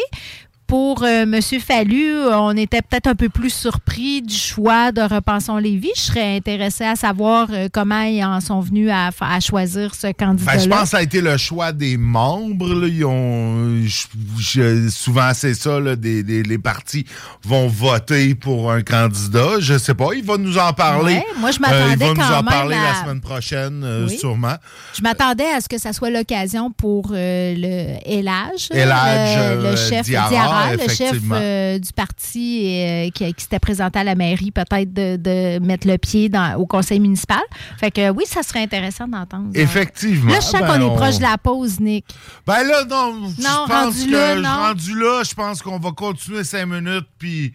[0.69, 1.41] Pour euh, M.
[1.67, 5.93] Fallu, on était peut-être un peu plus surpris du choix de Repensons Lévis.
[5.97, 10.59] Je serais intéressée à savoir euh, comment ils en sont venus à, choisir ce candidat-là.
[10.59, 12.75] Ben, je pense que ça a été le choix des membres.
[12.75, 12.87] là.
[12.87, 14.09] Ils ont, je-
[14.39, 15.81] je- souvent, c'est ça.
[15.81, 17.07] là, des, des- les partis
[17.45, 19.61] vont voter pour un candidat.
[19.61, 20.09] Je sais pas.
[20.15, 21.15] Il va nous en parler.
[21.15, 23.21] Ouais, moi, je Euh, m'attendais il va nous quand en même parler à- la semaine
[23.23, 24.19] prochaine, euh, Oui.
[24.19, 24.57] sûrement.
[24.95, 29.67] Je m'attendais à ce que ça soit l'occasion pour euh, le Elage, Elage, le, le
[29.69, 34.05] euh, chef Diarra, Diarra, le chef euh, du parti euh, qui, qui s'était présenté à
[34.05, 37.41] la mairie, peut-être de, de mettre le pied dans, au conseil municipal.
[37.79, 39.51] Fait que oui, ça serait intéressant d'entendre.
[39.55, 40.31] Effectivement.
[40.33, 42.05] Là, je sens Ben, qu'on est on- proche de la pause, Nick.
[42.47, 43.31] Ben là, non.
[43.37, 44.49] je Non, pense rendu que- là, non.
[44.69, 47.53] Rendu là, je pense qu'on va continuer cinq minutes, puis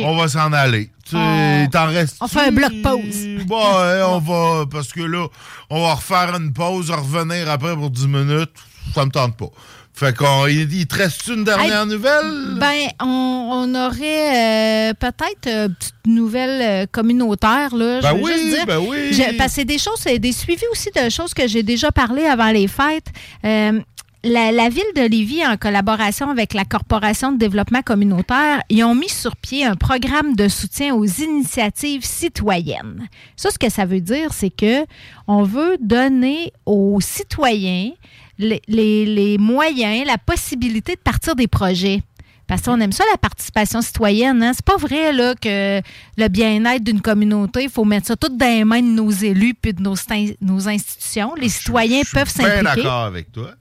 [0.00, 0.90] on va s'en aller.
[1.08, 2.16] Tu On- t'en restes.
[2.20, 3.26] on fait un bloc pause.
[3.50, 4.64] Ouais, on va.
[4.70, 5.26] Parce que là,
[5.70, 8.50] on va refaire une pause, revenir après pour 10 minutes.
[8.94, 9.48] Ça me tente pas.
[9.96, 12.58] Fait qu'on il, il te reste une dernière Hey, nouvelle?
[12.58, 13.06] Ben, on,
[13.52, 17.74] on aurait euh, peut-être euh, une petite nouvelle euh, communautaire.
[17.76, 18.66] Là, Ben veux oui, juste dire.
[18.66, 19.12] ben oui.
[19.12, 21.92] Je- parce que c'est des choses, c'est des suivis aussi de choses que j'ai déjà
[21.92, 23.06] parlé avant les fêtes.
[23.44, 23.80] Euh,
[24.26, 28.94] la, la ville de Lévis, en collaboration avec la Corporation de développement communautaire, ils ont
[28.94, 33.06] mis sur pied un programme de soutien aux initiatives citoyennes.
[33.36, 34.86] Ça, ce que ça veut dire, c'est que
[35.28, 37.90] on veut donner aux citoyens
[38.38, 42.02] les, les- les moyens, la possibilité de partir des projets.
[42.46, 44.42] Parce qu'on aime ça, la participation citoyenne.
[44.42, 44.52] Hein?
[44.54, 45.80] C'est pas vrai là, que
[46.18, 49.54] le bien-être d'une communauté, il faut mettre ça tout dans les mains de nos élus
[49.54, 51.34] puis de nos, institutions.
[51.40, 52.62] Les citoyens peuvent s'impliquer.
[52.82, 53.52] d'accord avec toi.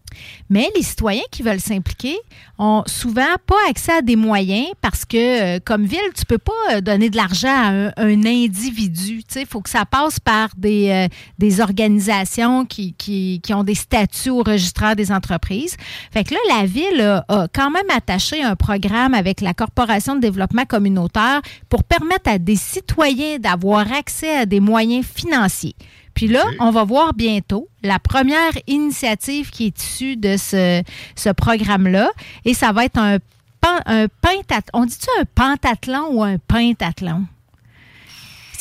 [0.49, 2.17] Mais les citoyens qui veulent s'impliquer
[2.57, 6.51] ont souvent pas accès à des moyens parce que, euh, comme ville, tu peux pas
[6.71, 9.23] euh, donner de l'argent à un, individu.
[9.35, 11.07] Il faut que ça passe par des,
[11.41, 15.75] euh, organisations qui, ont des statuts au registraire des entreprises.
[16.11, 20.21] Fait que là, la ville a quand même attaché un programme avec la Corporation de
[20.21, 25.75] développement communautaire pour permettre à des citoyens d'avoir accès à des moyens financiers.
[26.13, 30.83] Puis là, on va voir bientôt la première initiative qui est issue de ce,
[31.15, 32.11] ce programme-là.
[32.45, 33.17] Et ça va être un,
[33.61, 34.81] pan- un pentathlon.
[34.81, 37.25] On dit-tu un pentathlon ou un pentathlon?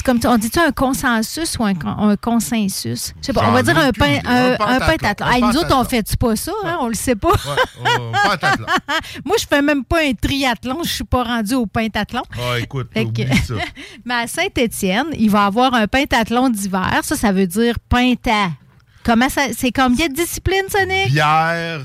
[0.05, 3.13] C'est comme, on dit-tu un consensus ou un, con- un consensus?
[3.21, 6.35] Je sais pas, on va dire un, un, pentathlon, Hey, nous autres, on fait-tu pas
[6.35, 6.51] ça?
[6.65, 6.79] Hein?
[6.81, 7.29] On le sait pas.
[9.25, 10.81] Moi, je fais même pas un triathlon.
[10.83, 12.23] Je suis pas rendue au pentathlon.
[12.37, 13.55] Ah, écoute, Fait que- ça.
[14.05, 16.99] Mais à Saint-Étienne, il va avoir un pentathlon d'hiver.
[17.03, 18.51] Ça, ça veut dire penta.
[19.05, 19.43] Comment ça.
[19.57, 21.13] C'est combien de disciplines, Sonic?
[21.13, 21.81] Bière,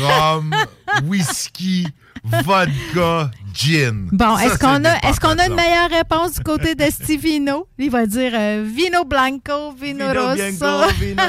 [0.00, 0.54] rhum,
[1.04, 1.86] whisky,
[2.24, 4.08] vodka, gin.
[4.12, 7.66] Bon, est-ce qu'on a, est-ce qu'on a une meilleure réponse du côté de Stevino?
[7.78, 10.36] Il va dire euh, vino blanco, vino, Vino rosso.
[10.36, 11.22] bianco, vino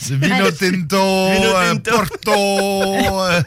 [0.10, 2.32] vino tinto, euh, porto.
[2.32, 3.40] euh,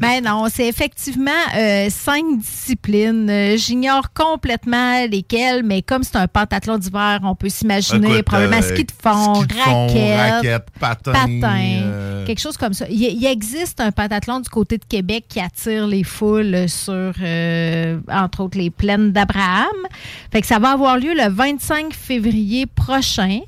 [0.00, 3.56] Mais non, c'est effectivement euh, cinq disciplines.
[3.56, 8.84] J'ignore complètement lesquelles, mais comme c'est un pentathlon d'hiver, on peut s'imaginer probablement euh, ski
[8.84, 12.86] de fond, ski de fond, raquette, raquette, patin, euh, quelque chose comme ça.
[12.88, 17.98] Il, il existe un pentathlon du côté de Québec qui attire les foules sur, euh,
[18.10, 19.66] entre autres, les plaines d'Abraham.
[20.30, 23.40] Fait que ça va avoir lieu le 25 février prochain.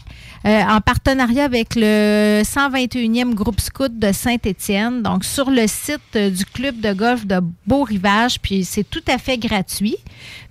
[0.47, 6.29] euh, en partenariat avec le 121e groupe scout de Saint-Étienne, donc sur le site euh,
[6.29, 9.97] du club de golf de Beau-Rivage, puis c'est tout à fait gratuit.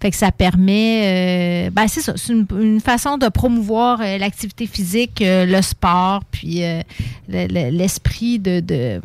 [0.02, 6.62] Fait que ça permet, ben c'est une, façon de promouvoir l'activité physique, le sport, puis
[7.30, 9.00] le- le- l'esprit de-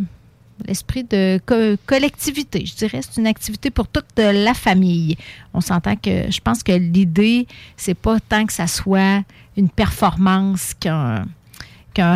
[0.67, 2.65] l'esprit de co- collectivité.
[2.67, 5.17] Je dirais c'est une activité pour toute la famille.
[5.55, 9.23] On s'entend que je pense que l'idée c'est pas tant que ça soit
[9.57, 11.25] une performance qu'un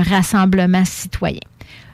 [0.03, 1.41] rassemblement citoyen.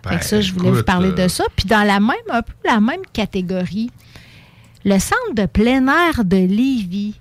[0.09, 1.45] Fait que ça, je voulais vous parler euh, de ça.
[1.57, 3.91] Puis dans la même, un peu la même catégorie,
[4.85, 7.15] le centre de plein air de Lévis,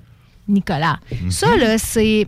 [0.48, 1.00] Nicolas.
[1.30, 2.28] Ça, là, c'est.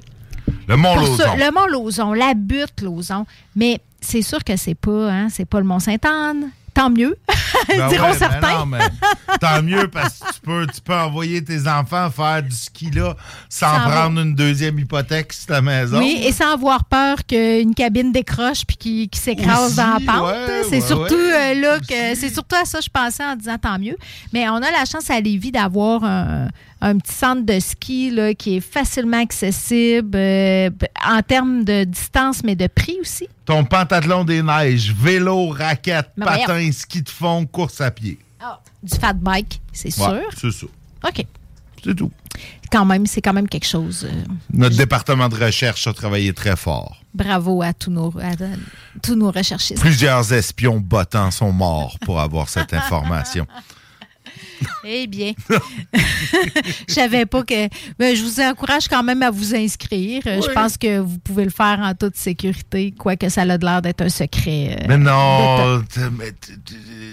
[0.68, 1.38] Le Mont pour ça- Lauzon.
[1.38, 3.26] le Mont Lauzon, la butte Lauzon.
[3.56, 6.50] Mais c'est sûr que c'est pas, hein, c'est pas le Mont-Sainte-Anne.
[6.74, 7.18] Tant mieux,
[7.68, 8.60] Ben diront ouais, ben certains.
[8.60, 8.80] non, mais
[9.40, 13.16] tant mieux parce que tu peux, tu peux envoyer tes enfants faire du ski là
[13.50, 16.00] sans, Sans prendre une deuxième hypothèque sur ta maison.
[16.00, 20.28] Oui, et sans avoir peur qu'une cabine décroche puis qui, qui s'écrase dans la pente.
[20.28, 23.36] ouais, c'est ouais, surtout euh, là que c'est surtout à ça que je pensais en
[23.36, 23.98] disant tant mieux.
[24.34, 26.48] Mais on a la chance à Lévis d'avoir un,
[26.82, 30.70] un petit centre de ski là, qui est facilement accessible euh,
[31.06, 33.28] en termes de distance, mais de prix aussi.
[33.46, 38.18] Ton pantalon des neiges, vélo, raquette, Ben patin, ski de fond, course à pied.
[38.82, 40.30] Du fat bike, c'est Ouais, sûr.
[40.38, 40.68] c'est ça.
[41.08, 41.26] OK.
[41.84, 42.12] C'est tout.
[42.72, 44.08] Quand même, c'est quand même quelque chose.
[44.10, 44.24] euh,
[44.54, 47.02] Notre département de recherche a travaillé très fort.
[47.14, 48.32] bravo à tous nos, à
[49.04, 49.82] tous nos recherchistes.
[49.82, 53.46] Plusieurs espions bottants sont morts pour avoir cette information.
[54.84, 55.34] Eh bien,
[56.88, 57.68] je savais pas que.
[58.00, 60.22] Mais je vous encourage quand même à vous inscrire.
[60.26, 63.82] Euh, Je pense que vous pouvez le faire en toute sécurité, quoique ça a l'air
[63.82, 64.78] d'être un secret.
[64.82, 65.82] euh, Mais non,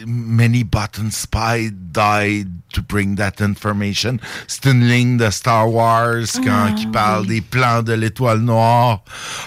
[0.06, 4.18] many button spy died to bring that information.
[4.46, 9.02] C'est une ligne de Star Wars quand Ah, qui parle des plans de l'étoile noire.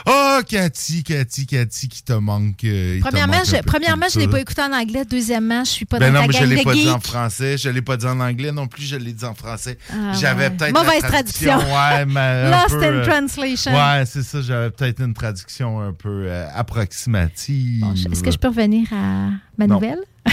[0.07, 2.63] Oh, Cathy, Cathy, Cathy, qui te manque.
[2.63, 5.03] euh, te Premièrement, manque je, premièrement, je ne l'ai pas écouté en anglais.
[5.09, 6.89] Deuxièmement, je suis pas Ben dans non, ta mais je gang l'ai de pas dit
[6.89, 9.77] en français, je l'ai pas dit en anglais non plus, je l'ai dit en français.
[9.91, 10.49] Ah, j'avais ouais.
[10.51, 11.49] peut-être Mauvaise traduction.
[11.57, 11.75] traduction.
[11.75, 13.71] Ouais, mais un Lost peu, in euh, translation.
[13.73, 17.85] Ouais, c'est ça, j'avais peut-être une traduction un peu euh, approximative.
[18.11, 19.75] Est-ce que je peux revenir à ma Non.
[19.75, 19.99] nouvelle?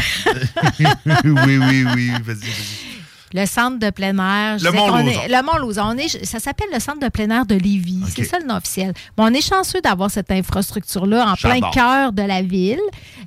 [1.25, 2.97] oui, oui, oui, vas-y, vas-y.
[3.35, 4.59] Le centre de plein air.
[4.59, 5.99] Je Le Mont-Lauzon.
[5.99, 8.05] est- Ça s'appelle le centre de plein air de Lévis.
[8.15, 8.95] C'est ça le nom officiel.
[9.19, 12.79] On est chanceux d'avoir cette infrastructure-là en plein cœur de la ville,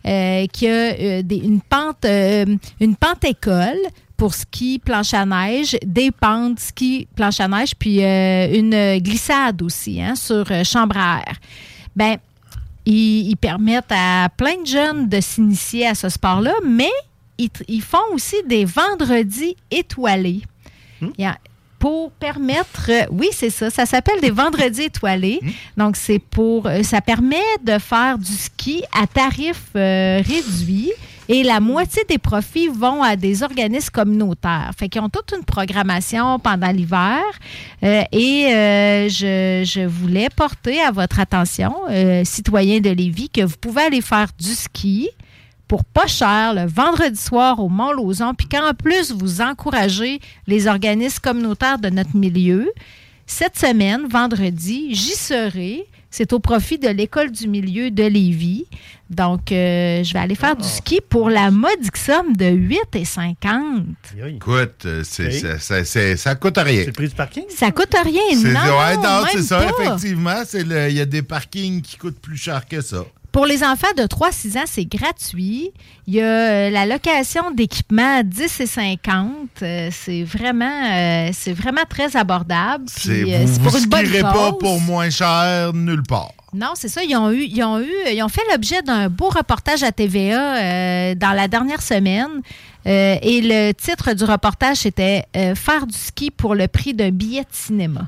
[0.07, 2.45] euh, qui a euh, des- une pente, euh,
[2.79, 3.77] une pente école
[4.19, 9.61] pour ski, planche à neige, des pentes, ski, planche à neige, puis euh, une glissade
[9.61, 11.35] aussi hein, sur euh, chambre à air.
[11.95, 12.17] Ben,
[12.85, 16.91] ils, ils permettent à plein de jeunes de s'initier à ce sport-là, mais
[17.37, 20.41] ils, font aussi des vendredis étoilés.
[21.23, 21.37] A-
[21.79, 25.39] pour permettre, euh, oui, c'est ça, ça s'appelle des vendredis étoilés.
[25.77, 30.91] Donc, c'est pour, ça permet de faire du ski à tarif euh, réduit
[31.29, 34.71] et la moitié des profits vont à des organismes communautaires.
[34.77, 37.21] Fait qu'ils ont toute une programmation pendant l'hiver
[37.83, 43.55] Euh, et euh, je, voulais porter à votre attention, euh, citoyens de Lévis, que vous
[43.59, 45.09] pouvez aller faire du ski
[45.67, 51.21] pour pas cher le vendredi soir au Mont-Lauzon, puis qu'en plus vous encouragez les organismes
[51.21, 52.69] communautaires de notre milieu.
[53.27, 55.85] Cette semaine, vendredi, j'y serai.
[56.11, 58.65] C'est au profit de l'École du milieu de Lévis.
[59.11, 63.85] Donc, euh, je vais aller faire du ski pour la modique somme de 8,50.
[64.27, 65.39] Écoute, euh, c'est, Oui.
[65.39, 66.79] ça, ça- c'est- ça coûte rien.
[66.81, 67.43] C'est le prix du parking?
[67.49, 69.83] Ça coûte rien, C'est, non, ouais, non, c'est ça, pas.
[69.83, 70.41] effectivement.
[70.53, 73.03] Il y a des parkings qui coûtent plus cher que ça.
[73.31, 75.71] Pour les enfants de 3-6 ans, c'est gratuit.
[76.07, 79.27] Il y a euh, la location d'équipement à 10 et 50.
[79.61, 82.85] Euh, c'est vraiment, euh, c'est vraiment très abordable.
[82.87, 86.31] C'est, euh, vous pour une bonne pas pour moins cher nulle part.
[86.53, 87.03] Non, c'est ça.
[87.03, 90.57] Ils ont eu, ils ont eu, ils ont fait l'objet d'un beau reportage à TVA
[90.57, 92.41] euh, dans la dernière semaine.
[92.87, 97.11] Euh, et le titre du reportage c'était euh, Faire du ski pour le prix d'un
[97.11, 98.07] billet de cinéma.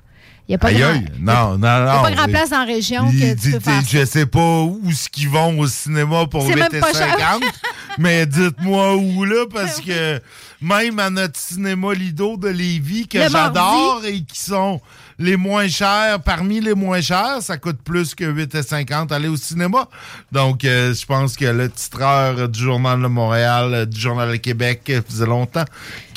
[0.52, 0.94] Il n'y a pas Aïe, grand.
[1.18, 1.94] Non, non, non.
[2.00, 4.92] il pas grand place dans la région que tu peux faire Je sais pas où
[4.92, 7.18] ce qu'ils vont au cinéma pour C'est 8 même et pas cher.
[7.18, 7.44] 50,
[7.98, 10.20] mais dites-moi où là, parce que
[10.60, 14.82] même à notre cinéma Lido de Lévis, que j'adore et qui sont
[15.18, 19.28] les moins chers, parmi les moins chers, ça coûte plus que 8 et 50 aller
[19.28, 19.88] au cinéma.
[20.32, 24.36] Donc, euh, je pense que le titreur du Journal de Montréal, euh, du Journal de
[24.38, 25.66] Québec, euh, faisait longtemps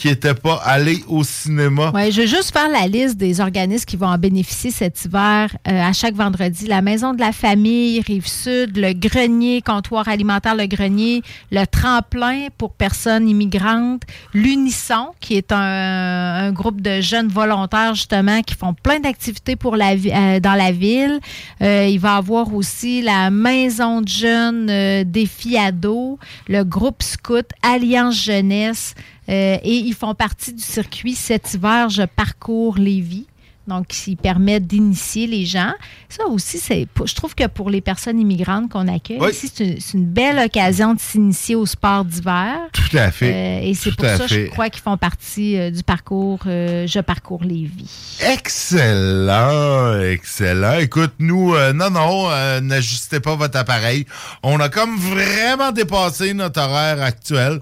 [0.05, 1.91] qu'il n'était pas allé au cinéma.
[1.95, 5.57] Oui, je vais juste faire la liste des organismes qui vont en bénéficier cet hiver
[5.67, 6.67] euh, à chaque vendredi.
[6.67, 12.75] La Maison de la Famille, Rive-Sud, le Grenier, Comptoir alimentaire Le Grenier, le Tremplin pour
[12.75, 14.03] personnes immigrantes,
[14.35, 19.93] l'Unisson, qui est un, groupe de jeunes volontaires, justement, qui font plein d'activités pour la,
[19.93, 21.19] euh, dans la ville.
[21.63, 27.03] Euh, il va y avoir aussi la Maison de jeunes euh, défi ados, le groupe
[27.03, 28.95] Scout, Alliance Jeunesse,
[29.29, 33.27] et ils font partie du circuit cet hiver, je parcours Lévis.
[33.67, 35.73] Donc, ils permettent d'initier les gens.
[36.11, 39.31] Ça aussi, c'est, je trouve que pour les personnes immigrantes qu'on accueille, Oui.
[39.31, 42.59] ici, c'est une, belle occasion de s'initier au sport d'hiver.
[42.75, 43.33] Tout à fait.
[43.33, 44.47] Euh, et c'est pour ça, fait.
[44.47, 48.19] je crois qu'ils font partie euh, du parcours euh, Je parcours Lévis.
[48.21, 50.79] Excellent, excellent.
[50.79, 54.05] Écoute, nous, euh, non, non, euh, n'ajustez pas votre appareil.
[54.43, 57.61] On a comme vraiment dépassé notre horaire actuel,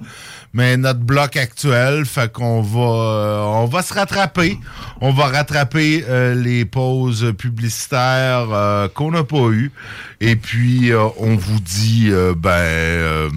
[0.52, 4.58] mais notre bloc actuel, fait qu'on va, euh, on va se rattraper.
[5.00, 9.72] On va rattraper euh, les pauses publicitaires euh, qu'on n'a pas eues.
[10.20, 12.50] Et puis, euh, on vous dit, euh, ben...
[12.50, 13.28] euh,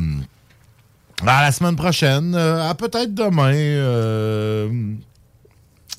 [1.25, 3.53] à la semaine prochaine, euh, à peut-être demain.
[3.53, 4.69] euh,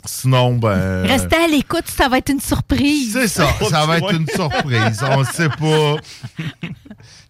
[0.05, 1.05] sinon, ben.
[1.07, 3.13] Restez à l'écoute, ça va être une surprise.
[3.15, 5.03] C'est ça, ça va être une surprise.
[5.11, 5.97] On sait pas.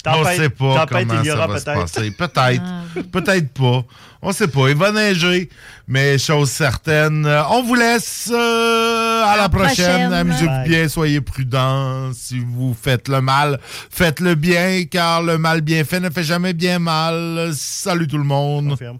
[0.06, 1.80] On Tempête- sait pas comment ça va se peut-être.
[1.80, 2.10] passer.
[2.12, 3.84] Peut-être, Ah, peut-être pas.
[4.22, 4.68] On sait pas.
[4.68, 5.48] Il va neiger,
[5.88, 7.26] mais chose certaine.
[7.26, 9.74] euh, On vous laisse euh, à la prochaine.
[9.74, 10.12] prochaine.
[10.12, 12.10] Amusez-vous bien, soyez prudents.
[12.14, 13.58] Si vous faites le mal,
[13.90, 17.50] faites-le bien, car le mal bien fait ne fait jamais bien mal.
[17.54, 18.70] Salut tout le monde.
[18.70, 18.98] Confirme.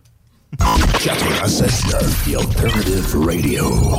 [0.59, 3.97] 96.9, The Alternative Radio.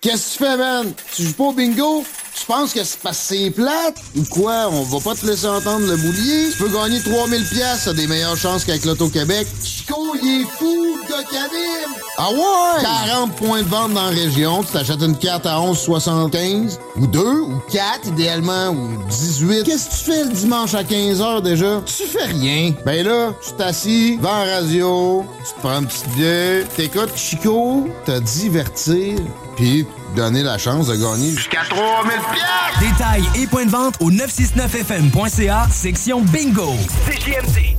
[0.00, 0.92] Qu'est-ce que tu fais, man?
[1.14, 2.04] Tu joues pas au bingo?
[2.38, 3.96] Tu penses que c'est parce que c'est plate?
[4.14, 4.68] Ou quoi?
[4.70, 6.50] On va pas te laisser entendre le boulier?
[6.52, 9.46] Tu peux gagner 3000 pièces, des meilleures chances qu'avec l'Auto-Québec.
[9.64, 11.96] Chico, il est fou, de cabine!
[12.18, 12.82] Ah ouais?
[12.82, 14.62] 40 points de vente dans la région.
[14.62, 16.78] Tu t'achètes une carte à 11,75.
[16.96, 19.64] Ou deux, ou quatre, idéalement, ou 18.
[19.64, 21.82] Qu'est-ce que tu fais le dimanche à 15h déjà?
[21.86, 22.74] Tu fais rien.
[22.84, 27.88] Ben là, tu t'assis devant la radio, tu te prends une petite bière, t'écoutes Chico,
[28.04, 29.18] te divertir,
[29.56, 29.86] puis
[30.16, 32.90] donner la chance de gagner jusqu'à 3000 pièces.
[32.90, 36.74] Détails et points de vente au 969fm.ca, section bingo.
[37.06, 37.76] CJMD.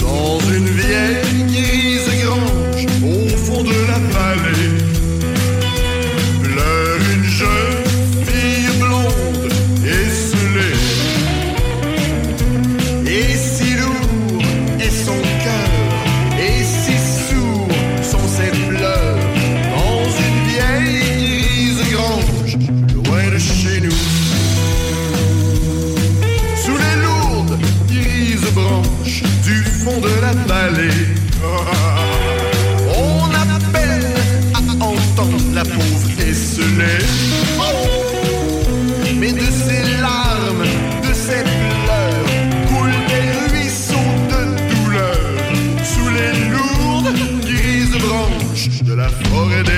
[0.00, 4.67] Dans une vieille grise grange au fond de la vallée
[30.60, 32.00] Ah.
[32.96, 34.12] On a peine
[34.54, 36.98] à entendre la pauvre esselée.
[37.60, 37.62] Oh.
[39.20, 40.66] Mais de ses larmes,
[41.06, 42.26] de ses pleurs,
[42.68, 44.40] coulent des ruisseaux de
[44.74, 45.20] douleur.
[45.84, 49.77] Sous les lourdes grises branches de la forêt des